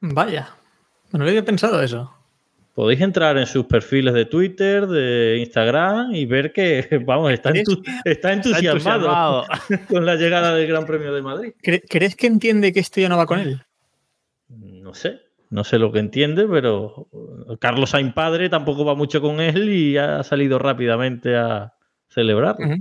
Vaya. 0.00 0.50
No 1.12 1.24
lo 1.24 1.28
había 1.28 1.44
pensado 1.44 1.82
eso. 1.82 2.12
Podéis 2.74 3.00
entrar 3.00 3.38
en 3.38 3.46
sus 3.46 3.64
perfiles 3.64 4.12
de 4.12 4.26
Twitter, 4.26 4.86
de 4.86 5.38
Instagram 5.40 6.14
y 6.14 6.26
ver 6.26 6.52
que, 6.52 7.00
vamos, 7.04 7.32
está, 7.32 7.50
entu- 7.50 7.82
está 8.04 8.32
entusiasmado 8.32 9.44
con 9.88 10.04
la 10.04 10.14
llegada 10.16 10.54
del 10.54 10.68
Gran 10.68 10.84
Premio 10.86 11.12
de 11.12 11.22
Madrid. 11.22 11.52
¿Cre- 11.62 11.82
¿Crees 11.88 12.14
que 12.14 12.26
entiende 12.26 12.72
que 12.72 12.80
esto 12.80 13.00
ya 13.00 13.08
no 13.08 13.16
va 13.16 13.26
con 13.26 13.40
él? 13.40 13.62
No 14.86 14.94
sé, 14.94 15.20
no 15.50 15.64
sé 15.64 15.80
lo 15.80 15.90
que 15.90 15.98
entiende, 15.98 16.46
pero 16.46 17.08
Carlos 17.58 17.90
Sainz 17.90 18.14
padre 18.14 18.48
tampoco 18.48 18.84
va 18.84 18.94
mucho 18.94 19.20
con 19.20 19.40
él 19.40 19.68
y 19.68 19.98
ha 19.98 20.22
salido 20.22 20.60
rápidamente 20.60 21.36
a 21.36 21.74
celebrarlo. 22.08 22.64
Ujú. 22.64 22.76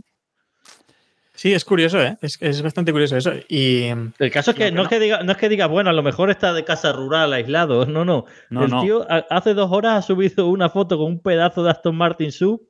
Sí, 1.34 1.52
es 1.52 1.66
curioso, 1.66 2.00
¿eh? 2.00 2.16
Es, 2.22 2.38
es 2.42 2.62
bastante 2.62 2.92
curioso 2.92 3.18
eso. 3.18 3.32
Y 3.50 3.88
El 4.20 4.32
caso 4.32 4.52
es 4.52 4.58
que, 4.58 4.72
no, 4.72 4.84
es 4.84 4.88
que 4.88 5.00
diga, 5.00 5.24
no 5.24 5.32
es 5.32 5.38
que 5.40 5.50
diga, 5.50 5.66
bueno, 5.66 5.90
a 5.90 5.94
lo 5.94 6.04
mejor 6.04 6.30
está 6.30 6.54
de 6.54 6.64
casa 6.64 6.94
rural 6.94 7.34
aislado. 7.34 7.86
No, 7.96 8.06
no. 8.06 8.26
No, 8.52 8.66
el 8.66 8.72
tío 8.82 9.08
hace 9.10 9.56
dos 9.56 9.72
horas 9.72 9.98
ha 9.98 10.02
subido 10.04 10.48
una 10.48 10.70
foto 10.70 11.00
con 11.00 11.08
un 11.08 11.20
pedazo 11.24 11.64
de 11.64 11.72
Aston 11.72 11.96
Martin 11.96 12.32
Sub 12.32 12.62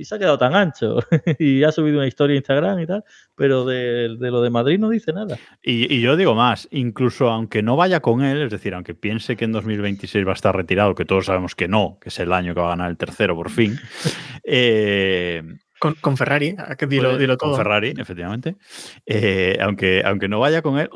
y 0.00 0.04
se 0.04 0.14
ha 0.14 0.18
quedado 0.18 0.38
tan 0.38 0.54
ancho. 0.54 0.98
y 1.38 1.62
ha 1.64 1.72
subido 1.72 1.98
una 1.98 2.06
historia 2.06 2.34
a 2.34 2.36
Instagram 2.38 2.80
y 2.80 2.86
tal, 2.86 3.04
pero 3.34 3.64
de, 3.64 4.16
de 4.18 4.30
lo 4.30 4.40
de 4.42 4.50
Madrid 4.50 4.78
no 4.78 4.88
dice 4.88 5.12
nada. 5.12 5.36
Y, 5.62 5.92
y 5.94 6.00
yo 6.00 6.16
digo 6.16 6.34
más, 6.34 6.68
incluso 6.70 7.28
aunque 7.28 7.62
no 7.62 7.76
vaya 7.76 8.00
con 8.00 8.22
él, 8.24 8.42
es 8.42 8.50
decir, 8.50 8.74
aunque 8.74 8.94
piense 8.94 9.36
que 9.36 9.44
en 9.44 9.52
2026 9.52 10.26
va 10.26 10.30
a 10.30 10.34
estar 10.34 10.56
retirado, 10.56 10.94
que 10.94 11.04
todos 11.04 11.26
sabemos 11.26 11.54
que 11.54 11.68
no, 11.68 11.98
que 12.00 12.08
es 12.08 12.18
el 12.18 12.32
año 12.32 12.54
que 12.54 12.60
va 12.60 12.66
a 12.68 12.70
ganar 12.70 12.90
el 12.90 12.96
tercero 12.96 13.34
por 13.36 13.50
fin, 13.50 13.78
eh, 14.44 15.42
con, 15.78 15.94
con 15.94 16.16
Ferrari, 16.16 16.54
¿a 16.58 16.76
qué 16.76 16.86
dilo, 16.86 17.10
puede- 17.10 17.18
dilo 17.20 17.36
con 17.38 17.50
todo. 17.50 17.56
Ferrari, 17.58 17.94
efectivamente, 17.96 18.56
eh, 19.06 19.58
aunque, 19.60 20.02
aunque 20.04 20.28
no 20.28 20.40
vaya 20.40 20.60
con 20.62 20.78
él, 20.78 20.90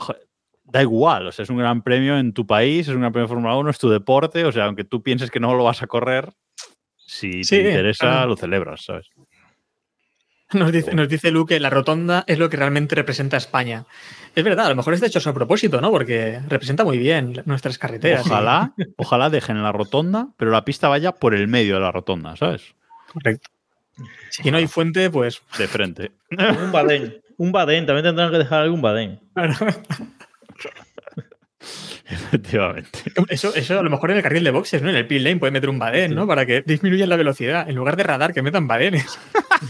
da 0.65 0.83
igual, 0.83 1.27
o 1.29 1.33
sea, 1.33 1.43
es 1.45 1.51
un 1.51 1.59
gran 1.59 1.83
premio 1.83 2.19
en 2.19 2.33
tu 2.33 2.47
país, 2.47 2.89
es 2.89 2.95
un 2.95 3.01
gran 3.01 3.13
premio 3.13 3.27
de 3.27 3.33
Fórmula 3.35 3.57
1, 3.57 3.71
es 3.71 3.79
tu 3.79 3.89
deporte, 3.89 4.45
o 4.45 4.53
sea, 4.53 4.65
aunque 4.67 4.85
tú 4.85 5.03
pienses 5.03 5.31
que 5.31 5.41
no 5.41 5.55
lo 5.55 5.65
vas 5.65 5.83
a 5.83 5.87
correr, 5.87 6.33
si 7.07 7.45
Sí, 7.45 7.57
te 7.63 7.69
interesa, 7.71 8.07
claro. 8.07 8.29
lo 8.29 8.37
celebras, 8.37 8.85
¿sabes? 8.85 9.09
Nos 10.53 10.71
dice, 10.71 10.95
nos 10.95 11.09
dice 11.09 11.31
Luke 11.31 11.55
que 11.55 11.61
la 11.61 11.71
rotonda 11.71 12.23
es 12.29 12.39
lo 12.39 12.49
que 12.49 12.57
realmente 12.57 12.95
representa 12.95 13.37
a 13.37 13.39
España. 13.39 13.87
Es 14.37 14.45
verdad, 14.45 14.67
a 14.67 14.69
lo 14.69 14.77
mejor 14.77 14.95
está 14.95 15.07
hecho 15.07 15.29
a 15.29 15.35
propósito, 15.35 15.81
¿no? 15.81 15.91
Porque 15.91 16.41
representa 16.49 16.85
muy 16.85 16.99
bien 16.99 17.43
nuestras 17.47 17.77
carreteras. 17.79 18.27
Ojalá, 18.27 18.73
ojalá 18.97 19.31
dejen 19.31 19.63
la 19.63 19.73
rotonda, 19.73 20.29
pero 20.37 20.51
la 20.53 20.65
pista 20.65 20.89
vaya 20.89 21.13
por 21.13 21.35
el 21.35 21.49
medio 21.49 21.75
de 21.75 21.81
la 21.81 21.91
rotonda, 21.91 22.37
¿sabes? 22.37 22.75
Correcto. 23.13 23.49
Si 24.31 24.51
no 24.51 24.59
hay 24.59 24.67
fuente, 24.67 25.11
pues. 25.11 25.43
De 25.59 25.67
frente. 25.67 26.13
Un 26.31 26.71
badén. 26.73 27.21
Un 27.37 27.51
badén, 27.51 27.87
también 27.87 28.05
tendrán 28.05 28.31
que 28.31 28.39
dejar 28.39 28.63
algún 28.63 28.83
badén. 28.83 29.21
Efectivamente. 32.07 32.99
Eso, 33.29 33.55
eso 33.55 33.79
a 33.79 33.83
lo 33.83 33.91
mejor 33.91 34.11
en 34.11 34.19
el 34.19 34.23
carril 34.23 34.45
de 34.45 34.51
boxes, 34.51 34.83
¿no? 34.83 34.91
En 34.91 34.97
el 34.97 35.07
pit 35.07 35.23
lane 35.23 35.37
puede 35.37 35.53
meter 35.53 35.71
un 35.71 35.79
badén, 35.79 36.15
¿no? 36.15 36.27
Para 36.27 36.47
que 36.47 36.63
disminuyan 36.63 37.09
la 37.09 37.17
velocidad. 37.17 37.69
En 37.69 37.77
lugar 37.77 37.97
de 37.97 38.03
radar, 38.03 38.33
que 38.33 38.43
metan 38.43 38.67
badenes. 38.67 39.19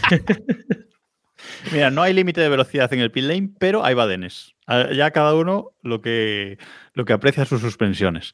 Mira, 1.71 1.89
no 1.89 2.01
hay 2.01 2.13
límite 2.13 2.41
de 2.41 2.49
velocidad 2.49 2.91
en 2.93 2.99
el 2.99 3.11
pit 3.11 3.23
lane, 3.23 3.49
pero 3.59 3.83
hay 3.83 3.95
badenes. 3.95 4.55
Ya 4.67 5.11
cada 5.11 5.35
uno 5.35 5.71
lo 5.81 6.01
que, 6.01 6.57
lo 6.93 7.05
que 7.05 7.13
aprecia 7.13 7.45
sus 7.45 7.61
suspensiones. 7.61 8.33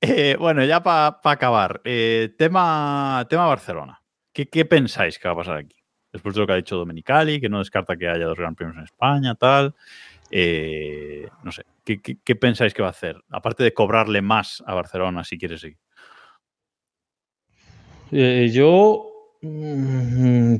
Eh, 0.00 0.36
bueno, 0.38 0.64
ya 0.64 0.82
para 0.82 1.18
acabar, 1.24 1.80
eh, 1.84 2.34
tema, 2.36 3.24
tema 3.28 3.46
Barcelona. 3.46 4.02
¿Qué, 4.32 4.48
¿Qué 4.48 4.64
pensáis 4.64 5.18
que 5.18 5.28
va 5.28 5.34
a 5.34 5.38
pasar 5.38 5.56
aquí? 5.58 5.76
Después 6.12 6.34
de 6.34 6.40
lo 6.40 6.46
que 6.46 6.52
ha 6.54 6.56
dicho 6.56 6.76
Domenicali, 6.76 7.40
que 7.40 7.48
no 7.48 7.58
descarta 7.58 7.96
que 7.96 8.08
haya 8.08 8.26
dos 8.26 8.38
gran 8.38 8.54
premios 8.54 8.78
en 8.78 8.84
España, 8.84 9.34
tal. 9.36 9.74
Eh, 10.30 11.28
no 11.42 11.52
sé, 11.52 11.64
¿qué, 11.84 12.36
pensáis 12.36 12.74
que 12.74 12.82
va 12.82 12.88
a 12.88 12.92
hacer? 12.92 13.16
Aparte 13.30 13.64
de 13.64 13.74
cobrarle 13.74 14.22
más 14.22 14.62
a 14.66 14.74
Barcelona 14.74 15.24
si 15.24 15.38
quiere 15.38 15.58
seguir. 15.58 15.78
Eh, 18.12 18.50
yo 18.52 19.36
mm, 19.42 20.56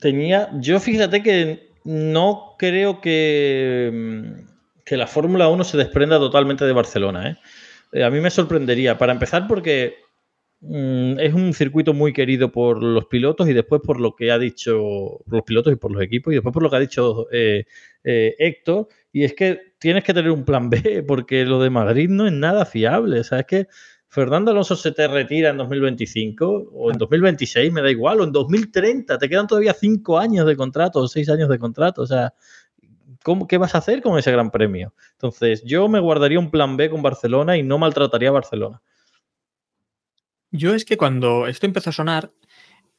tenía. 0.00 0.50
Yo 0.60 0.80
fíjate 0.80 1.22
que 1.22 1.70
no 1.84 2.54
creo 2.58 3.00
que, 3.00 3.90
mm, 3.92 4.84
que 4.84 4.96
la 4.96 5.06
Fórmula 5.06 5.48
1 5.48 5.64
se 5.64 5.76
desprenda 5.76 6.18
totalmente 6.18 6.64
de 6.64 6.72
Barcelona. 6.72 7.30
¿eh? 7.30 7.36
Eh, 7.92 8.04
a 8.04 8.10
mí 8.10 8.20
me 8.20 8.30
sorprendería. 8.30 8.98
Para 8.98 9.12
empezar, 9.12 9.46
porque 9.46 9.96
mm, 10.60 11.18
es 11.20 11.34
un 11.34 11.52
circuito 11.52 11.92
muy 11.92 12.12
querido 12.12 12.50
por 12.50 12.82
los 12.82 13.06
pilotos 13.06 13.48
y 13.48 13.52
después 13.52 13.82
por 13.84 14.00
lo 14.00 14.16
que 14.16 14.30
ha 14.32 14.38
dicho 14.38 14.78
por 15.24 15.34
los 15.34 15.42
pilotos 15.42 15.72
y 15.72 15.76
por 15.76 15.92
los 15.92 16.02
equipos 16.02 16.32
y 16.32 16.36
después 16.36 16.52
por 16.52 16.62
lo 16.62 16.70
que 16.70 16.76
ha 16.76 16.80
dicho 16.80 17.26
Héctor. 18.02 18.88
Y 19.12 19.24
es 19.24 19.34
que 19.34 19.74
tienes 19.78 20.04
que 20.04 20.14
tener 20.14 20.30
un 20.30 20.44
plan 20.44 20.70
B 20.70 21.04
porque 21.06 21.44
lo 21.44 21.60
de 21.60 21.70
Madrid 21.70 22.08
no 22.08 22.26
es 22.26 22.32
nada 22.32 22.64
fiable. 22.64 23.20
O 23.20 23.24
sea, 23.24 23.40
es 23.40 23.46
que 23.46 23.68
Fernando 24.08 24.50
Alonso 24.50 24.74
se 24.74 24.90
te 24.90 25.06
retira 25.06 25.50
en 25.50 25.56
2025 25.56 26.70
o 26.72 26.90
en 26.90 26.98
2026, 26.98 27.72
me 27.72 27.80
da 27.80 27.90
igual, 27.90 28.20
o 28.20 28.24
en 28.24 28.32
2030, 28.32 29.18
te 29.18 29.28
quedan 29.28 29.46
todavía 29.46 29.72
cinco 29.72 30.18
años 30.18 30.46
de 30.46 30.56
contrato 30.56 30.98
o 30.98 31.06
seis 31.06 31.28
años 31.30 31.48
de 31.48 31.60
contrato, 31.60 32.02
o 32.02 32.06
sea, 32.06 32.34
¿cómo, 33.22 33.46
¿qué 33.46 33.56
vas 33.56 33.76
a 33.76 33.78
hacer 33.78 34.02
con 34.02 34.18
ese 34.18 34.32
gran 34.32 34.50
premio? 34.50 34.94
Entonces, 35.12 35.62
yo 35.64 35.88
me 35.88 36.00
guardaría 36.00 36.40
un 36.40 36.50
plan 36.50 36.76
B 36.76 36.90
con 36.90 37.02
Barcelona 37.02 37.56
y 37.56 37.62
no 37.62 37.78
maltrataría 37.78 38.30
a 38.30 38.32
Barcelona. 38.32 38.82
Yo 40.50 40.74
es 40.74 40.84
que 40.84 40.96
cuando 40.96 41.46
esto 41.46 41.66
empezó 41.66 41.90
a 41.90 41.92
sonar, 41.92 42.32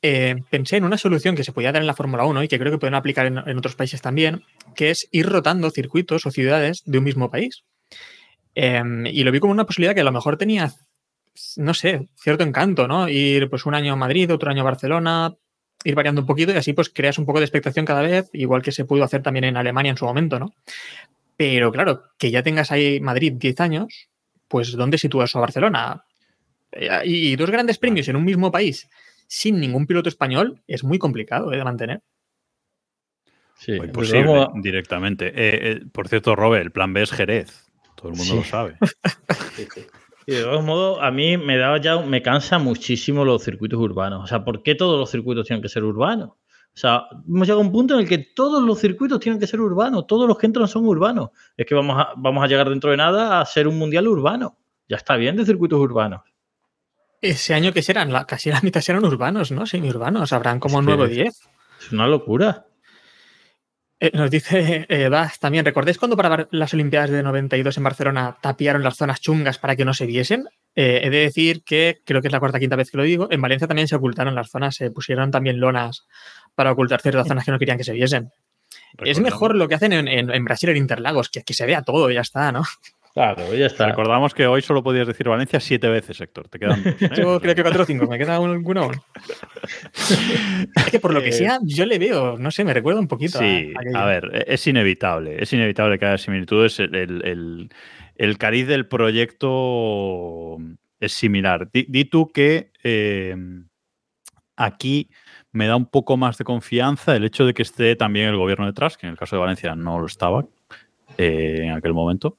eh, 0.04 0.36
pensé 0.50 0.78
en 0.78 0.84
una 0.84 0.98
solución 0.98 1.36
que 1.36 1.44
se 1.44 1.52
podía 1.52 1.72
dar 1.72 1.82
en 1.82 1.88
la 1.88 1.94
Fórmula 1.94 2.26
1 2.26 2.44
y 2.44 2.48
que 2.48 2.58
creo 2.58 2.72
que 2.72 2.80
pueden 2.80 2.96
aplicar 2.96 3.28
en, 3.28 3.58
otros 3.58 3.76
países 3.76 4.02
también, 4.02 4.44
que 4.76 4.90
es 4.90 5.08
ir 5.12 5.28
rotando 5.28 5.70
circuitos 5.70 6.26
o 6.26 6.32
ciudades 6.32 6.82
de 6.86 6.98
un 6.98 7.04
mismo 7.04 7.30
país. 7.30 7.64
Em, 8.56 9.06
y 9.06 9.24
lo 9.24 9.32
vi 9.32 9.40
como 9.40 9.54
una 9.54 9.66
posibilidad 9.66 9.94
que 9.94 10.02
a 10.02 10.06
lo 10.06 10.12
mejor 10.12 10.38
tenía, 10.38 10.72
no 11.58 11.74
sé, 11.74 12.10
cierto 12.16 12.44
encanto, 12.44 12.88
¿no? 12.88 13.08
Ir 13.08 13.50
pues 13.50 13.66
un 13.66 13.76
año 13.76 13.94
a 13.94 13.96
Madrid, 13.96 14.34
otro 14.34 14.50
año 14.50 14.62
a 14.62 14.66
Barcelona, 14.66 15.36
ir 15.84 15.96
variando 15.96 16.22
un 16.22 16.28
poquito 16.28 16.52
y 16.52 16.58
así 16.58 16.74
pues 16.74 16.90
creas 16.90 17.20
un 17.20 17.26
poco 17.26 17.40
de 17.40 17.46
expectación 17.46 17.86
cada 17.86 18.02
vez, 18.02 18.30
igual 18.34 18.64
que 18.64 18.72
se 18.72 18.86
pudo 18.86 19.04
hacer 19.04 19.22
también 19.22 19.46
en 19.46 19.58
Alemania 19.58 19.92
en 19.92 19.98
su 19.98 20.06
momento, 20.06 20.40
¿no? 20.40 20.54
Pero 21.38 21.72
claro, 21.72 22.04
que 22.18 22.32
ya 22.32 22.42
tengas 22.42 22.72
ahí 22.72 23.00
Madrid 23.00 23.34
10 23.36 23.60
años, 23.62 24.10
pues 24.48 24.72
¿dónde 24.72 24.98
sitúas 24.98 25.36
a 25.36 25.40
Barcelona? 25.40 26.06
Eh, 26.72 27.02
y 27.06 27.36
dos 27.36 27.52
grandes 27.52 27.78
premios 27.78 28.08
en 28.08 28.16
un 28.16 28.26
mismo 28.26 28.52
país 28.52 28.88
sin 29.32 29.62
ningún 29.62 29.88
piloto 29.88 30.10
español 30.10 30.62
es 30.68 30.84
muy 30.84 31.00
complicado 31.00 31.54
eh, 31.54 31.58
de 31.58 31.64
mantener. 31.64 32.04
Sí, 33.56 33.78
pues 33.94 34.12
directamente. 34.56 35.32
Eh, 35.34 35.86
por 35.94 36.10
cierto, 36.10 36.36
Robert, 36.36 36.66
el 36.66 36.72
plan 36.72 36.92
B 36.92 37.02
es 37.02 37.12
Jerez. 37.12 37.72
Todo 37.96 38.10
el 38.10 38.18
mundo 38.18 38.36
lo 38.36 38.44
sabe. 38.44 38.76
Y 40.28 40.34
de 40.34 40.44
todos 40.44 40.64
modos, 40.64 41.00
a 41.02 41.10
mí 41.10 41.36
me 41.36 41.58
da 41.58 41.76
ya, 41.82 42.00
me 42.00 42.22
cansa 42.22 42.60
muchísimo 42.60 43.26
los 43.26 43.44
circuitos 43.44 43.80
urbanos. 43.80 44.24
O 44.24 44.28
sea, 44.28 44.46
¿por 44.46 44.62
qué 44.62 44.76
todos 44.76 45.00
los 45.00 45.10
circuitos 45.10 45.48
tienen 45.48 45.64
que 45.64 45.68
ser 45.68 45.84
urbanos? 45.84 46.30
O 46.30 46.78
sea, 46.78 47.08
hemos 47.28 47.48
llegado 47.48 47.60
a 47.60 47.66
un 47.66 47.72
punto 47.72 47.96
en 47.96 48.02
el 48.02 48.08
que 48.08 48.20
todos 48.20 48.62
los 48.62 48.80
circuitos 48.80 49.20
tienen 49.20 49.40
que 49.40 49.48
ser 49.48 49.60
urbanos, 49.60 50.06
todos 50.06 50.28
los 50.28 50.38
que 50.38 50.46
entran 50.46 50.68
son 50.68 50.86
urbanos. 50.86 51.32
Es 51.58 51.66
que 51.66 51.74
vamos 51.74 52.00
a, 52.00 52.14
vamos 52.16 52.44
a 52.44 52.48
llegar 52.48 52.70
dentro 52.70 52.92
de 52.92 52.98
nada 52.98 53.42
a 53.42 53.46
ser 53.46 53.68
un 53.68 53.80
mundial 53.80 54.08
urbano. 54.08 54.60
Ya 54.88 54.98
está 54.98 55.16
bien 55.16 55.36
de 55.36 55.46
circuitos 55.46 55.80
urbanos. 55.80 56.22
Ese 57.22 57.54
año 57.54 57.72
que 57.72 57.84
serán, 57.84 58.12
casi 58.26 58.50
la 58.50 58.62
mitad 58.62 58.82
serán 58.82 59.06
urbanos, 59.06 59.52
¿no? 59.52 59.66
Semi-urbanos, 59.68 60.34
habrán 60.34 60.60
como 60.60 60.82
9 60.82 61.04
o 61.04 61.08
10. 61.08 61.28
Es 61.80 61.92
una 61.92 62.08
locura. 62.08 62.66
Eh, 64.00 64.10
nos 64.16 64.32
dice 64.32 64.88
eh, 64.90 65.10
también, 65.40 65.64
¿recordáis 65.64 66.00
cuando 66.00 66.18
para 66.18 66.48
las 66.50 66.74
Olimpiadas 66.74 67.12
de 67.12 67.22
92 67.22 67.78
en 67.78 67.84
Barcelona 67.84 68.36
tapiaron 68.42 68.84
las 68.84 68.98
zonas 68.98 69.22
chungas 69.22 69.60
para 69.60 69.76
que 69.76 69.86
no 69.86 69.94
se 69.94 70.08
viesen? 70.08 70.48
Eh, 70.76 71.02
he 71.04 71.12
de 71.12 71.20
decir 71.20 71.64
que, 71.64 72.02
creo 72.04 72.20
que 72.22 72.28
es 72.28 72.32
la 72.32 72.40
cuarta 72.40 72.60
quinta 72.60 72.76
vez 72.76 72.90
que 72.90 72.98
lo 72.98 73.04
digo, 73.04 73.28
en 73.30 73.40
Valencia 73.40 73.68
también 73.68 73.88
se 73.88 73.96
ocultaron 73.96 74.34
las 74.34 74.50
zonas, 74.50 74.76
se 74.76 74.90
pusieron 74.90 75.30
también 75.30 75.60
lonas 75.60 76.08
para 76.56 76.72
ocultar 76.72 77.02
ciertas 77.02 77.28
zonas 77.28 77.46
que 77.46 77.52
no 77.52 77.60
querían 77.60 77.78
que 77.78 77.84
se 77.84 77.94
viesen. 77.94 78.32
Es 78.98 79.20
mejor 79.20 79.56
lo 79.56 79.68
que 79.68 79.76
hacen 79.76 79.94
en, 79.94 80.46
Brasil 80.46 80.70
en 80.70 80.78
Interlagos, 80.78 81.30
que, 81.30 81.44
que 81.44 81.54
se 81.54 81.68
vea 81.68 81.84
todo 81.84 82.10
y 82.10 82.16
ya 82.16 82.22
está, 82.22 82.52
¿no? 82.52 82.64
Claro, 83.14 83.54
ya 83.54 83.66
está. 83.66 83.88
Recordamos 83.88 84.34
que 84.34 84.48
hoy 84.48 84.62
solo 84.62 84.84
podías 84.84 85.06
decir 85.06 85.28
Valencia 85.28 85.60
siete 85.60 85.90
veces, 85.90 86.22
Héctor. 86.22 86.48
Te 86.48 86.60
quedan 86.60 86.82
dos, 86.84 87.02
¿eh? 87.02 87.10
Yo 87.18 87.42
creo 87.42 87.56
que 87.56 87.62
cuatro 87.62 87.84
o 87.84 87.86
cinco, 87.86 88.08
me 88.08 88.18
queda 88.18 88.38
alguna 88.38 88.88
es 90.76 90.86
que 90.90 91.00
por 91.00 91.14
lo 91.14 91.22
que 91.22 91.30
eh, 91.30 91.34
sea, 91.34 91.60
yo 91.64 91.86
le 91.86 92.00
veo, 92.00 92.38
no 92.38 92.52
sé, 92.52 92.64
me 92.64 92.74
recuerda 92.74 93.00
un 93.00 93.08
poquito. 93.08 93.40
Sí, 93.40 93.74
a, 93.94 94.06
ver, 94.06 94.30
e-, 94.34 94.54
es 94.54 94.66
inevitable. 94.68 95.42
Es 95.42 95.52
inevitable 95.52 96.00
que 96.00 96.06
haya 96.06 96.18
similitudes. 96.18 96.80
El, 96.80 97.70
el, 98.16 98.38
cariz 98.38 98.68
del 98.68 98.88
proyecto 98.88 100.58
es 101.00 101.12
similar. 101.12 101.70
Di, 101.72 102.06
tú 102.06 102.32
que 102.32 102.72
eh, 102.84 103.36
aquí 104.56 105.10
me 105.52 105.68
da 105.68 105.76
un 105.76 105.86
poco 105.86 106.16
más 106.18 106.38
de 106.38 106.46
confianza 106.46 107.16
el 107.16 107.26
hecho 107.26 107.46
de 107.46 107.54
que 107.54 107.64
esté 107.64 107.96
también 107.96 108.30
el 108.30 108.38
gobierno 108.38 108.66
detrás, 108.66 108.98
que 108.98 109.06
en 109.06 109.12
el 109.12 109.18
caso 109.18 109.36
de 109.36 109.42
Valencia 109.42 109.76
no 109.76 110.00
lo 110.00 110.06
estaba 110.06 110.46
en 111.18 111.72
aquel 111.72 111.94
momento. 111.94 112.38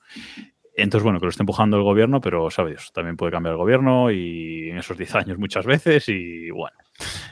Entonces, 0.74 1.04
bueno, 1.04 1.18
que 1.20 1.26
lo 1.26 1.30
esté 1.30 1.42
empujando 1.42 1.76
el 1.76 1.82
gobierno, 1.82 2.20
pero, 2.20 2.50
¿sabes? 2.50 2.92
También 2.92 3.16
puede 3.16 3.32
cambiar 3.32 3.52
el 3.52 3.58
gobierno 3.58 4.10
y 4.10 4.70
en 4.70 4.78
esos 4.78 4.96
10 4.96 5.14
años 5.16 5.38
muchas 5.38 5.66
veces 5.66 6.08
y, 6.08 6.50
bueno, 6.50 6.76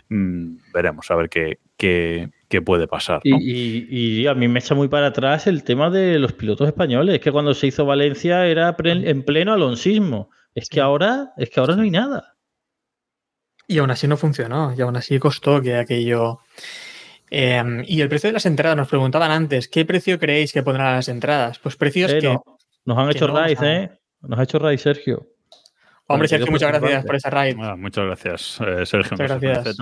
mm, 0.09 0.57
veremos 0.75 1.11
a 1.11 1.17
ver 1.17 1.29
qué, 1.29 1.59
qué, 1.77 2.31
puede 2.63 2.87
pasar. 2.87 3.21
Y, 3.25 4.27
a 4.27 4.35
mí 4.35 4.49
me 4.49 4.61
echa 4.61 4.75
muy 4.75 4.89
para 4.89 5.07
atrás 5.07 5.47
el 5.47 5.65
tema 5.65 5.89
de 5.91 6.19
los 6.19 6.33
pilotos 6.33 6.69
españoles. 6.69 7.15
Es 7.15 7.21
que 7.21 7.33
cuando 7.33 7.55
se 7.55 7.69
hizo 7.69 7.87
Valencia 7.87 8.47
era 8.47 8.77
en 8.79 9.23
pleno 9.25 9.53
alonsismo. 9.55 10.31
Es 10.55 10.69
que 10.69 10.81
ahora, 10.81 11.33
es 11.37 11.49
que 11.51 11.61
ahora 11.61 11.77
no 11.77 11.83
hay 11.83 11.91
nada. 11.91 12.37
Y 13.71 13.79
aún 13.79 13.91
así 13.93 14.09
no 14.09 14.17
funcionó, 14.17 14.75
y 14.77 14.81
aún 14.81 14.97
así 14.97 15.19
costó 15.19 15.63
que 15.63 15.77
aquello... 15.77 16.41
Em, 17.31 17.85
y 17.87 18.01
el 18.01 18.09
precio 18.09 18.29
de 18.29 18.33
las 18.33 18.47
entradas, 18.47 18.77
nos 18.77 18.89
preguntaban 18.89 19.31
antes, 19.31 19.69
¿qué 19.69 19.85
precio 19.85 20.19
creéis 20.19 20.53
que 20.53 20.65
pondrán 20.65 20.97
las 20.97 21.09
entradas? 21.09 21.61
Pues 21.61 21.77
precios 21.77 22.13
que... 22.13 22.37
Nos 22.91 22.99
han 22.99 23.11
hecho 23.11 23.29
raid, 23.29 23.63
¿eh? 23.63 23.89
Nos 24.23 24.37
ha 24.37 24.43
hecho 24.43 24.59
raid, 24.59 24.79
Sergio. 24.79 25.29
Hombre, 26.09 26.27
Sergio, 26.27 26.51
muchas 26.51 26.71
gracias 26.71 27.05
por 27.05 27.15
esa 27.15 27.31
raid. 27.31 27.55
muchas 27.55 28.05
gracias, 28.05 28.61
eh, 28.67 28.85
Sergio. 28.85 29.17
Muchas 29.17 29.41
gracias. 29.41 29.77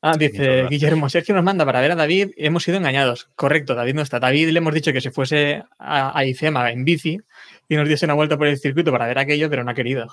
Ah, 0.00 0.16
dice 0.18 0.66
Guillermo, 0.70 1.10
Sergio 1.10 1.34
nos 1.34 1.44
manda 1.44 1.66
para 1.66 1.82
ver 1.82 1.92
a 1.92 1.94
David, 1.94 2.30
hemos 2.38 2.62
sido 2.62 2.78
engañados. 2.78 3.28
Correcto, 3.36 3.74
David 3.74 3.94
no 3.96 4.00
está. 4.00 4.18
David 4.18 4.48
le 4.48 4.58
hemos 4.58 4.72
dicho 4.72 4.94
que 4.94 5.02
se 5.02 5.10
fuese 5.10 5.62
a, 5.78 6.24
IFEMA 6.24 6.70
en 6.70 6.86
bici 6.86 7.20
y 7.68 7.76
nos 7.76 7.86
diese 7.86 8.06
una 8.06 8.14
vuelta 8.14 8.38
por 8.38 8.46
el 8.46 8.56
circuito 8.56 8.90
para 8.90 9.06
ver 9.06 9.18
aquello, 9.18 9.50
pero 9.50 9.62
no 9.62 9.70
ha 9.72 9.74
querido. 9.74 10.06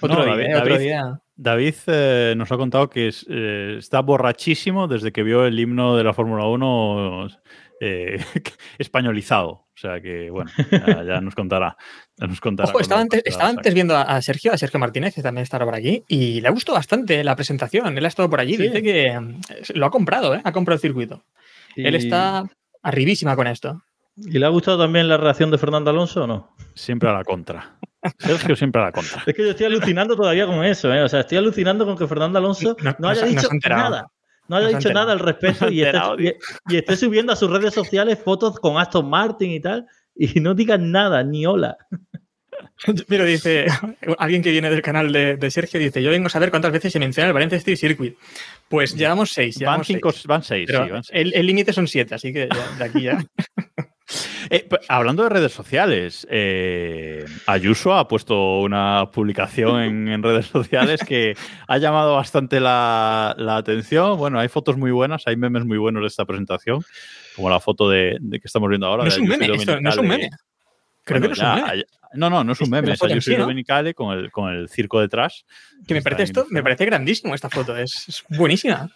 Otro, 0.00 0.24
día, 0.24 0.36
David, 0.36 0.56
otro 0.56 0.78
día. 0.78 1.20
David 1.36 1.74
eh, 1.88 2.34
nos 2.34 2.50
ha 2.50 2.56
contado 2.56 2.88
que 2.88 3.08
está 3.08 4.00
borrachísimo 4.00 4.88
desde 4.88 5.12
que 5.12 5.22
vio 5.22 5.44
el 5.44 5.60
himno 5.60 5.98
de 5.98 6.04
la 6.04 6.14
Fórmula 6.14 6.46
1 6.46 7.28
españolizado. 8.78 9.64
O 9.74 9.76
sea 9.76 10.00
que, 10.00 10.30
bueno, 10.30 10.50
ya, 10.70 11.20
nos 11.20 11.34
contará. 11.34 11.76
nos 12.18 12.40
contará 12.40 12.72
estaba, 12.78 13.00
antes, 13.00 13.74
viendo 13.74 13.96
a 13.96 14.22
Sergio, 14.22 14.52
a 14.52 14.58
Sergio 14.58 14.78
Martínez, 14.78 15.14
que 15.14 15.22
también 15.22 15.42
estará 15.42 15.64
por 15.64 15.74
aquí, 15.74 16.04
y 16.06 16.40
le 16.40 16.48
ha 16.48 16.52
gustado 16.52 16.76
bastante 16.76 17.24
la 17.24 17.34
presentación. 17.34 17.98
Él 17.98 18.04
ha 18.04 18.08
estado 18.08 18.30
por 18.30 18.38
allí, 18.38 18.56
dice 18.56 18.82
que 18.82 19.06
eh, 19.06 19.20
lo 19.74 19.86
ha 19.86 19.90
comprado, 19.90 20.34
¿eh? 20.34 20.40
ha 20.44 20.52
comprado 20.52 20.76
el 20.76 20.80
circuito. 20.80 21.24
Él 21.74 21.96
está 21.96 22.44
arribísima 22.82 23.34
con 23.34 23.48
esto. 23.48 23.82
¿Y 24.16 24.38
le 24.38 24.46
ha 24.46 24.50
gustado 24.50 24.78
también 24.78 25.08
la 25.08 25.16
reacción 25.16 25.50
de 25.50 25.58
Fernando 25.58 25.90
Alonso 25.90 26.22
o 26.22 26.26
no? 26.28 26.54
Siempre 26.74 27.08
a 27.08 27.12
la 27.12 27.24
contra. 27.24 27.76
Sergio 28.18 28.54
siempre 28.54 28.80
a 28.80 28.84
la 28.86 28.92
contra. 28.92 29.24
Es 29.26 29.34
que 29.34 29.42
yo 29.42 29.50
estoy 29.50 29.66
alucinando 29.66 30.14
todavía 30.14 30.46
con 30.46 30.64
eso, 30.64 30.94
¿eh? 30.94 31.02
O 31.02 31.08
sea, 31.08 31.20
estoy 31.20 31.38
alucinando 31.38 31.84
con 31.84 31.96
que 31.98 32.06
Fernando 32.06 32.38
Alonso 32.38 32.76
no, 33.00 33.08
haya 33.08 33.24
dicho 33.24 33.48
nada 33.68 34.06
no 34.48 34.56
haya 34.56 34.76
dicho 34.76 34.92
nada 34.92 35.12
al 35.12 35.18
respecto 35.18 35.68
y, 35.70 35.82
esté, 35.82 36.96
subiendo 36.96 37.32
a 37.32 37.36
sus 37.36 37.50
redes 37.50 37.74
sociales 37.74 38.18
fotos 38.22 38.58
con 38.58 38.78
Aston 38.78 39.08
Martin 39.08 39.50
y 39.50 39.60
tal, 39.60 39.86
y 40.14 40.40
no 40.40 40.54
digan 40.54 40.92
nada, 40.92 41.22
ni 41.22 41.46
hola. 41.46 41.76
Pero 43.08 43.24
dice, 43.24 43.66
alguien 44.18 44.42
que 44.42 44.50
viene 44.50 44.70
del 44.70 44.82
canal 44.82 45.12
de, 45.12 45.50
Sergio 45.50 45.78
dice, 45.78 46.02
yo 46.02 46.10
vengo 46.10 46.26
a 46.26 46.30
saber 46.30 46.50
cuántas 46.50 46.72
veces 46.72 46.92
se 46.92 46.98
menciona 46.98 47.28
el 47.28 47.34
Valencia 47.34 47.58
Street 47.58 47.76
Circuit. 47.76 48.16
Pues 48.68 48.94
llevamos 48.94 49.30
seis. 49.30 49.58
van, 49.60 49.84
cinco, 49.84 50.12
seis. 50.12 50.26
van 50.26 50.42
seis. 50.42 50.68
El 51.10 51.46
límite 51.46 51.72
son 51.72 51.86
siete, 51.86 52.14
así 52.14 52.32
que 52.32 52.48
de 52.78 52.84
aquí 52.84 53.02
ya. 53.02 53.18
Eh, 54.50 54.68
hablando 54.88 55.22
de 55.22 55.28
redes 55.30 55.52
sociales, 55.52 56.26
eh, 56.30 57.24
Ayuso 57.46 57.94
ha 57.94 58.06
puesto 58.06 58.60
una 58.60 59.10
publicación 59.10 60.08
en, 60.08 60.22
redes 60.22 60.46
sociales 60.46 61.00
que 61.06 61.34
ha 61.66 61.78
llamado 61.78 62.14
bastante 62.14 62.60
la, 62.60 63.34
atención. 63.56 64.18
Bueno, 64.18 64.38
hay 64.38 64.48
fotos 64.48 64.76
muy 64.76 64.90
buenas, 64.90 65.22
hay 65.26 65.36
memes 65.36 65.64
muy 65.64 65.78
buenos 65.78 66.02
de 66.02 66.08
esta 66.08 66.24
presentación, 66.24 66.82
como 67.34 67.48
la 67.50 67.60
foto 67.60 67.88
de, 67.88 68.18
que 68.30 68.40
estamos 68.44 68.68
viendo 68.68 68.86
ahora. 68.86 69.04
No 69.04 69.08
es 69.08 69.18
un 69.18 69.26
meme, 69.26 69.48
no 69.48 69.54
es 69.54 69.96
un 69.96 70.08
meme. 70.08 70.30
Creo 71.04 71.20
que 71.20 71.28
no 71.28 71.34
es 71.34 71.40
un 71.40 71.54
meme. 71.54 71.84
No, 72.14 72.30
no, 72.30 72.44
no 72.44 72.52
es 72.52 72.60
un 72.60 72.70
meme, 72.70 72.92
es 72.92 73.02
Ayuso 73.02 73.32
y 73.32 73.36
Dominicale 73.36 73.92
con 73.92 74.16
el, 74.16 74.30
con 74.30 74.52
el 74.52 74.68
circo 74.68 75.00
detrás. 75.00 75.44
Que 75.86 75.94
me 75.94 76.02
parece 76.02 76.24
esto, 76.24 76.46
me 76.50 76.62
parece 76.62 76.84
grandísimo 76.84 77.34
esta 77.34 77.50
foto, 77.50 77.76
es 77.76 78.22
buenísima. 78.28 78.90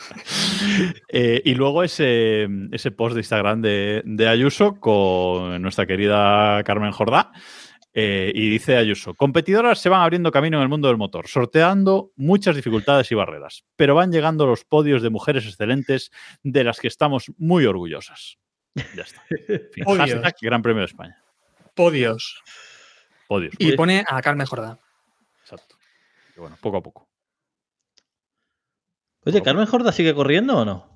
Eh, 1.12 1.42
y 1.44 1.54
luego 1.54 1.82
ese, 1.82 2.48
ese 2.70 2.90
post 2.92 3.14
de 3.14 3.20
Instagram 3.20 3.62
de, 3.62 4.28
Ayuso 4.28 4.78
con 4.78 5.60
nuestra 5.60 5.86
querida 5.86 6.62
Carmen 6.64 6.92
Jordá. 6.92 7.32
Eh, 7.92 8.30
y 8.32 8.48
dice 8.48 8.76
Ayuso, 8.76 9.14
competidoras 9.14 9.80
se 9.80 9.88
van 9.88 10.02
abriendo 10.02 10.30
camino 10.30 10.58
en 10.58 10.62
el 10.62 10.68
mundo 10.68 10.86
del 10.86 10.96
motor, 10.96 11.26
sorteando 11.26 12.12
muchas 12.14 12.54
dificultades 12.54 13.10
y 13.10 13.16
barreras, 13.16 13.64
pero 13.74 13.96
van 13.96 14.12
llegando 14.12 14.46
los 14.46 14.64
podios 14.64 15.02
de 15.02 15.10
mujeres 15.10 15.44
excelentes 15.44 16.12
de 16.44 16.62
las 16.62 16.78
que 16.78 16.86
estamos 16.86 17.32
muy 17.36 17.66
orgullosas. 17.66 18.38
Ya 18.74 19.02
está. 19.02 19.24
Gran 20.40 20.62
Premio 20.62 20.80
de 20.80 20.86
España. 20.86 21.20
Podios. 21.74 22.40
Podios. 23.26 23.54
Y 23.58 23.72
pone 23.72 24.04
a 24.06 24.22
Carmen 24.22 24.46
Jordá. 24.46 24.78
Exacto. 25.42 25.76
bueno, 26.36 26.56
poco 26.60 26.76
a 26.76 26.82
poco. 26.82 27.09
Oye, 29.24 29.42
¿Carmen 29.42 29.66
Jorda 29.66 29.92
sigue 29.92 30.14
corriendo 30.14 30.58
o 30.58 30.64
no? 30.64 30.90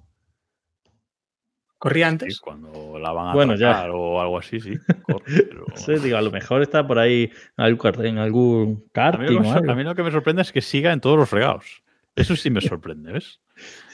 ¿Corría 1.79 2.09
antes? 2.09 2.37
Sí, 2.37 2.41
cuando 2.41 2.99
la 2.99 3.13
van 3.13 3.29
a 3.29 3.35
bueno, 3.35 3.57
ya. 3.57 3.93
o 3.93 4.19
algo 4.19 4.39
así, 4.39 4.59
sí. 4.59 4.73
sí, 5.75 5.95
digo, 5.97 6.17
a 6.17 6.23
lo 6.23 6.31
mejor 6.31 6.63
está 6.63 6.87
por 6.87 6.99
ahí 6.99 7.31
en 7.59 8.19
algún 8.19 8.89
karting. 8.93 9.37
A 9.37 9.41
mí, 9.41 9.63
lo, 9.63 9.73
a 9.73 9.75
mí 9.75 9.85
lo 9.85 9.95
que 9.95 10.03
me 10.03 10.11
sorprende 10.11 10.41
es 10.41 10.51
que 10.51 10.63
siga 10.63 10.93
en 10.93 11.03
todos 11.03 11.19
los 11.19 11.31
regalos. 11.31 11.84
Eso 12.17 12.37
sí 12.37 12.49
me 12.49 12.61
sorprende, 12.61 13.13
¿ves? 13.13 13.41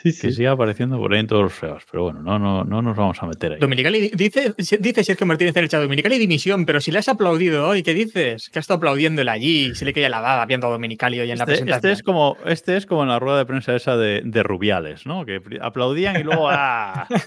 que 0.02 0.12
siga 0.32 0.52
apareciendo 0.52 0.98
por 0.98 1.12
ahí 1.12 1.20
en 1.20 1.26
todos 1.26 1.42
los 1.42 1.52
feos. 1.52 1.84
Pero 1.90 2.04
bueno, 2.04 2.22
no, 2.22 2.38
no, 2.38 2.64
no 2.64 2.82
nos 2.82 2.96
vamos 2.96 3.22
a 3.22 3.26
meter 3.26 3.52
ahí. 3.52 3.58
Dominicali 3.58 4.10
dice, 4.14 4.54
dice 4.56 5.04
Sergio 5.04 5.26
Martínez 5.26 5.56
en 5.56 5.64
el 5.64 5.68
chat, 5.68 5.82
Dominicali 5.82 6.18
dimisión, 6.18 6.66
pero 6.66 6.80
si 6.80 6.90
le 6.90 6.98
has 6.98 7.08
aplaudido 7.08 7.66
hoy, 7.66 7.82
¿qué 7.82 7.94
dices? 7.94 8.50
Que 8.50 8.58
ha 8.58 8.60
estado 8.60 8.78
aplaudiéndole 8.78 9.30
allí, 9.30 9.74
se 9.74 9.84
le 9.84 9.92
caía 9.92 10.08
la 10.08 10.20
baba 10.20 10.44
viendo 10.46 10.66
a 10.66 10.70
Dominicali 10.70 11.20
hoy 11.20 11.30
en 11.30 11.38
la 11.38 11.44
este, 11.44 11.52
presentación. 11.52 11.92
Este 11.92 11.92
es, 11.92 12.02
como, 12.02 12.36
este 12.44 12.76
es 12.76 12.86
como 12.86 13.02
en 13.02 13.08
la 13.08 13.18
rueda 13.18 13.38
de 13.38 13.46
prensa 13.46 13.74
esa 13.74 13.96
de, 13.96 14.22
de 14.24 14.42
Rubiales, 14.42 15.06
¿no? 15.06 15.24
Que 15.24 15.40
aplaudían 15.60 16.20
y 16.20 16.22
luego... 16.22 16.48
¡ah! 16.50 17.06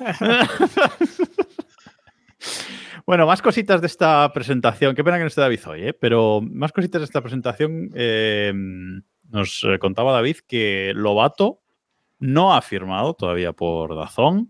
Bueno, 3.06 3.28
más 3.28 3.42
cositas 3.42 3.82
de 3.82 3.88
esta 3.88 4.32
presentación. 4.32 4.96
Qué 4.96 5.04
pena 5.04 5.18
que 5.18 5.24
no 5.24 5.28
esté 5.28 5.42
David 5.42 5.60
hoy, 5.68 5.88
¿eh? 5.88 5.94
pero 5.94 6.40
más 6.40 6.72
cositas 6.72 7.02
de 7.02 7.06
esta 7.06 7.20
presentación. 7.20 7.90
Eh, 7.94 8.54
nos 9.34 9.66
contaba 9.80 10.14
David 10.14 10.38
que 10.48 10.94
Lobato 10.96 11.60
no 12.20 12.54
ha 12.54 12.62
firmado 12.62 13.14
todavía 13.14 13.52
por 13.52 13.96
Dazón. 13.96 14.50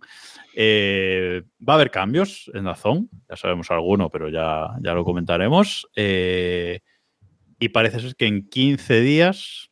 Eh, 0.55 1.41
va 1.67 1.73
a 1.73 1.75
haber 1.77 1.89
cambios 1.89 2.51
en 2.53 2.65
Dazón, 2.65 3.09
ya 3.27 3.35
sabemos 3.35 3.71
alguno, 3.71 4.11
pero 4.11 4.29
ya, 4.29 4.67
ya 4.81 4.93
lo 4.93 5.03
comentaremos. 5.03 5.87
Eh, 5.95 6.81
y 7.57 7.69
parece 7.69 7.99
ser 7.99 8.15
que 8.15 8.27
en 8.27 8.47
15 8.47 9.01
días, 9.01 9.71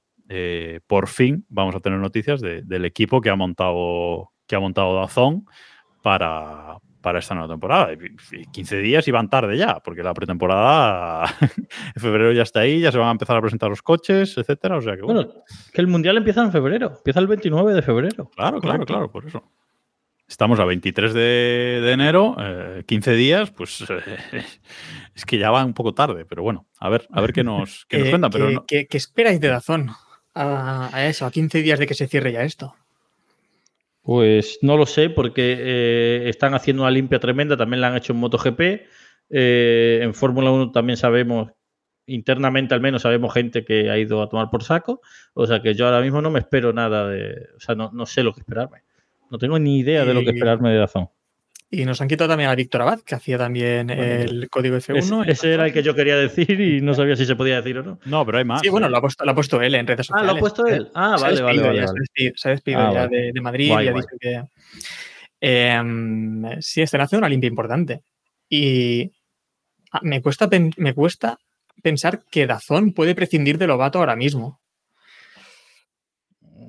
por 0.88 1.10
fin, 1.10 1.46
vamos 1.50 1.76
a 1.76 1.82
tener 1.82 2.00
noticias 2.00 2.40
del 2.42 2.86
equipo 2.86 3.20
que 3.20 3.30
ha 3.30 3.36
montado, 3.36 4.32
que 4.48 4.56
ha 4.56 4.60
montado 4.62 4.96
Dazón 4.96 5.46
para, 6.02 6.80
para 7.02 7.20
esta 7.20 7.36
nueva 7.36 7.52
temporada. 7.54 7.90
15 8.52 8.78
días 8.78 9.08
y 9.08 9.12
van 9.12 9.30
tarde 9.30 9.58
ya, 9.58 9.80
porque 9.84 10.04
la 10.04 10.14
pretemporada 10.14 11.26
en 11.96 12.02
febrero 12.02 12.32
ya 12.32 12.44
está 12.44 12.62
ahí, 12.62 12.80
ya 12.80 12.92
se 12.92 12.98
van 12.98 13.10
a 13.10 13.12
empezar 13.12 13.36
a 13.36 13.42
presentar 13.42 13.70
los 13.70 13.82
coches, 13.82 14.38
etcétera. 14.38 14.78
O 14.78 14.82
sea 14.82 14.96
que 14.96 15.02
bueno. 15.02 15.28
que 15.74 15.82
el 15.82 15.88
mundial 15.88 16.18
empieza 16.18 16.44
en 16.44 16.52
febrero, 16.52 16.94
empieza 16.98 17.20
el 17.20 17.28
29 17.28 17.74
de 17.74 17.82
febrero. 17.82 18.30
Claro, 18.36 18.60
claro, 18.62 18.86
claro, 18.86 19.12
por 19.12 19.26
eso. 19.26 19.44
Estamos 20.28 20.62
a 20.62 20.66
23 20.66 21.14
de, 21.14 21.92
enero, 21.92 22.38
15 22.86 23.12
eh, 23.12 23.16
días, 23.16 23.52
pues 23.52 23.84
es 25.16 25.26
que 25.26 25.38
ya 25.38 25.52
va 25.52 25.66
un 25.66 25.74
poco 25.74 25.94
tarde, 25.94 26.24
pero 26.24 26.42
bueno, 26.42 26.68
a 26.80 26.88
ver, 26.88 27.06
a 27.12 27.20
ver 27.20 27.34
qué 27.34 27.44
nos, 27.44 27.86
qué 27.90 27.98
nos 27.98 28.08
eh, 28.08 28.10
cuentan. 28.12 28.32
Pero 28.32 28.66
¿qué, 28.66 28.88
esperáis 28.92 29.42
de 29.42 29.50
Dazón 29.50 29.90
a, 30.34 30.90
a 30.96 31.08
eso, 31.08 31.26
a 31.26 31.32
15 31.32 31.62
días 31.62 31.80
de 31.80 31.86
que 31.86 31.96
se 31.96 32.08
cierre 32.08 32.32
ya 32.32 32.44
esto? 32.44 32.76
Pues 34.02 34.60
no 34.62 34.78
lo 34.78 34.86
sé, 34.86 35.10
porque 35.10 35.56
eh, 35.60 36.30
están 36.30 36.54
haciendo 36.54 36.84
una 36.84 36.92
limpia 36.92 37.20
tremenda, 37.20 37.56
también 37.56 37.82
la 37.82 37.88
han 37.88 37.98
hecho 37.98 38.14
en 38.14 38.20
MotoGP. 38.20 38.62
Eh, 39.30 40.00
en 40.02 40.14
Fórmula 40.14 40.52
1 40.52 40.72
también 40.72 40.98
sabemos, 40.98 41.52
internamente 42.08 42.74
al 42.74 42.82
menos 42.82 43.04
sabemos 43.04 43.34
gente 43.34 43.64
que 43.64 43.90
ha 43.92 43.98
ido 43.98 44.22
a 44.22 44.30
tomar 44.30 44.50
por 44.50 44.64
saco. 44.64 45.02
O 45.34 45.46
sea 45.46 45.62
que 45.62 45.76
yo 45.76 45.86
ahora 45.86 46.02
mismo 46.02 46.22
no 46.22 46.32
me 46.32 46.40
espero 46.40 46.74
nada 46.74 47.08
de. 47.08 47.50
O 47.56 47.60
sea, 47.60 47.76
no, 47.76 47.92
no 47.94 48.06
sé 48.06 48.24
lo 48.24 48.34
que 48.34 48.42
esperarme. 48.42 48.84
No 49.30 49.38
tengo 49.38 49.60
ni 49.60 49.80
idea 49.80 50.04
de 50.04 50.14
lo 50.14 50.22
que 50.22 50.32
esperarme 50.32 50.72
de 50.72 50.78
Dazón. 50.78 51.10
Y 51.74 51.86
nos 51.86 52.02
han 52.02 52.10
quitado 52.10 52.28
también 52.28 52.50
a 52.50 52.56
Víctor 52.56 52.82
Abad, 52.82 53.00
que 53.00 53.16
hacía 53.16 53.38
también 53.38 53.90
el 53.90 54.50
código 54.50 54.76
F1. 54.76 55.26
ese 55.30 55.54
era 55.54 55.66
el 55.66 55.72
que 55.72 55.82
yo 55.82 55.96
quería 55.96 56.18
decir 56.18 56.60
y 56.60 56.82
no 56.82 56.94
sabía 56.96 57.16
si 57.16 57.26
se 57.26 57.38
podía 57.38 57.56
decir 57.62 57.78
o 57.78 57.84
no. 57.84 58.00
No, 58.04 58.26
pero 58.26 58.40
hay 58.40 58.44
más. 58.44 58.60
Sí, 58.60 58.68
bueno, 58.68 58.90
lo 58.90 58.98
ha 58.98 59.02
puesto, 59.02 59.24
lo 59.24 59.32
ha 59.32 59.36
puesto 59.36 59.62
él 59.62 59.76
en 59.76 59.88
redes 59.88 60.08
sociales. 60.08 60.30
Ah, 60.30 60.34
lo 60.34 60.38
ha 60.38 60.42
puesto 60.42 60.68
él. 60.68 60.92
Ah, 60.94 61.16
vale, 61.20 61.42
vale, 61.42 61.62
vale, 61.62 61.88
Se 62.36 62.50
ha 62.50 62.52
despedido, 62.52 62.82
ah, 62.82 62.94
ya 62.94 63.08
de, 63.08 63.42
Madrid 63.42 63.68
y 63.68 63.88
ha 63.88 63.94
dicho 63.94 64.18
que. 64.20 64.44
Eh, 65.40 65.82
sí, 66.60 66.82
están 66.82 67.02
haciendo 67.02 67.22
una 67.22 67.30
limpia 67.30 67.48
importante. 67.48 68.02
Y 68.50 69.10
ah, 69.94 70.02
me 70.04 70.22
cuesta, 70.22 70.50
me 70.76 70.94
cuesta 70.94 71.40
pensar 71.82 72.24
que 72.30 72.48
Dazón 72.48 72.92
puede 72.92 73.16
prescindir 73.16 73.58
de 73.58 73.68
Lobato 73.68 74.00
ahora 74.00 74.18
mismo. 74.18 74.61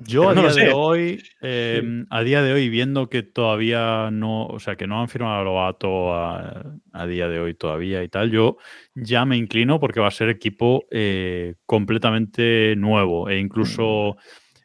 Yo 0.05 0.29
a 0.29 0.33
día 0.33 0.53
de 0.53 0.71
hoy, 0.73 1.23
em, 1.41 2.05
a 2.09 2.21
día 2.23 2.41
de 2.41 2.53
hoy, 2.53 2.69
viendo 2.69 3.09
que 3.09 3.23
todavía 3.23 4.09
no, 4.11 4.45
o 4.45 4.59
sea, 4.59 4.75
que 4.75 4.87
no 4.87 5.01
han 5.01 5.09
firmado 5.09 5.41
a 5.41 5.43
Lobato 5.43 6.13
a, 6.13 7.07
día 7.07 7.27
de 7.27 7.39
hoy 7.39 7.53
todavía 7.53 8.03
y 8.03 8.09
tal, 8.09 8.31
yo 8.31 8.57
ya 8.95 9.25
me 9.25 9.37
inclino 9.37 9.79
porque 9.79 9.99
va 9.99 10.07
a 10.07 10.11
ser 10.11 10.29
equipo 10.29 10.85
eh, 10.91 11.55
completamente 11.65 12.75
nuevo 12.77 13.29
e 13.29 13.39
incluso, 13.39 14.17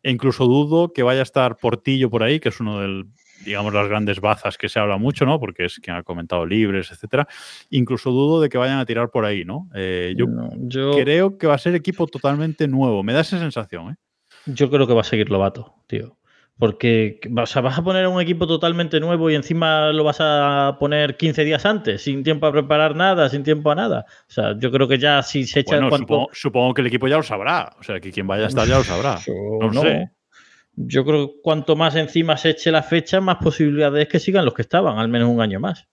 e 0.03 0.11
incluso 0.11 0.47
dudo 0.47 0.93
que 0.93 1.03
vaya 1.03 1.21
a 1.21 1.25
estar 1.25 1.57
Portillo 1.57 2.11
por 2.11 2.23
ahí, 2.23 2.41
que 2.41 2.51
es 2.51 2.61
uno 2.61 2.81
del 2.81 3.07
digamos, 3.45 3.73
las 3.73 3.89
grandes 3.89 4.21
bazas 4.21 4.59
que 4.59 4.69
se 4.69 4.79
habla 4.79 4.99
mucho, 4.99 5.25
¿no? 5.25 5.39
Porque 5.39 5.67
es 5.67 5.79
quien 5.79 5.97
ha 5.97 6.03
comentado 6.03 6.45
libres, 6.45 6.91
etcétera. 6.91 7.27
Incluso 7.71 8.11
dudo 8.11 8.41
de 8.41 8.49
que 8.49 8.59
vayan 8.59 8.79
a 8.79 8.85
tirar 8.85 9.11
por 9.11 9.25
ahí, 9.25 9.45
¿no? 9.45 9.69
Eh, 9.75 10.15
yo, 10.17 10.27
yo, 10.59 10.91
creo 10.93 11.39
que 11.39 11.47
va 11.47 11.55
a 11.55 11.59
ser 11.59 11.75
equipo 11.77 12.07
totalmente 12.09 12.67
nuevo. 12.67 13.03
Me 13.03 13.13
da 13.13 13.21
esa 13.21 13.39
sensación, 13.39 13.93
¿eh? 13.93 13.97
Yo 14.47 14.71
creo 14.71 14.87
que 14.87 14.95
va 14.95 15.03
a 15.03 15.05
seguir 15.05 15.31
Lobato, 15.31 15.75
tío. 15.87 16.17
Porque 16.59 17.21
vas 17.31 17.57
a 17.57 17.85
poner 17.85 18.09
un 18.09 18.21
equipo 18.21 18.47
totalmente 18.49 18.99
nuevo 18.99 19.31
y 19.31 19.37
encima 19.37 19.93
lo 19.93 20.03
vas 20.03 20.17
a 20.19 20.77
poner 20.81 21.17
15 21.17 21.45
días 21.45 21.65
antes, 21.65 22.03
sin 22.03 22.25
tiempo 22.25 22.47
a 22.47 22.53
preparar 22.53 22.97
nada, 22.97 23.29
sin 23.29 23.45
tiempo 23.45 23.71
a 23.71 23.77
nada. 23.77 24.07
O 24.29 24.33
sea, 24.33 24.59
yo 24.59 24.73
creo 24.73 24.89
que 24.89 24.99
ya 24.99 25.23
si 25.23 25.47
se 25.47 25.61
echa 25.61 25.79
bueno, 25.79 26.27
supongo, 26.33 26.75
que 26.75 26.81
el 26.81 26.89
equipo 26.89 27.07
ya 27.07 27.17
lo 27.17 27.23
sabrá. 27.23 27.77
O 27.79 27.85
sea, 27.85 28.01
que 28.01 28.11
quien 28.11 28.27
vaya 28.27 28.47
a 28.47 28.49
estar 28.49 28.67
ya 28.67 28.79
lo 28.79 28.85
sabrá. 28.85 29.21
No, 29.61 29.83
sé. 29.83 30.11
Yo 30.75 31.05
creo 31.05 31.29
que 31.29 31.35
cuanto 31.43 31.77
más 31.77 31.95
encima 31.95 32.37
se 32.37 32.51
eche 32.51 32.73
la 32.73 32.83
fecha, 32.83 33.21
más 33.21 33.37
posibilidades 33.37 34.03
es 34.03 34.09
que 34.09 34.19
sigan 34.19 34.45
los 34.45 34.55
que 34.55 34.63
estaban, 34.63 34.99
al 34.99 35.09
menos 35.09 35.29
un 35.29 35.41
año 35.41 35.61
más. 35.61 35.87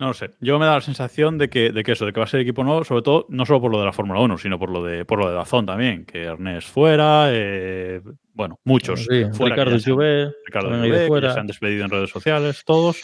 No 0.00 0.08
lo 0.08 0.14
sé. 0.14 0.30
Yo 0.40 0.58
me 0.58 0.64
da 0.64 0.76
la 0.76 0.80
sensación 0.80 1.36
de 1.36 1.50
que, 1.50 1.72
de 1.72 1.84
que 1.84 1.92
eso, 1.92 2.06
de 2.06 2.14
que 2.14 2.20
va 2.20 2.24
a 2.24 2.26
ser 2.26 2.40
equipo 2.40 2.64
nuevo, 2.64 2.82
sobre 2.84 3.02
todo 3.02 3.26
no 3.28 3.44
solo 3.44 3.60
por 3.60 3.70
lo 3.70 3.80
de 3.80 3.84
la 3.84 3.92
Fórmula 3.92 4.20
1, 4.20 4.38
sino 4.38 4.58
por 4.58 4.70
lo 4.70 4.82
de 4.82 5.04
por 5.04 5.18
lo 5.18 5.28
de 5.28 5.34
Dazón 5.34 5.66
también, 5.66 6.06
que 6.06 6.22
Ernest 6.22 6.70
fuera, 6.70 7.26
eh, 7.30 8.00
bueno, 8.32 8.58
muchos 8.64 9.06
fuera. 9.34 9.56
Ricardo 9.56 9.76
Juve, 9.78 10.32
Ricardo 10.46 10.70
Juve, 10.70 11.32
se 11.32 11.38
han 11.38 11.46
despedido 11.46 11.84
en 11.84 11.90
redes 11.90 12.08
sociales, 12.08 12.62
todos. 12.64 12.96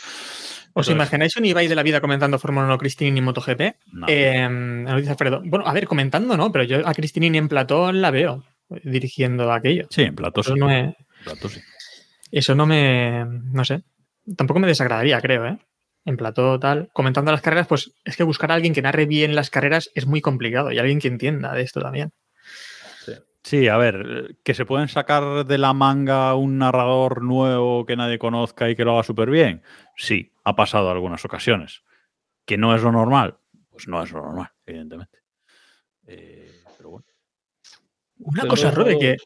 ¿Os 0.73 0.89
imagináis 0.89 1.37
un 1.37 1.45
Ibai 1.45 1.69
de 1.69 1.75
la 1.75 1.83
vida 1.83 2.01
comentando 2.01 2.39
Fórmula 2.39 2.67
1 2.67 2.79
Cristinini 2.79 3.19
y 3.19 3.23
MotoGP? 3.23 3.61
Eh, 4.09 4.49
dice 4.97 5.11
Alfredo. 5.11 5.43
Bueno, 5.45 5.67
a 5.67 5.75
ver, 5.75 5.87
comentando, 5.87 6.35
¿no? 6.39 6.51
Pero 6.51 6.65
yo 6.65 6.87
a 6.87 6.95
Cristinini 6.95 7.37
en 7.37 7.49
Platón 7.49 8.01
la 8.01 8.11
veo 8.11 8.43
dirigiendo 8.85 9.53
aquello. 9.53 9.87
Sí, 9.91 10.03
en 10.03 10.15
Platón 10.15 10.45
sí. 10.45 10.55
No 10.55 10.69
sí. 11.49 11.61
Eso 12.31 12.55
no 12.55 12.65
me. 12.65 13.27
No 13.53 13.67
sé. 13.67 13.83
Tampoco 14.37 14.61
me 14.61 14.67
desagradaría, 14.67 15.21
creo, 15.21 15.47
¿eh? 15.47 15.59
En 16.07 16.17
plató 16.17 16.59
tal, 16.59 16.89
comentando 16.93 17.33
las 17.33 17.43
carreras, 17.43 17.67
pues 17.67 17.93
es 18.05 18.17
que 18.17 18.23
buscar 18.23 18.53
a 18.53 18.55
alguien 18.55 18.73
que 18.73 18.81
narre 18.81 19.07
bien 19.07 19.35
las 19.35 19.51
carreras 19.51 19.91
es 19.95 20.07
muy 20.07 20.21
complicado 20.21 20.71
y 20.71 20.79
alguien 20.79 21.01
que 21.01 21.09
entienda 21.09 21.53
de 21.53 21.63
esto 21.63 21.81
también. 21.81 22.13
Sí. 23.43 23.69
a 23.69 23.77
ver, 23.77 24.37
que 24.43 24.55
se 24.55 24.67
pueden 24.67 24.89
sacar 24.89 25.47
de 25.47 25.59
la 25.59 25.73
manga 25.73 26.35
un 26.35 26.59
narrador 26.59 27.23
nuevo 27.23 27.87
que 27.87 27.95
nadie 27.95 28.19
conozca 28.19 28.69
y 28.69 28.75
que 28.75 28.85
lo 28.85 28.95
haga 28.95 29.05
súper 29.05 29.31
bien. 29.31 29.63
Sí, 29.97 30.33
ha 30.43 30.57
pasado 30.57 30.91
algunas 30.91 31.25
ocasiones. 31.25 31.83
Que 32.45 32.57
no 32.57 32.75
es 32.75 32.83
lo 32.83 32.91
normal, 32.91 33.39
pues 33.71 33.87
no 33.87 34.03
es 34.03 34.11
lo 34.11 34.21
normal, 34.23 34.51
evidentemente. 34.65 35.19
Eh, 36.09 36.63
pero 36.77 36.91
bueno. 36.91 37.07
Una 38.19 38.49
cosa, 38.49 38.73
Robe, 38.73 38.99
que. 38.99 39.17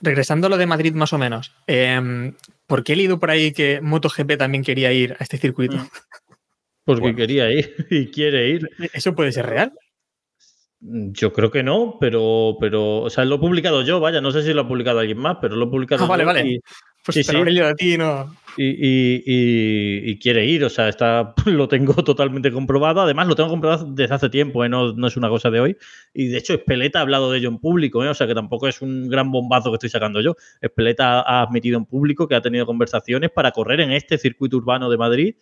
Regresando 0.00 0.46
a 0.46 0.50
lo 0.50 0.56
de 0.56 0.66
Madrid 0.66 0.94
más 0.94 1.12
o 1.12 1.18
menos. 1.18 1.54
Eh, 1.66 2.32
¿Por 2.66 2.84
qué 2.84 2.92
he 2.92 2.96
leído 2.96 3.18
por 3.18 3.30
ahí 3.30 3.52
que 3.52 3.80
MotoGP 3.80 4.36
también 4.36 4.64
quería 4.64 4.92
ir 4.92 5.16
a 5.18 5.22
este 5.22 5.38
circuito? 5.38 5.76
Mm. 5.76 5.88
Porque 6.84 7.14
quería 7.14 7.50
ir 7.50 7.74
y 7.90 8.06
quiere 8.06 8.48
ir. 8.50 8.70
¿Eso 8.92 9.14
puede 9.14 9.32
ser 9.32 9.46
real? 9.46 9.72
Yo 10.88 11.32
creo 11.32 11.50
que 11.50 11.64
no, 11.64 11.96
pero, 11.98 12.56
pero, 12.60 12.98
o 13.00 13.10
sea, 13.10 13.24
lo 13.24 13.36
he 13.36 13.38
publicado 13.38 13.82
yo, 13.82 13.98
vaya, 13.98 14.20
no 14.20 14.30
sé 14.30 14.42
si 14.42 14.52
lo 14.52 14.60
ha 14.62 14.68
publicado 14.68 15.00
alguien 15.00 15.18
más, 15.18 15.38
pero 15.40 15.56
lo 15.56 15.64
he 15.66 15.68
publicado 15.68 16.04
ah, 16.04 16.06
vale, 16.06 16.24
vale. 16.24 16.60
pues 17.04 17.26
sí, 17.26 17.32
de 17.32 17.74
ti, 17.76 17.98
no. 17.98 18.32
Y, 18.56 20.16
quiere 20.20 20.46
ir, 20.46 20.64
o 20.64 20.68
sea, 20.68 20.88
está, 20.88 21.34
lo 21.46 21.66
tengo 21.66 21.92
totalmente 22.04 22.52
comprobado. 22.52 23.00
Además, 23.00 23.26
lo 23.26 23.34
tengo 23.34 23.48
comprobado 23.48 23.86
desde 23.92 24.14
hace 24.14 24.28
tiempo, 24.28 24.64
¿eh? 24.64 24.68
no, 24.68 24.92
no, 24.92 25.08
es 25.08 25.16
una 25.16 25.28
cosa 25.28 25.50
de 25.50 25.58
hoy. 25.58 25.76
Y 26.14 26.28
de 26.28 26.38
hecho, 26.38 26.54
Espeleta 26.54 27.00
ha 27.00 27.02
hablado 27.02 27.32
de 27.32 27.38
ello 27.38 27.48
en 27.48 27.58
público, 27.58 28.04
¿eh? 28.04 28.08
o 28.08 28.14
sea, 28.14 28.28
que 28.28 28.34
tampoco 28.34 28.68
es 28.68 28.80
un 28.80 29.08
gran 29.08 29.32
bombazo 29.32 29.70
que 29.70 29.76
estoy 29.76 29.90
sacando 29.90 30.20
yo. 30.20 30.36
Espeleta 30.60 31.20
ha 31.20 31.42
admitido 31.42 31.78
en 31.78 31.86
público 31.86 32.28
que 32.28 32.36
ha 32.36 32.42
tenido 32.42 32.64
conversaciones 32.64 33.30
para 33.30 33.50
correr 33.50 33.80
en 33.80 33.90
este 33.90 34.18
circuito 34.18 34.56
urbano 34.56 34.88
de 34.88 34.96
Madrid 34.96 35.34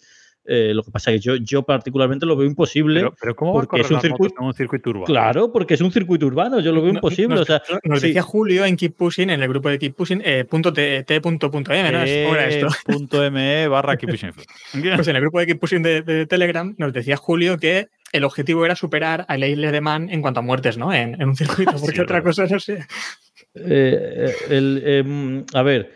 eh, 0.46 0.72
lo 0.74 0.82
que 0.82 0.90
pasa 0.90 1.10
es 1.10 1.16
que 1.16 1.24
yo, 1.24 1.36
yo 1.36 1.62
particularmente 1.62 2.26
lo 2.26 2.36
veo 2.36 2.46
imposible. 2.46 3.10
Pero, 3.20 3.34
¿cómo 3.34 3.52
porque 3.52 3.80
es 3.80 3.90
un 3.90 4.00
circuito, 4.00 4.42
un 4.42 4.54
circuito, 4.54 4.90
urbano? 4.90 5.06
Claro, 5.06 5.52
porque 5.52 5.74
es 5.74 5.80
un 5.80 5.90
circuito 5.90 6.26
urbano, 6.26 6.60
yo 6.60 6.72
lo 6.72 6.82
veo 6.82 6.92
imposible. 6.92 7.36
Nos, 7.36 7.42
o 7.42 7.44
sea, 7.44 7.62
nos 7.84 8.02
decía 8.02 8.22
Julio 8.22 8.64
en 8.64 8.76
Keep 8.76 8.94
Pushing, 8.96 9.30
en 9.30 9.42
el 9.42 9.48
grupo 9.48 9.68
de 9.68 9.78
Keep 9.78 9.94
Pushing, 9.94 10.22
eh, 10.24 10.44
punto 10.44 10.72
t, 10.72 11.04
punto, 11.22 11.50
punto 11.50 11.72
M, 11.72 11.90
¿no? 11.90 12.02
era 12.02 12.48
esto? 12.48 12.68
Punto 12.84 13.30
ME 13.30 13.68
barra 13.68 13.96
Keep 13.96 14.10
Pushing. 14.10 14.32
pues 14.96 15.08
en 15.08 15.16
el 15.16 15.22
grupo 15.22 15.38
de 15.38 15.46
Keep 15.46 15.60
Pushing 15.60 15.82
de, 15.82 16.26
Telegram 16.26 16.74
nos 16.78 16.92
decía 16.92 17.16
Julio 17.16 17.58
que 17.58 17.88
el 18.12 18.24
objetivo 18.24 18.64
era 18.64 18.76
superar 18.76 19.24
a 19.28 19.36
Leile 19.36 19.72
de 19.72 19.80
Man 19.80 20.08
en 20.10 20.22
cuanto 20.22 20.40
a 20.40 20.42
muertes, 20.42 20.78
¿no? 20.78 20.92
En, 20.92 21.20
en 21.20 21.28
un 21.28 21.36
circuito, 21.36 21.72
porque 21.80 22.02
otra 22.02 22.22
cosa 22.22 22.46
no 22.46 22.60
sé. 22.60 22.86
Eh, 23.54 24.34
el, 24.50 24.82
em, 24.84 25.44
a 25.54 25.62
ver, 25.62 25.90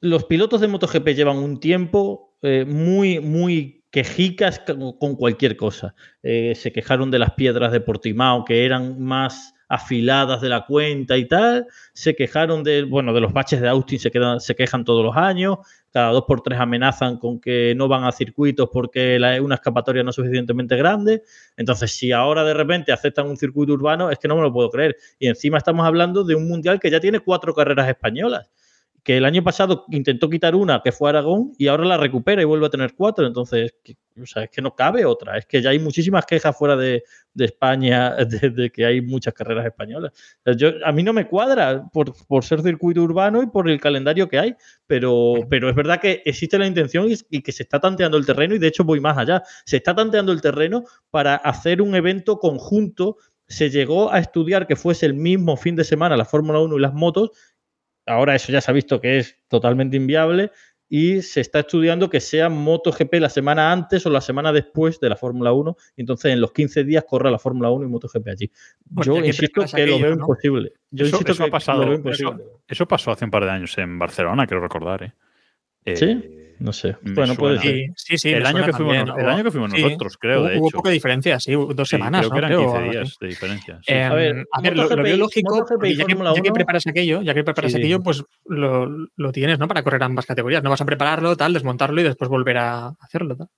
los 0.00 0.24
pilotos 0.24 0.60
de 0.60 0.68
MotoGP 0.68 1.08
llevan 1.08 1.38
un 1.38 1.60
tiempo 1.60 2.31
eh, 2.42 2.64
muy, 2.64 3.20
muy 3.20 3.84
quejicas 3.92 4.60
con 4.98 5.16
cualquier 5.16 5.56
cosa. 5.56 5.94
Eh, 6.22 6.54
se 6.56 6.72
quejaron 6.72 7.10
de 7.10 7.18
las 7.18 7.32
piedras 7.34 7.70
de 7.72 7.80
Portimao, 7.80 8.44
que 8.44 8.64
eran 8.64 9.00
más 9.00 9.54
afiladas 9.68 10.40
de 10.40 10.48
la 10.48 10.66
cuenta 10.66 11.16
y 11.16 11.26
tal. 11.28 11.66
Se 11.92 12.16
quejaron 12.16 12.64
de, 12.64 12.82
bueno, 12.82 13.12
de 13.12 13.20
los 13.20 13.32
baches 13.32 13.60
de 13.60 13.68
Austin, 13.68 13.98
se, 13.98 14.10
quedan, 14.10 14.40
se 14.40 14.54
quejan 14.54 14.84
todos 14.84 15.04
los 15.04 15.16
años. 15.16 15.58
Cada 15.90 16.10
dos 16.10 16.24
por 16.26 16.40
tres 16.40 16.58
amenazan 16.58 17.18
con 17.18 17.38
que 17.38 17.74
no 17.76 17.86
van 17.86 18.04
a 18.04 18.12
circuitos 18.12 18.70
porque 18.72 19.18
una 19.42 19.54
escapatoria 19.54 20.02
no 20.02 20.10
es 20.10 20.16
suficientemente 20.16 20.74
grande. 20.76 21.22
Entonces, 21.56 21.92
si 21.92 22.12
ahora 22.12 22.44
de 22.44 22.54
repente 22.54 22.92
aceptan 22.92 23.28
un 23.28 23.36
circuito 23.36 23.72
urbano, 23.74 24.10
es 24.10 24.18
que 24.18 24.26
no 24.26 24.36
me 24.36 24.42
lo 24.42 24.52
puedo 24.52 24.70
creer. 24.70 24.96
Y 25.18 25.28
encima 25.28 25.58
estamos 25.58 25.86
hablando 25.86 26.24
de 26.24 26.34
un 26.34 26.48
mundial 26.48 26.80
que 26.80 26.90
ya 26.90 26.98
tiene 26.98 27.20
cuatro 27.20 27.54
carreras 27.54 27.88
españolas 27.88 28.50
que 29.02 29.16
el 29.16 29.24
año 29.24 29.42
pasado 29.42 29.84
intentó 29.90 30.30
quitar 30.30 30.54
una, 30.54 30.80
que 30.82 30.92
fue 30.92 31.10
Aragón, 31.10 31.52
y 31.58 31.66
ahora 31.66 31.84
la 31.84 31.96
recupera 31.96 32.40
y 32.40 32.44
vuelve 32.44 32.66
a 32.66 32.70
tener 32.70 32.94
cuatro. 32.94 33.26
Entonces, 33.26 33.74
o 34.20 34.26
sea, 34.26 34.44
es 34.44 34.50
que 34.50 34.62
no 34.62 34.76
cabe 34.76 35.04
otra. 35.04 35.36
Es 35.38 35.46
que 35.46 35.60
ya 35.60 35.70
hay 35.70 35.80
muchísimas 35.80 36.24
quejas 36.24 36.56
fuera 36.56 36.76
de, 36.76 37.02
España 37.36 38.14
de, 38.24 38.70
que 38.70 38.86
hay 38.86 39.00
muchas 39.00 39.34
carreras 39.34 39.66
españolas. 39.66 40.12
Yo, 40.56 40.70
a 40.84 40.92
mí 40.92 41.02
no 41.02 41.12
me 41.12 41.26
cuadra 41.26 41.84
por, 41.92 42.44
ser 42.44 42.62
circuito 42.62 43.02
urbano 43.02 43.42
y 43.42 43.46
por 43.46 43.68
el 43.68 43.80
calendario 43.80 44.28
que 44.28 44.38
hay, 44.38 44.54
pero, 44.86 45.34
pero 45.50 45.68
es 45.68 45.74
verdad 45.74 46.00
que 46.00 46.22
existe 46.24 46.56
la 46.56 46.66
intención 46.66 47.10
y, 47.10 47.16
y, 47.30 47.42
que 47.42 47.50
se 47.50 47.64
está 47.64 47.80
tanteando 47.80 48.16
el 48.16 48.26
terreno, 48.26 48.54
y 48.54 48.58
de 48.58 48.68
hecho 48.68 48.84
voy 48.84 49.00
más 49.00 49.18
allá. 49.18 49.42
Se 49.64 49.78
está 49.78 49.96
tanteando 49.96 50.30
el 50.30 50.40
terreno 50.40 50.84
para 51.10 51.34
hacer 51.34 51.82
un 51.82 51.96
evento 51.96 52.38
conjunto 52.38 53.16
se 53.52 53.68
llegó 53.68 54.10
a 54.10 54.18
estudiar 54.18 54.66
que 54.66 54.76
fuese 54.76 55.04
el 55.04 55.12
mismo 55.12 55.58
fin 55.58 55.76
de 55.76 55.84
semana 55.84 56.16
la 56.16 56.24
Fórmula 56.24 56.60
1 56.60 56.76
y 56.76 56.80
las 56.80 56.94
motos 56.94 57.32
Ahora 58.06 58.34
eso 58.34 58.52
ya 58.52 58.60
se 58.60 58.70
ha 58.70 58.74
visto 58.74 59.00
que 59.00 59.18
es 59.18 59.36
totalmente 59.48 59.96
inviable 59.96 60.50
y 60.88 61.22
se 61.22 61.40
está 61.40 61.60
estudiando 61.60 62.10
que 62.10 62.20
sea 62.20 62.50
MotoGP 62.50 63.14
la 63.14 63.30
semana 63.30 63.72
antes 63.72 64.04
o 64.04 64.10
la 64.10 64.20
semana 64.20 64.52
después 64.52 65.00
de 65.00 65.08
la 65.08 65.16
Fórmula 65.16 65.52
1. 65.52 65.76
Y 65.96 66.02
entonces 66.02 66.32
en 66.32 66.40
los 66.40 66.52
15 66.52 66.84
días 66.84 67.04
corra 67.08 67.30
la 67.30 67.38
Fórmula 67.38 67.70
1 67.70 67.86
y 67.86 67.88
MotoGP 67.88 68.28
allí. 68.28 68.50
Pues 68.94 69.06
Yo 69.06 69.16
insisto 69.16 69.64
que 69.74 69.86
lo 69.86 69.98
veo 69.98 70.12
imposible. 70.12 70.74
Yo 70.90 71.06
eso, 71.06 71.16
insisto 71.18 71.44
ha 71.44 71.48
pasado, 71.48 71.84
Eso, 72.68 72.86
pasó 72.86 73.10
hace 73.10 73.24
un 73.24 73.30
par 73.30 73.44
de 73.44 73.50
años 73.50 73.76
en 73.78 73.98
Barcelona, 73.98 74.46
quiero 74.46 74.60
recordar. 74.62 75.02
¿eh? 75.04 75.96
sí 75.96 76.04
eh, 76.04 76.41
no 76.62 76.72
sé. 76.72 76.96
Bueno, 77.02 77.34
puede 77.34 77.58
ser. 77.58 77.86
Sí, 77.96 78.16
sí, 78.18 78.30
el, 78.30 78.46
año 78.46 78.64
que, 78.64 78.72
fuimos, 78.72 78.96
el 78.96 79.28
año 79.28 79.42
que 79.42 79.50
fuimos 79.50 79.72
nosotros, 79.72 80.16
creo. 80.16 80.42
Hubo, 80.42 80.48
de 80.48 80.58
hubo 80.58 80.68
hecho. 80.68 80.76
poca 80.76 80.90
diferencia, 80.90 81.40
sí, 81.40 81.52
dos 81.52 81.88
semanas. 81.88 82.28
Creo 82.28 82.30
¿no? 82.30 82.34
que 82.34 82.38
eran 82.38 82.50
creo, 82.50 82.72
15 82.72 82.90
días 82.90 83.16
de 83.20 83.26
diferencia. 83.26 83.80
Eh, 83.86 84.02
a 84.02 84.14
ver, 84.14 84.46
a 84.52 84.60
ver 84.60 84.76
lo, 84.76 84.88
lo, 84.88 85.02
veo 85.02 85.16
lógico, 85.16 85.66
ya 85.82 86.04
que, 86.04 86.16
ya 86.16 86.42
que, 86.42 86.52
preparas 86.52 86.86
aquello, 86.86 87.20
ya 87.22 87.34
que 87.34 87.42
preparas 87.42 87.72
sí, 87.72 87.78
aquello, 87.78 88.00
pues 88.00 88.22
lo, 88.46 88.86
lo, 89.16 89.32
tienes, 89.32 89.58
¿no? 89.58 89.66
Para 89.66 89.82
correr 89.82 90.02
ambas 90.04 90.24
categorías. 90.24 90.62
No 90.62 90.70
vas 90.70 90.80
a 90.80 90.86
prepararlo, 90.86 91.36
tal, 91.36 91.52
desmontarlo 91.52 92.00
y 92.00 92.04
después 92.04 92.30
volver 92.30 92.58
a 92.58 92.94
hacerlo, 93.00 93.36
tal. 93.36 93.48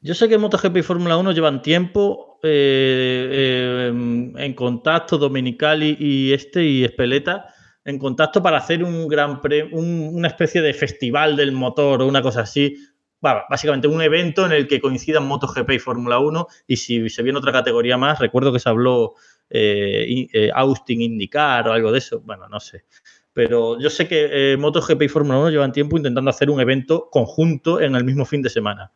Yo 0.00 0.14
sé 0.14 0.28
que 0.28 0.38
MotoGP 0.38 0.76
y 0.76 0.82
Fórmula 0.82 1.16
1 1.16 1.32
llevan 1.32 1.62
tiempo 1.62 2.38
eh, 2.42 3.28
eh, 3.30 3.88
en 3.88 4.54
contacto, 4.54 5.18
Dominicali 5.18 5.96
y 5.98 6.32
este 6.32 6.64
y 6.64 6.84
Espeleta, 6.84 7.52
en 7.88 7.98
contacto 7.98 8.42
para 8.42 8.58
hacer 8.58 8.84
un 8.84 9.08
gran 9.08 9.40
pre, 9.40 9.64
un, 9.64 10.10
una 10.12 10.28
especie 10.28 10.60
de 10.60 10.74
festival 10.74 11.36
del 11.36 11.52
motor 11.52 12.02
o 12.02 12.06
una 12.06 12.20
cosa 12.20 12.42
así 12.42 12.76
básicamente 13.20 13.88
un 13.88 14.02
evento 14.02 14.44
en 14.46 14.52
el 14.52 14.68
que 14.68 14.80
coincidan 14.80 15.26
MotoGP 15.26 15.70
y 15.70 15.78
Fórmula 15.78 16.18
1 16.18 16.46
y 16.66 16.76
si 16.76 17.08
se 17.08 17.22
viene 17.22 17.38
otra 17.38 17.50
categoría 17.50 17.96
más, 17.96 18.18
recuerdo 18.18 18.52
que 18.52 18.60
se 18.60 18.68
habló 18.68 19.14
eh, 19.48 20.28
eh, 20.32 20.50
Austin 20.54 21.00
IndyCar 21.00 21.66
o 21.68 21.72
algo 21.72 21.90
de 21.90 21.98
eso, 21.98 22.20
bueno, 22.20 22.46
no 22.48 22.60
sé. 22.60 22.84
Pero 23.32 23.80
yo 23.80 23.88
sé 23.88 24.06
que 24.06 24.52
eh, 24.52 24.56
MotoGP 24.58 25.02
y 25.02 25.08
Fórmula 25.08 25.38
1 25.38 25.50
llevan 25.50 25.72
tiempo 25.72 25.96
intentando 25.96 26.30
hacer 26.30 26.50
un 26.50 26.60
evento 26.60 27.08
conjunto 27.10 27.80
en 27.80 27.94
el 27.94 28.04
mismo 28.04 28.24
fin 28.26 28.42
de 28.42 28.50
semana. 28.50 28.92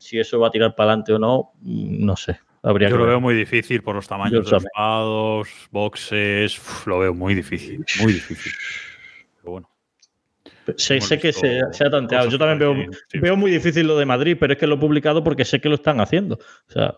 Si 0.00 0.18
eso 0.18 0.40
va 0.40 0.48
a 0.48 0.50
tirar 0.50 0.74
para 0.74 0.90
adelante 0.90 1.12
o 1.12 1.18
no, 1.18 1.52
no 1.62 2.16
sé. 2.16 2.40
Habría 2.62 2.88
Yo 2.88 2.94
que 2.94 2.98
lo 2.98 3.04
ver. 3.04 3.12
veo 3.12 3.20
muy 3.20 3.34
difícil 3.34 3.82
por 3.82 3.94
los 3.94 4.06
tamaños 4.06 4.44
de 4.44 4.50
los 4.50 4.64
lados, 4.76 5.48
boxes, 5.70 6.58
uf, 6.58 6.86
lo 6.86 6.98
veo 6.98 7.14
muy 7.14 7.34
difícil, 7.34 7.84
muy 8.02 8.12
difícil. 8.12 8.52
Pero 9.36 9.52
bueno. 9.52 9.70
Sé, 10.76 11.00
sé 11.00 11.18
que 11.18 11.32
se, 11.32 11.60
se, 11.72 11.84
ha 11.84 11.90
tanteado. 11.90 12.28
Yo 12.28 12.38
también 12.38 12.58
veo, 12.58 12.92
sí. 13.08 13.18
veo 13.18 13.36
muy 13.36 13.50
difícil 13.50 13.86
lo 13.86 13.98
de 13.98 14.06
Madrid, 14.06 14.36
pero 14.38 14.52
es 14.52 14.58
que 14.58 14.66
lo 14.66 14.76
he 14.76 14.78
publicado 14.78 15.24
porque 15.24 15.44
sé 15.44 15.60
que 15.60 15.68
lo 15.68 15.74
están 15.74 16.00
haciendo. 16.00 16.36
O 16.36 16.72
sea, 16.72 16.96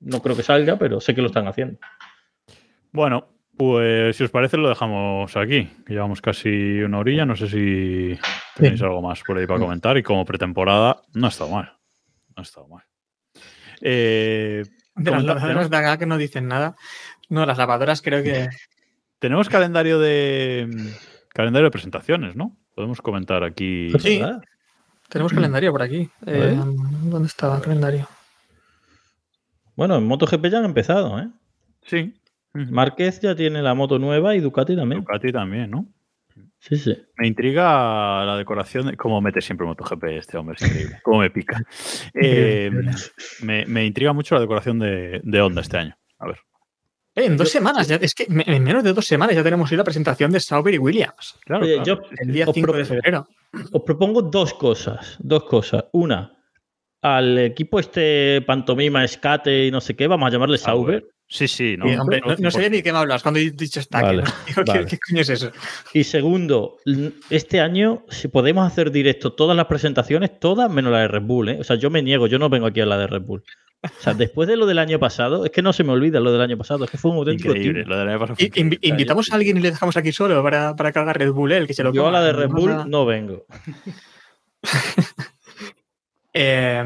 no 0.00 0.20
creo 0.20 0.36
que 0.36 0.42
salga, 0.42 0.78
pero 0.78 1.00
sé 1.00 1.14
que 1.14 1.22
lo 1.22 1.28
están 1.28 1.48
haciendo. 1.48 1.78
Bueno, 2.92 3.26
pues 3.56 4.16
si 4.16 4.24
os 4.24 4.30
parece 4.30 4.56
lo 4.56 4.68
dejamos 4.68 5.36
aquí. 5.36 5.68
Llevamos 5.88 6.20
casi 6.20 6.80
una 6.82 6.98
orilla. 6.98 7.24
No 7.24 7.34
sé 7.34 7.48
si 7.48 8.18
tenéis 8.54 8.78
sí. 8.78 8.84
algo 8.84 9.02
más 9.02 9.22
por 9.22 9.38
ahí 9.38 9.46
para 9.46 9.60
comentar. 9.60 9.96
Y 9.96 10.02
como 10.02 10.24
pretemporada, 10.24 11.02
no 11.14 11.26
ha 11.26 11.30
estado 11.30 11.50
mal. 11.50 11.72
No 12.36 12.40
ha 12.40 12.42
estado 12.42 12.68
mal. 12.68 12.84
Eh, 13.86 14.64
de 14.96 15.10
las 15.10 15.22
lavadoras 15.22 15.68
de 15.68 15.76
acá 15.76 15.98
que 15.98 16.06
no 16.06 16.16
dicen 16.16 16.48
nada. 16.48 16.74
No, 17.28 17.44
las 17.46 17.58
lavadoras 17.58 18.02
creo 18.02 18.22
que. 18.22 18.48
Tenemos 19.20 19.48
calendario 19.48 19.98
de 19.98 20.68
calendario 21.32 21.66
de 21.66 21.70
presentaciones, 21.70 22.36
¿no? 22.36 22.56
Podemos 22.74 23.00
comentar 23.00 23.44
aquí. 23.44 23.90
Sí, 23.98 24.20
tenemos 25.08 25.32
calendario 25.32 25.70
por 25.72 25.82
aquí. 25.82 26.10
Eh, 26.26 26.58
¿Dónde 27.04 27.28
estaba 27.28 27.56
el 27.56 27.62
calendario? 27.62 28.08
Bueno, 29.76 29.96
en 29.96 30.06
MotoGP 30.06 30.46
ya 30.46 30.58
han 30.58 30.64
empezado, 30.64 31.18
¿eh? 31.18 31.28
Sí. 31.82 32.14
Márquez 32.52 33.20
ya 33.20 33.34
tiene 33.34 33.62
la 33.62 33.74
moto 33.74 33.98
nueva 33.98 34.34
y 34.34 34.40
Ducati 34.40 34.76
también. 34.76 35.00
Ducati 35.00 35.32
también, 35.32 35.70
¿no? 35.70 35.86
Sí, 36.66 36.78
sí. 36.78 36.96
Me 37.18 37.26
intriga 37.26 38.24
la 38.24 38.38
decoración, 38.38 38.86
de, 38.86 38.96
cómo 38.96 39.20
mete 39.20 39.42
siempre 39.42 39.66
MotoGP 39.66 40.04
este 40.04 40.38
hombre, 40.38 40.56
es 40.58 40.66
increíble. 40.66 41.00
Cómo 41.02 41.20
me 41.20 41.30
pica. 41.30 41.62
Eh, 42.14 42.70
me, 43.42 43.66
me, 43.66 43.84
intriga 43.84 44.12
mucho 44.12 44.34
la 44.34 44.40
decoración 44.40 44.78
de, 44.78 45.20
de 45.22 45.40
Honda 45.42 45.60
este 45.60 45.76
año. 45.76 45.96
A 46.18 46.28
ver. 46.28 46.38
Eh, 47.16 47.26
en 47.26 47.36
dos 47.36 47.48
yo, 47.48 47.58
semanas, 47.58 47.88
ya, 47.88 47.96
es 47.96 48.14
que 48.14 48.26
en 48.28 48.64
menos 48.64 48.82
de 48.82 48.92
dos 48.94 49.04
semanas 49.04 49.36
ya 49.36 49.42
tenemos 49.42 49.70
la 49.72 49.84
presentación 49.84 50.30
de 50.30 50.40
Sauber 50.40 50.72
y 50.72 50.78
Williams. 50.78 51.38
Claro, 51.44 51.64
Oye, 51.64 51.82
claro. 51.82 52.02
Yo, 52.02 52.16
el 52.18 52.32
día 52.32 52.46
5 52.50 52.72
de 52.72 52.84
febrero. 52.84 53.28
Os 53.72 53.82
propongo 53.82 54.22
dos 54.22 54.54
cosas. 54.54 55.16
Dos 55.18 55.44
cosas. 55.44 55.84
Una, 55.92 56.34
al 57.02 57.38
equipo 57.38 57.78
este 57.78 58.40
pantomima, 58.46 59.04
escate 59.04 59.66
y 59.66 59.70
no 59.70 59.82
sé 59.82 59.94
qué, 59.94 60.06
vamos 60.06 60.28
a 60.28 60.30
llamarle 60.30 60.56
Sauber. 60.56 61.13
Sí, 61.26 61.48
sí, 61.48 61.76
no. 61.76 61.86
Hombre, 62.00 62.20
no, 62.24 62.36
no, 62.38 62.50
sabía 62.50 62.68
ni 62.68 62.82
qué 62.82 62.92
me 62.92 62.98
hablas 62.98 63.22
cuando 63.22 63.40
he 63.40 63.50
dicho 63.50 63.80
estaque. 63.80 64.04
Vale, 64.04 64.22
¿no? 64.22 64.64
vale. 64.66 64.80
¿Qué, 64.80 64.86
¿Qué, 64.86 64.98
coño 64.98 65.22
es 65.22 65.30
eso? 65.30 65.50
Y 65.92 66.04
segundo, 66.04 66.76
este 67.30 67.60
año, 67.60 68.04
si 68.08 68.28
podemos 68.28 68.66
hacer 68.66 68.90
directo 68.90 69.32
todas 69.32 69.56
las 69.56 69.66
presentaciones, 69.66 70.38
todas 70.38 70.70
menos 70.70 70.92
la 70.92 71.00
de 71.00 71.08
Red 71.08 71.22
Bull. 71.22 71.48
¿eh? 71.48 71.58
O 71.60 71.64
sea, 71.64 71.76
yo 71.76 71.90
me 71.90 72.02
niego, 72.02 72.26
yo 72.26 72.38
no 72.38 72.50
vengo 72.50 72.66
aquí 72.66 72.80
a 72.80 72.86
la 72.86 72.98
de 72.98 73.06
Red 73.06 73.22
Bull. 73.22 73.42
O 73.82 74.02
sea, 74.02 74.14
después 74.14 74.48
de 74.48 74.56
lo 74.56 74.66
del 74.66 74.78
año 74.78 74.98
pasado, 74.98 75.44
es 75.44 75.50
que 75.50 75.60
no 75.60 75.72
se 75.72 75.84
me 75.84 75.92
olvida 75.92 76.20
lo 76.20 76.32
del 76.32 76.40
año 76.40 76.56
pasado, 76.56 76.84
es 76.84 76.90
que 76.90 76.96
fue 76.96 77.10
un 77.10 77.18
auténtico 77.18 77.50
Increíble, 77.50 77.84
lo 77.84 77.98
del 77.98 78.08
año 78.08 78.18
pasado 78.18 78.36
fue 78.36 78.50
Invitamos 78.80 79.30
a 79.30 79.34
alguien 79.34 79.58
y 79.58 79.60
le 79.60 79.70
dejamos 79.72 79.96
aquí 79.96 80.12
solo 80.12 80.42
para, 80.42 80.74
para 80.74 80.92
que 80.92 80.98
haga 80.98 81.12
Red 81.12 81.32
Bull, 81.32 81.52
él, 81.52 81.66
que 81.66 81.74
se 81.74 81.82
lo 81.82 81.92
Yo 81.92 82.04
coma. 82.04 82.18
a 82.18 82.20
la 82.20 82.26
de 82.26 82.32
Red 82.32 82.48
Bull 82.48 82.70
no, 82.70 82.84
no 82.86 83.04
vengo. 83.04 83.44
eh, 86.34 86.84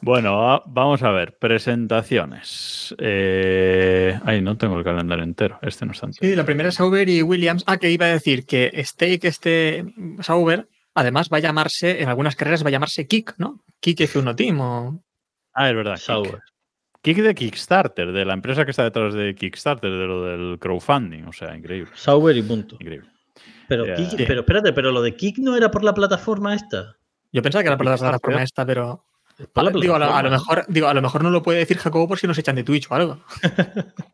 bueno, 0.00 0.62
vamos 0.66 1.02
a 1.02 1.10
ver. 1.10 1.36
Presentaciones. 1.38 2.94
Eh, 2.98 4.18
ahí 4.24 4.40
no 4.40 4.56
tengo 4.56 4.78
el 4.78 4.84
calendario 4.84 5.24
entero. 5.24 5.58
Este 5.60 5.84
no 5.84 5.92
está 5.92 6.06
entero. 6.06 6.26
Sí, 6.26 6.34
la 6.34 6.46
primera 6.46 6.70
es 6.70 6.76
Sauber 6.76 7.06
y 7.08 7.22
Williams. 7.22 7.64
Ah, 7.66 7.76
que 7.76 7.90
iba 7.90 8.06
a 8.06 8.10
decir 8.10 8.46
que 8.46 8.72
Stake, 8.82 9.28
este 9.28 9.84
Sauber, 10.20 10.68
además 10.94 11.28
va 11.30 11.36
a 11.36 11.40
llamarse, 11.40 12.02
en 12.02 12.08
algunas 12.08 12.34
carreras 12.34 12.64
va 12.64 12.68
a 12.68 12.72
llamarse 12.72 13.06
Kick, 13.06 13.34
¿no? 13.36 13.62
Kick 13.78 14.00
F1 14.00 14.34
Team 14.34 14.60
o. 14.60 15.04
Ah, 15.52 15.68
es 15.68 15.76
verdad. 15.76 15.96
Sauber. 15.96 16.40
Kick 17.02 17.18
de 17.18 17.34
Kickstarter, 17.34 18.12
de 18.12 18.24
la 18.24 18.34
empresa 18.34 18.64
que 18.64 18.70
está 18.70 18.84
detrás 18.84 19.12
de 19.12 19.34
Kickstarter, 19.34 19.90
de 19.90 20.06
lo 20.06 20.24
del 20.24 20.58
crowdfunding. 20.58 21.24
O 21.24 21.32
sea, 21.32 21.54
increíble. 21.54 21.90
Sauber 21.94 22.36
y 22.36 22.42
punto. 22.42 22.76
Increíble. 22.80 23.08
Pero, 23.68 23.84
yeah. 23.84 23.96
Kick, 23.96 24.26
pero 24.26 24.40
espérate, 24.40 24.72
pero 24.72 24.92
lo 24.92 25.02
de 25.02 25.14
Kick 25.14 25.38
no 25.38 25.56
era 25.56 25.70
por 25.70 25.84
la 25.84 25.92
plataforma 25.94 26.54
esta. 26.54 26.96
Yo 27.32 27.42
pensaba 27.42 27.62
que 27.62 27.68
era 27.68 27.76
por 27.76 27.86
la 27.86 27.96
plataforma 27.96 28.42
esta, 28.42 28.66
pero. 28.66 29.04
La 29.54 29.70
digo, 29.70 29.94
a 29.94 29.98
lo, 29.98 30.14
a 30.14 30.22
lo, 30.22 30.30
mejor, 30.30 30.64
digo, 30.68 30.88
a 30.88 30.94
lo 30.94 31.00
mejor 31.00 31.22
no 31.22 31.30
lo 31.30 31.42
puede 31.42 31.60
decir 31.60 31.78
Jacobo 31.78 32.06
por 32.08 32.18
si 32.18 32.26
nos 32.26 32.36
echan 32.36 32.56
de 32.56 32.64
Twitch 32.64 32.90
o 32.90 32.94
algo. 32.94 33.20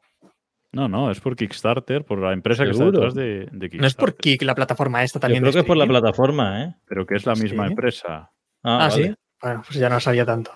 No, 0.73 0.89
no, 0.89 1.11
es 1.11 1.21
por 1.21 1.37
Kickstarter, 1.37 2.05
por 2.05 2.19
la 2.19 2.35
empresa 2.35 2.67
¿Seguro? 2.67 2.77
que 2.77 2.85
está 2.85 2.91
detrás 2.91 3.14
de, 3.14 3.23
de, 3.23 3.71
Kickstarter. 3.71 3.81
No 3.81 3.87
es 3.87 3.95
por 3.95 4.14
Kick, 4.14 4.43
la 4.43 4.55
plataforma 4.55 5.03
esta 5.03 5.19
también. 5.19 5.43
Yo 5.43 5.45
creo 5.45 5.53
que 5.55 5.61
es 5.61 5.67
por 5.67 5.77
la 5.79 5.87
plataforma, 5.87 6.64
¿eh? 6.64 6.75
Pero 6.87 7.07
que 7.07 7.14
es 7.14 7.25
la 7.25 7.35
misma 7.35 7.64
¿Sí? 7.64 7.71
empresa. 7.71 8.31
Ah, 8.62 8.85
¿Ah 8.85 8.89
vale. 8.89 9.05
sí. 9.05 9.14
Bueno, 9.41 9.62
pues 9.67 9.79
ya 9.79 9.89
no 9.89 9.99
sabía 10.01 10.27
tanto. 10.27 10.51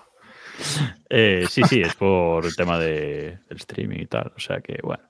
Eh, 1.09 1.45
sí, 1.49 1.63
sí, 1.63 1.81
es 1.81 1.95
por 1.95 2.45
el 2.45 2.55
tema 2.55 2.77
de, 2.77 3.39
del 3.49 3.57
streaming 3.57 3.99
y 3.99 4.05
tal. 4.05 4.31
O 4.35 4.39
sea 4.39 4.61
que, 4.61 4.77
bueno. 4.83 5.03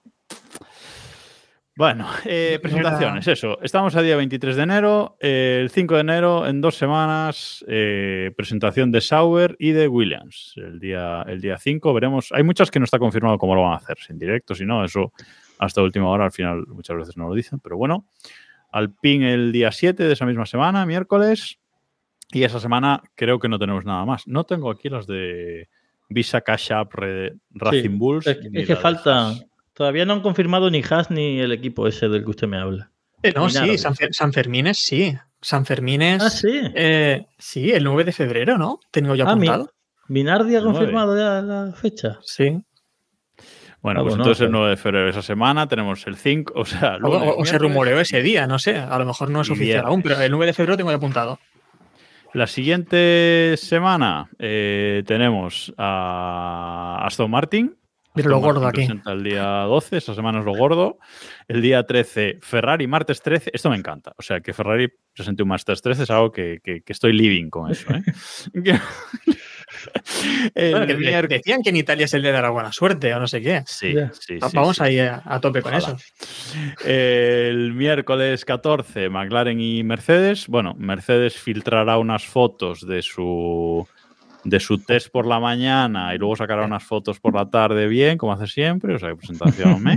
Bueno, 1.81 2.07
eh, 2.25 2.59
presentaciones, 2.61 3.27
eso. 3.27 3.57
Estamos 3.63 3.95
a 3.95 4.03
día 4.03 4.15
23 4.15 4.55
de 4.55 4.61
enero. 4.61 5.17
Eh, 5.19 5.57
el 5.63 5.71
5 5.71 5.95
de 5.95 6.01
enero, 6.01 6.45
en 6.45 6.61
dos 6.61 6.75
semanas, 6.75 7.65
eh, 7.67 8.31
presentación 8.37 8.91
de 8.91 9.01
Sauber 9.01 9.55
y 9.57 9.71
de 9.71 9.87
Williams. 9.87 10.53
El 10.57 10.79
día, 10.79 11.25
el 11.27 11.41
día 11.41 11.57
5 11.57 11.91
veremos. 11.91 12.31
Hay 12.33 12.43
muchas 12.43 12.69
que 12.69 12.77
no 12.77 12.85
está 12.85 12.99
confirmado 12.99 13.39
cómo 13.39 13.55
lo 13.55 13.63
van 13.63 13.73
a 13.73 13.77
hacer, 13.77 13.97
si 13.97 14.13
en 14.13 14.19
directo, 14.19 14.53
si 14.53 14.63
no, 14.63 14.85
eso 14.85 15.11
hasta 15.57 15.81
última 15.81 16.07
hora 16.09 16.25
al 16.25 16.31
final 16.31 16.67
muchas 16.67 16.97
veces 16.97 17.17
no 17.17 17.27
lo 17.27 17.33
dicen. 17.33 17.57
Pero 17.57 17.77
bueno, 17.77 18.05
Alpine 18.71 19.33
el 19.33 19.51
día 19.51 19.71
7 19.71 20.03
de 20.03 20.13
esa 20.13 20.27
misma 20.27 20.45
semana, 20.45 20.85
miércoles. 20.85 21.57
Y 22.31 22.43
esa 22.43 22.59
semana 22.59 23.01
creo 23.15 23.39
que 23.39 23.49
no 23.49 23.57
tenemos 23.57 23.85
nada 23.85 24.05
más. 24.05 24.27
No 24.27 24.43
tengo 24.43 24.69
aquí 24.69 24.87
las 24.87 25.07
de 25.07 25.67
Visa 26.09 26.41
Cash 26.41 26.73
App 26.73 26.93
Racing 26.93 27.81
sí, 27.81 27.87
Bulls. 27.87 28.27
Es, 28.27 28.37
es 28.53 28.67
que 28.67 28.75
falta, 28.75 29.33
Todavía 29.81 30.05
no 30.05 30.13
han 30.13 30.21
confirmado 30.21 30.69
ni 30.69 30.83
Haas 30.87 31.09
ni 31.09 31.39
el 31.39 31.51
equipo 31.51 31.87
ese 31.87 32.07
del 32.07 32.23
que 32.23 32.29
usted 32.29 32.47
me 32.47 32.59
habla. 32.59 32.91
Eh, 33.23 33.33
no, 33.35 33.49
sí, 33.49 33.79
San, 33.79 33.95
San 34.11 34.31
Fermines 34.31 34.77
sí. 34.77 35.17
San 35.41 35.65
Fermines. 35.65 36.21
Ah, 36.21 36.29
sí. 36.29 36.61
Eh, 36.75 37.25
sí, 37.39 37.71
el 37.71 37.83
9 37.85 38.03
de 38.03 38.11
febrero, 38.11 38.59
¿no? 38.59 38.79
Tengo 38.91 39.15
ya 39.15 39.25
ah, 39.25 39.31
apuntado. 39.31 39.71
Minardi 40.07 40.55
ha 40.55 40.61
confirmado 40.61 41.17
ya 41.17 41.41
la 41.41 41.73
fecha. 41.73 42.19
Sí. 42.21 42.63
Bueno, 43.81 44.01
ah, 44.01 44.03
pues 44.03 44.17
entonces 44.17 44.41
el 44.45 44.51
9 44.51 44.69
de 44.69 44.77
febrero 44.77 45.05
de 45.05 45.09
esa 45.09 45.23
semana 45.23 45.67
tenemos 45.67 46.05
el 46.05 46.15
5, 46.15 46.53
o 46.55 46.63
sea... 46.63 46.99
o, 47.01 47.43
se 47.43 47.57
rumoreó 47.57 47.99
ese 47.99 48.21
día, 48.21 48.45
no 48.45 48.59
sé, 48.59 48.77
a 48.77 48.99
lo 48.99 49.05
mejor 49.07 49.31
no 49.31 49.41
es 49.41 49.49
oficial 49.49 49.87
aún, 49.87 50.03
pero 50.03 50.21
el 50.21 50.29
9 50.29 50.45
de 50.45 50.53
febrero 50.53 50.77
tengo 50.77 50.91
ya 50.91 50.97
apuntado. 50.97 51.39
La 52.33 52.45
siguiente 52.45 53.55
semana 53.57 54.29
eh, 54.37 55.01
tenemos 55.07 55.73
a 55.75 57.01
Aston 57.03 57.31
Martin, 57.31 57.80
Mira 58.13 58.29
lo 58.29 58.39
gordo 58.39 58.67
aquí. 58.67 58.87
El 59.05 59.23
día 59.23 59.43
12, 59.43 59.97
esa 59.97 60.13
semana 60.13 60.39
es 60.39 60.45
lo 60.45 60.53
gordo. 60.53 60.99
El 61.47 61.61
día 61.61 61.85
13, 61.85 62.39
Ferrari, 62.41 62.85
martes 62.85 63.21
13. 63.21 63.51
Esto 63.53 63.69
me 63.69 63.77
encanta. 63.77 64.13
O 64.17 64.21
sea, 64.21 64.41
que 64.41 64.53
Ferrari 64.53 64.89
presente 65.13 65.43
un 65.43 65.49
martes 65.49 65.81
13 65.81 66.03
es 66.03 66.09
algo 66.09 66.31
que, 66.31 66.59
estoy 66.85 67.13
living 67.13 67.49
con 67.49 67.71
eso. 67.71 67.87
¿eh? 67.93 68.03
decían 71.29 71.61
que 71.63 71.69
en 71.69 71.77
Italia 71.77 72.07
se 72.07 72.19
le 72.19 72.31
dará 72.31 72.49
buena 72.49 72.73
suerte 72.73 73.13
o 73.13 73.19
no 73.19 73.27
sé 73.27 73.41
qué. 73.41 73.63
Sí, 73.65 73.95
sí, 74.19 74.37
Vamos 74.53 74.81
ahí 74.81 74.99
a, 74.99 75.39
tope 75.41 75.61
con 75.61 75.73
eso. 75.73 75.95
El 76.83 77.73
miércoles 77.73 78.43
14, 78.43 79.09
McLaren 79.09 79.61
y 79.61 79.83
Mercedes. 79.83 80.47
Bueno, 80.47 80.75
Mercedes 80.77 81.37
filtrará 81.37 81.97
unas 81.97 82.25
fotos 82.25 82.85
de 82.85 83.01
su 83.01 83.87
de 84.43 84.59
su 84.59 84.79
test 84.79 85.09
por 85.09 85.25
la 85.25 85.39
mañana 85.39 86.13
y 86.15 86.17
luego 86.17 86.35
sacará 86.35 86.65
unas 86.65 86.83
fotos 86.83 87.19
por 87.19 87.35
la 87.35 87.49
tarde 87.49 87.87
bien, 87.87 88.17
como 88.17 88.33
hace 88.33 88.47
siempre, 88.47 88.95
o 88.95 88.99
sea, 88.99 89.15
presentación 89.15 89.81
me. 89.83 89.93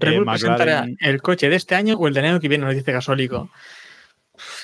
eh, 0.00 0.20
presentará 0.26 0.86
el 1.00 1.22
coche 1.22 1.48
de 1.48 1.56
este 1.56 1.74
año 1.74 1.96
o 1.96 2.08
el 2.08 2.14
de 2.14 2.20
año 2.20 2.40
que 2.40 2.48
viene, 2.48 2.64
nos 2.64 2.74
dice 2.74 2.92
Gasólico. 2.92 3.50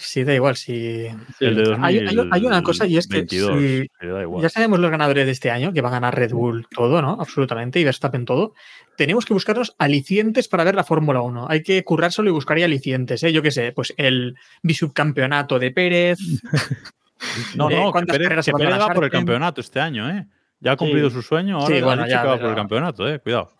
Sí, 0.01 0.22
da 0.22 0.35
igual. 0.35 0.57
Si... 0.57 1.07
hay, 1.80 2.47
una 2.47 2.62
cosa 2.62 2.87
y 2.87 2.97
es 2.97 3.09
que 3.09 3.26
ya 3.26 4.49
sabemos 4.49 4.78
los 4.78 4.91
ganadores 4.91 5.26
de 5.26 5.32
este 5.32 5.51
año, 5.51 5.72
que 5.72 5.80
va 5.80 5.89
a 5.89 5.93
ganar 5.93 6.14
Red 6.14 6.32
Bull 6.32 6.66
todo, 6.70 7.03
¿no? 7.03 7.16
Absolutamente, 7.20 7.80
y 7.80 7.85
Verstappen 7.85 8.24
todo. 8.24 8.55
Tenemos 8.97 9.24
que 9.24 9.35
buscarnos 9.35 9.74
alicientes 9.78 10.47
para 10.47 10.62
ver 10.62 10.76
la 10.76 10.85
Fórmula 10.85 11.20
1. 11.20 11.47
Hay 11.49 11.62
que 11.62 11.82
currárselo 11.82 12.28
y 12.28 12.32
buscar 12.32 12.62
alicientes, 12.62 13.24
¿eh? 13.24 13.32
Yo 13.32 13.43
qué 13.43 13.51
sé, 13.51 13.72
pues 13.72 13.93
el 13.97 14.37
bisubcampeonato 14.62 15.59
de 15.59 15.72
Pérez, 15.72 16.18
No, 17.57 17.70
no, 17.70 17.93
que 17.93 18.07
Pérez, 18.07 18.49
va 18.49 18.89
por 18.95 19.05
el 19.05 19.11
campeonato 19.11 19.61
este 19.61 19.81
año, 19.81 20.09
¿eh? 20.11 20.27
Ya 20.61 20.72
ha 20.72 20.77
cumplido 20.77 21.11
su 21.11 21.22
sueño, 21.22 21.59
ahora 21.59 21.75
sí, 21.75 21.83
bueno, 21.83 22.07
ya, 22.07 22.25
va 22.25 22.39
por 22.39 22.49
el 22.49 22.55
campeonato, 22.55 23.09
¿eh? 23.09 23.18
Cuidado. 23.18 23.51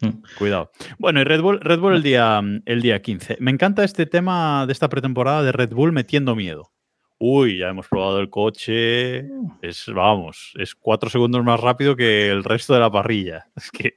Mm. 0.00 0.22
Cuidado. 0.38 0.70
Bueno, 0.98 1.20
y 1.20 1.24
Red 1.24 1.40
Bull, 1.40 1.60
Red 1.60 1.78
Bull 1.78 1.94
el 1.94 2.02
día, 2.02 2.40
el 2.66 2.82
día 2.82 3.00
15. 3.00 3.38
Me 3.40 3.50
encanta 3.50 3.84
este 3.84 4.06
tema 4.06 4.66
de 4.66 4.72
esta 4.72 4.88
pretemporada 4.88 5.42
de 5.42 5.52
Red 5.52 5.70
Bull 5.70 5.92
metiendo 5.92 6.34
miedo. 6.34 6.72
Uy, 7.18 7.58
ya 7.58 7.68
hemos 7.68 7.86
probado 7.86 8.18
el 8.18 8.30
coche. 8.30 9.28
Es, 9.62 9.86
vamos, 9.94 10.52
es 10.58 10.74
cuatro 10.74 11.08
segundos 11.08 11.44
más 11.44 11.60
rápido 11.60 11.94
que 11.94 12.28
el 12.28 12.42
resto 12.42 12.74
de 12.74 12.80
la 12.80 12.90
parrilla. 12.90 13.46
Es 13.56 13.70
que. 13.70 13.94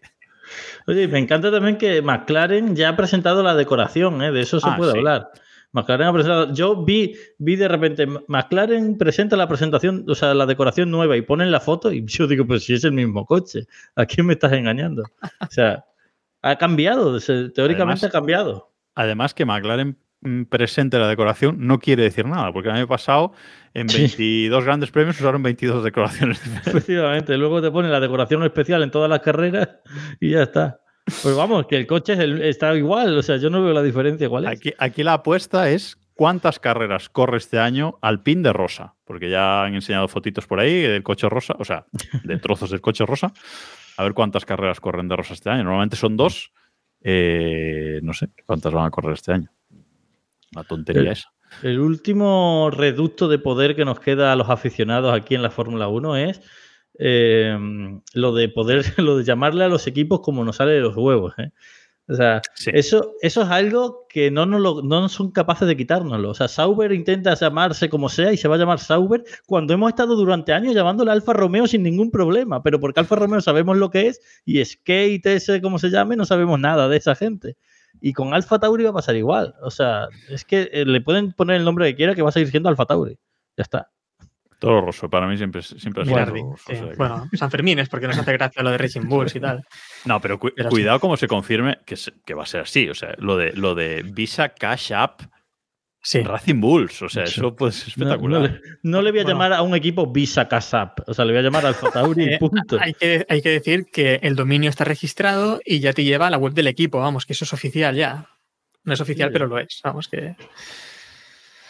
Oye, 0.86 1.07
me 1.07 1.17
encanta 1.17 1.51
también 1.51 1.78
que 1.78 2.03
McLaren 2.03 2.76
ya 2.76 2.89
ha 2.89 2.95
presentado 2.95 3.41
la 3.41 3.55
decoración, 3.55 4.21
¿eh? 4.21 4.32
de 4.32 4.41
eso 4.41 4.59
se 4.59 4.69
ah, 4.69 4.76
puede 4.78 4.91
hablar. 4.91 5.32
McLaren 5.76 6.07
ha 6.07 6.13
presentado. 6.13 6.53
Yo 6.53 6.86
vi, 6.86 7.15
vi 7.38 7.57
de 7.57 7.67
repente, 7.67 8.07
McLaren 8.28 8.97
presenta 8.97 9.36
la 9.36 9.49
presentación, 9.49 10.05
o 10.07 10.15
sea, 10.15 10.34
la 10.34 10.45
decoración 10.45 10.89
nueva 10.89 11.17
y 11.17 11.21
ponen 11.21 11.51
la 11.51 11.59
foto 11.59 11.91
y 11.91 12.05
yo 12.05 12.28
digo, 12.28 12.47
pues 12.47 12.63
si 12.63 12.76
es 12.76 12.86
el 12.86 12.93
mismo 12.93 13.26
coche, 13.26 13.67
¿a 13.97 14.05
quién 14.05 14.26
me 14.26 14.34
estás 14.34 14.53
engañando? 14.53 15.03
O 15.41 15.51
sea, 15.51 15.84
ha 16.41 16.55
cambiado, 16.55 17.19
teóricamente 17.53 18.05
ha 18.05 18.09
cambiado. 18.09 18.71
Además 18.95 19.34
que 19.34 19.43
McLaren 19.43 19.97
mm, 20.21 20.43
presente 20.43 20.97
la 20.97 21.09
decoración 21.09 21.57
no 21.59 21.78
quiere 21.80 22.03
decir 22.03 22.26
nada, 22.26 22.53
porque 22.53 22.69
el 22.69 22.76
año 22.76 22.88
pasado 22.88 23.34
en 23.73 23.88
22 23.88 24.63
grandes 24.63 24.91
premios 24.91 25.19
usaron 25.19 25.43
22 25.43 25.84
decoraciones 25.84 26.41
Efectivamente, 26.65 27.38
luego 27.38 27.61
te 27.61 27.69
ponen 27.69 27.91
la 27.91 27.99
decoración 27.99 28.43
especial 28.43 28.82
en 28.82 28.91
todas 28.91 29.09
las 29.09 29.19
carreras 29.19 29.67
y 30.21 30.32
ya 30.32 30.43
está. 30.43 30.80
Pues 31.06 31.36
vamos, 31.36 31.68
que 31.68 31.78
el 31.78 31.86
coche 31.86 32.18
está 32.49 32.76
igual, 32.76 33.18
o 33.18 33.22
sea, 33.22 33.38
yo 33.38 33.49
no 33.49 33.64
veo 33.64 33.74
la 33.74 33.84
diferencia. 33.84 34.28
¿Cuál 34.28 34.45
es? 34.45 34.51
Aquí, 34.51 34.74
aquí 34.78 35.03
la 35.03 35.14
apuesta 35.14 35.70
es 35.70 35.97
cuántas 36.16 36.60
carreras 36.60 37.10
corre 37.10 37.38
este 37.38 37.60
año 37.60 37.99
al 38.01 38.24
pin 38.24 38.41
de 38.41 38.51
rosa, 38.53 38.95
porque 39.06 39.30
ya 39.30 39.64
han 39.64 39.76
enseñado 39.76 40.08
fotitos 40.08 40.47
por 40.47 40.60
ahí 40.60 40.82
del 40.82 41.03
coche 41.03 41.30
rosa, 41.30 41.56
o 41.60 41.66
sea, 41.66 41.86
de 42.24 42.38
trozos 42.38 42.72
del 42.72 42.82
coche 42.82 43.06
rosa. 43.06 43.32
A 43.97 44.03
ver 44.03 44.14
cuántas 44.14 44.45
carreras 44.45 44.80
corren 44.80 45.08
de 45.08 45.16
rosa 45.16 45.34
este 45.34 45.49
año. 45.49 45.64
Normalmente 45.64 45.95
son 45.95 46.18
dos. 46.18 46.51
Eh, 47.01 47.99
no 48.01 48.14
sé 48.14 48.30
cuántas 48.45 48.74
van 48.74 48.88
a 48.88 48.91
correr 48.91 49.14
este 49.14 49.32
año. 49.32 49.51
La 50.51 50.64
tontería 50.64 51.12
esa. 51.12 51.32
El 51.62 51.80
último 51.80 52.70
reducto 52.72 53.28
de 53.28 53.39
poder 53.39 53.76
que 53.76 53.86
nos 53.86 53.99
queda 53.99 54.34
a 54.34 54.36
los 54.36 54.49
aficionados 54.49 55.14
aquí 55.14 55.36
en 55.36 55.43
la 55.43 55.51
Fórmula 55.51 55.88
1 55.88 56.18
es 56.18 56.41
eh, 57.00 57.58
lo 58.14 58.34
de 58.34 58.50
poder, 58.50 58.86
lo 58.98 59.18
de 59.18 59.24
llamarle 59.24 59.66
a 59.66 59.70
los 59.70 59.88
equipos 59.88 60.22
como 60.22 60.43
nos 60.43 60.58
sale 60.58 60.74
de 60.74 60.82
los 60.82 60.96
huevos. 60.96 61.34
¿eh? 61.38 61.52
O 62.08 62.14
sea, 62.14 62.41
eso, 62.68 63.16
eso 63.22 63.41
es 63.41 63.50
algo 63.50 64.06
que 64.08 64.30
no, 64.30 64.46
no, 64.46 64.60
no 64.60 65.10
son 65.10 65.32
capaces 65.32 65.68
de 65.68 65.76
quitárnoslo. 65.76 66.30
O 66.30 66.34
sea, 66.36 66.48
Sauber 66.48 66.91
intenta 66.91 67.34
llamarse 67.34 67.89
como 67.89 68.10
sea 68.10 68.32
y 68.32 68.38
se 68.38 68.48
va 68.48 68.56
a 68.56 68.58
llamar 68.60 68.80
Sauber 68.80 69.24
cuando 69.48 69.74
hemos 69.74 69.89
estado 69.89 70.16
durante 70.16 70.54
años 70.54 70.76
llamándole 70.76 71.12
Alfa 71.12 71.34
Romeo 71.34 71.66
sin 71.66 71.82
ningún 71.82 72.12
problema. 72.12 72.62
Pero 72.62 72.80
porque 72.80 73.00
Alfa 73.00 73.16
Romeo 73.16 73.41
sabemos 73.41 73.78
lo 73.78 73.89
que 73.89 74.08
es 74.08 74.22
y 74.46 74.64
Skate, 74.64 75.26
ese 75.26 75.62
como 75.62 75.80
se 75.80 75.89
llame, 75.89 76.16
no 76.16 76.26
sabemos 76.26 76.60
nada 76.60 76.88
de 76.88 76.98
esa 76.98 77.16
gente. 77.16 77.58
Y 78.02 78.14
con 78.14 78.36
Alfa 78.36 78.60
Tauri 78.60 78.84
va 78.84 78.91
a 78.91 78.93
pasar 78.93 79.16
igual. 79.16 79.56
O 79.64 79.72
sea, 79.72 80.08
es 80.30 80.46
que 80.46 80.70
eh, 80.74 80.86
le 80.86 81.02
pueden 81.02 81.34
poner 81.34 81.56
el 81.58 81.66
nombre 81.66 81.88
que 81.89 81.96
quiera 81.96 82.14
que 82.14 82.22
va 82.22 82.30
a 82.30 82.34
seguir 82.34 82.52
siendo 82.52 82.70
Alfa 82.70 82.86
Tauri. 82.86 83.18
Ya 83.58 83.64
está. 83.64 83.95
Todo 84.60 84.82
roso, 84.82 85.10
para 85.10 85.28
mí 85.28 85.38
siempre, 85.38 85.62
siempre 85.62 86.03
ha 86.03 86.06
sido 86.06 86.56
Bueno, 86.97 87.30
San 87.34 87.51
Fermín 87.51 87.80
es 87.80 87.89
porque 87.89 88.08
nos 88.08 88.18
hace 88.18 88.34
gracia 88.34 88.64
lo 88.64 88.72
de 88.72 88.78
Racing 88.78 89.08
Bulls 89.08 89.36
y 89.36 89.39
tal. 89.39 89.64
No, 90.06 90.22
pero, 90.22 90.39
cuidado 90.39 90.99
como 90.99 91.18
se 91.18 91.28
confirme 91.28 91.80
que, 91.86 91.95
que, 92.26 92.34
va 92.36 92.43
a 92.43 92.45
ser 92.45 92.62
así. 92.62 92.89
O 92.89 92.93
sea, 92.93 93.16
lo 93.18 93.38
de, 93.38 93.53
lo 93.53 93.74
de 93.74 94.03
Visa 94.03 94.49
Cash 94.49 94.93
App 94.93 95.22
Racing 96.14 96.62
Bulls, 96.62 97.01
o 97.01 97.10
sea, 97.10 97.24
eso 97.24 97.56
pues 97.56 97.88
espectacular. 97.88 98.62
No, 98.84 99.01
le, 99.01 99.12
voy 99.12 99.22
a 99.22 99.24
llamar 99.24 99.53
a 99.53 99.64
un 99.64 99.76
equipo 99.76 100.06
Visa 100.12 100.47
Cash 100.47 100.76
App, 100.76 100.99
o 101.08 101.14
sea, 101.14 101.26
le 101.26 101.32
voy 101.32 101.39
a 101.39 101.43
llamar 101.43 101.66
al 101.66 101.76
Tauri 101.76 102.24
y 102.24 102.28
eh, 102.34 102.38
punto. 102.38 102.78
hay, 102.80 102.93
que, 102.93 103.26
hay 103.28 103.41
que 103.41 103.49
decir 103.49 103.86
que 103.91 104.20
el 104.22 104.36
dominio 104.36 104.70
está 104.70 104.84
registrado 104.84 105.60
y 105.66 105.80
ya 105.80 105.93
te 105.93 106.03
lleva 106.03 106.28
a 106.28 106.30
la 106.30 106.38
web 106.38 106.53
del 106.53 106.68
equipo, 106.68 106.99
vamos, 106.99 107.26
que 107.26 107.34
eso 107.34 107.45
es 107.45 107.53
oficial 107.53 107.95
ya. 107.95 108.30
No 108.84 108.93
es 108.93 109.01
oficial, 109.01 109.32
pero 109.32 109.47
lo 109.47 109.58
es, 109.58 109.82
vamos 109.84 110.08
que... 110.08 110.36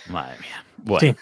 Madre 0.09 0.37
mía. 0.41 0.65
Bueno. 0.77 1.15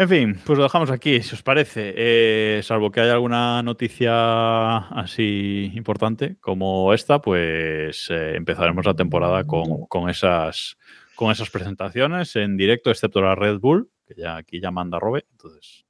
En 0.00 0.08
fin, 0.08 0.40
pues 0.46 0.56
lo 0.56 0.62
dejamos 0.62 0.90
aquí, 0.90 1.20
si 1.20 1.34
os 1.34 1.42
parece. 1.42 1.92
Eh, 1.94 2.62
salvo 2.62 2.90
que 2.90 3.02
haya 3.02 3.12
alguna 3.12 3.62
noticia 3.62 4.78
así 4.78 5.70
importante 5.74 6.38
como 6.40 6.94
esta, 6.94 7.20
pues 7.20 8.08
eh, 8.08 8.34
empezaremos 8.34 8.86
la 8.86 8.94
temporada 8.94 9.44
con, 9.44 10.08
esas, 10.08 10.78
presentaciones 11.52 12.34
en 12.36 12.56
directo, 12.56 12.88
excepto 12.88 13.20
la 13.20 13.34
Red 13.34 13.58
Bull, 13.58 13.90
que 14.06 14.14
ya 14.14 14.36
aquí 14.36 14.58
ya 14.58 14.70
manda 14.70 14.98
Robe. 14.98 15.26
Entonces, 15.32 15.84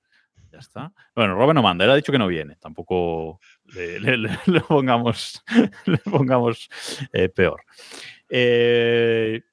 ya 0.51 0.59
está. 0.59 0.93
Bueno, 1.15 1.37
Robe 1.37 1.55
no 1.55 1.63
manda, 1.63 1.85
él 1.85 1.93
ha 1.93 1.95
dicho 1.95 2.11
que 2.11 2.19
no 2.19 2.27
viene. 2.27 2.57
Tampoco 2.57 3.39
le, 3.77 4.29
pongamos, 4.69 5.45
le 5.85 5.99
pongamos 5.99 6.69
eh, 7.13 7.29
peor. 7.29 7.63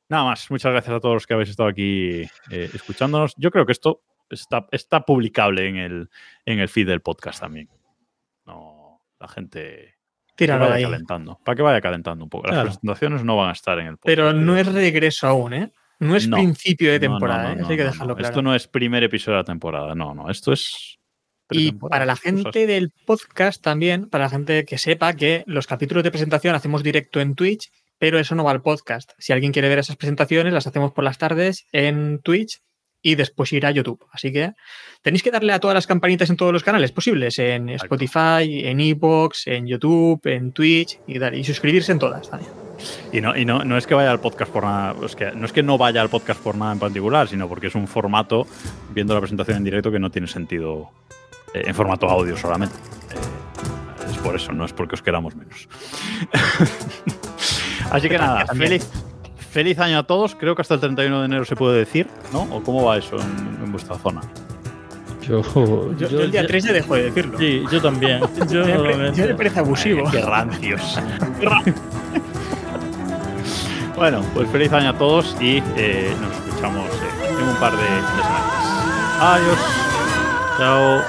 nada 0.09 0.23
más, 0.23 0.49
muchas 0.49 0.71
gracias 0.71 0.95
a 0.95 0.99
todos 0.99 1.13
los 1.13 1.27
que 1.27 1.35
habéis 1.35 1.51
estado 1.51 1.69
aquí 1.69 2.23
escuchándonos. 2.49 3.35
Yo 3.37 3.51
creo 3.51 3.67
que 3.67 3.73
esto 3.73 4.01
está, 4.29 4.67
está 4.71 5.01
publicable 5.01 5.67
en 5.67 5.77
el, 5.77 6.09
en 6.45 6.59
el 6.59 6.69
feed 6.69 6.87
del 6.87 7.01
podcast 7.01 7.39
también. 7.39 7.69
No, 8.45 9.01
la 9.19 9.27
gente 9.27 9.97
Tíralo 10.37 10.69
vaya 10.69 10.87
calentando. 10.87 11.39
Para 11.43 11.55
que 11.55 11.61
vaya 11.63 11.81
calentando 11.81 12.23
un 12.23 12.29
poco. 12.29 12.47
Las 12.47 12.65
presentaciones 12.65 13.23
no 13.23 13.35
van 13.35 13.49
a 13.49 13.53
estar 13.53 13.79
en 13.79 13.87
el 13.87 13.97
podcast. 13.97 14.05
Pero 14.05 14.33
no 14.33 14.55
es 14.55 14.71
regreso 14.71 15.27
aún, 15.27 15.53
¿eh? 15.53 15.71
No 15.99 16.15
es 16.15 16.27
principio 16.27 16.91
de 16.91 16.99
temporada, 16.99 17.53
¿eh? 17.53 17.57
hay 17.59 17.75
que 17.75 17.83
dejarlo 17.83 18.15
claro. 18.15 18.29
Esto 18.29 18.41
no 18.43 18.53
es 18.53 18.67
primer 18.67 19.03
episodio 19.03 19.37
de 19.37 19.41
la 19.41 19.45
temporada, 19.45 19.95
no, 19.95 20.13
no. 20.13 20.29
Esto 20.29 20.53
es. 20.53 20.99
Y 21.49 21.71
para 21.71 22.05
la 22.05 22.15
gente 22.15 22.67
del 22.67 22.91
podcast 23.05 23.63
también, 23.63 24.07
para 24.09 24.25
la 24.25 24.29
gente 24.29 24.63
que 24.65 24.77
sepa 24.77 25.13
que 25.13 25.43
los 25.47 25.65
capítulos 25.65 26.03
de 26.03 26.11
presentación 26.11 26.53
hacemos 26.53 26.83
directo 26.83 27.19
en 27.19 27.33
Twitch, 27.33 27.71
pero 27.97 28.19
eso 28.19 28.35
no 28.35 28.43
va 28.43 28.51
al 28.51 28.61
podcast. 28.61 29.13
Si 29.17 29.33
alguien 29.33 29.51
quiere 29.51 29.69
ver 29.69 29.79
esas 29.79 29.95
presentaciones, 29.95 30.53
las 30.53 30.67
hacemos 30.67 30.91
por 30.91 31.03
las 31.03 31.17
tardes 31.17 31.65
en 31.71 32.19
Twitch 32.19 32.61
y 33.07 33.15
después 33.15 33.53
ir 33.53 33.65
a 33.65 33.71
YouTube. 33.71 34.05
Así 34.11 34.33
que 34.33 34.51
tenéis 35.01 35.23
que 35.23 35.31
darle 35.31 35.53
a 35.53 35.61
todas 35.61 35.73
las 35.73 35.87
campanitas 35.87 36.29
en 36.29 36.35
todos 36.35 36.51
los 36.51 36.61
canales 36.61 36.91
posibles, 36.91 37.39
en 37.39 37.69
Spotify, 37.69 38.65
en 38.65 38.81
Evox, 38.81 39.47
en 39.47 39.65
YouTube, 39.65 40.19
en 40.25 40.51
Twitch 40.51 40.99
y, 41.07 41.23
y 41.23 41.43
suscribirse 41.45 41.93
en 41.93 41.99
todas 41.99 42.29
también. 42.29 42.51
Y 43.13 43.21
no, 43.21 43.33
y 43.37 43.45
no, 43.45 43.63
no 43.63 43.77
es 43.77 43.87
que 43.87 43.95
vaya 43.95 44.11
al 44.11 44.19
podcast 44.19 44.51
por 44.51 44.65
nada, 44.65 44.93
que, 45.15 45.31
no 45.31 45.45
es 45.45 45.53
que 45.53 45.63
no 45.63 45.77
vaya 45.77 46.01
al 46.01 46.09
podcast 46.09 46.41
por 46.41 46.55
nada 46.55 46.73
en 46.73 46.79
particular, 46.79 47.29
sino 47.29 47.47
porque 47.47 47.67
es 47.67 47.75
un 47.75 47.87
formato, 47.87 48.45
viendo 48.89 49.13
la 49.13 49.21
presentación 49.21 49.55
en 49.55 49.63
directo, 49.63 49.89
que 49.89 49.99
no 49.99 50.11
tiene 50.11 50.27
sentido 50.27 50.91
eh, 51.53 51.63
en 51.65 51.73
formato 51.73 52.09
audio 52.09 52.35
solamente. 52.35 52.75
Eh, 52.75 54.19
por 54.21 54.35
eso, 54.35 54.51
no 54.51 54.65
es 54.65 54.73
porque 54.73 54.95
os 54.95 55.01
queramos 55.01 55.33
menos. 55.33 55.69
Así 57.89 58.09
que 58.09 58.17
nada, 58.17 58.45
feliz, 58.47 58.91
feliz 59.49 59.79
año 59.79 59.99
a 59.99 60.03
todos. 60.03 60.35
Creo 60.35 60.55
que 60.55 60.61
hasta 60.61 60.75
el 60.75 60.79
31 60.79 61.19
de 61.19 61.25
enero 61.25 61.45
se 61.45 61.55
puede 61.55 61.79
decir, 61.79 62.07
¿no? 62.31 62.43
¿O 62.51 62.61
cómo 62.63 62.83
va 62.85 62.97
eso 62.97 63.17
en, 63.17 63.71
vuestra 63.71 63.97
zona? 63.97 64.21
Yo, 65.21 65.41
yo, 65.97 66.21
el 66.21 66.31
día 66.31 66.47
3 66.47 66.63
ya 66.63 66.73
dejo 66.73 66.95
de 66.95 67.03
decirlo. 67.03 67.37
Sí, 67.37 67.63
yo 67.69 67.81
también. 67.81 68.21
Yo, 68.49 68.65
me 68.65 69.35
parece 69.35 69.59
abusivo. 69.59 70.09
qué 70.09 70.21
rancios. 70.21 70.99
bueno, 73.97 74.21
pues 74.33 74.49
feliz 74.49 74.71
año 74.71 74.91
a 74.91 74.97
todos 74.97 75.35
y 75.41 75.61
eh, 75.75 76.13
nos 76.21 76.31
escuchamos 76.33 76.89
en 77.29 77.43
un 77.43 77.55
par 77.57 77.73
de, 77.73 77.83
de 77.83 78.23
semanas. 78.23 78.57
Adiós. 79.19 79.59
Chao. 80.57 81.01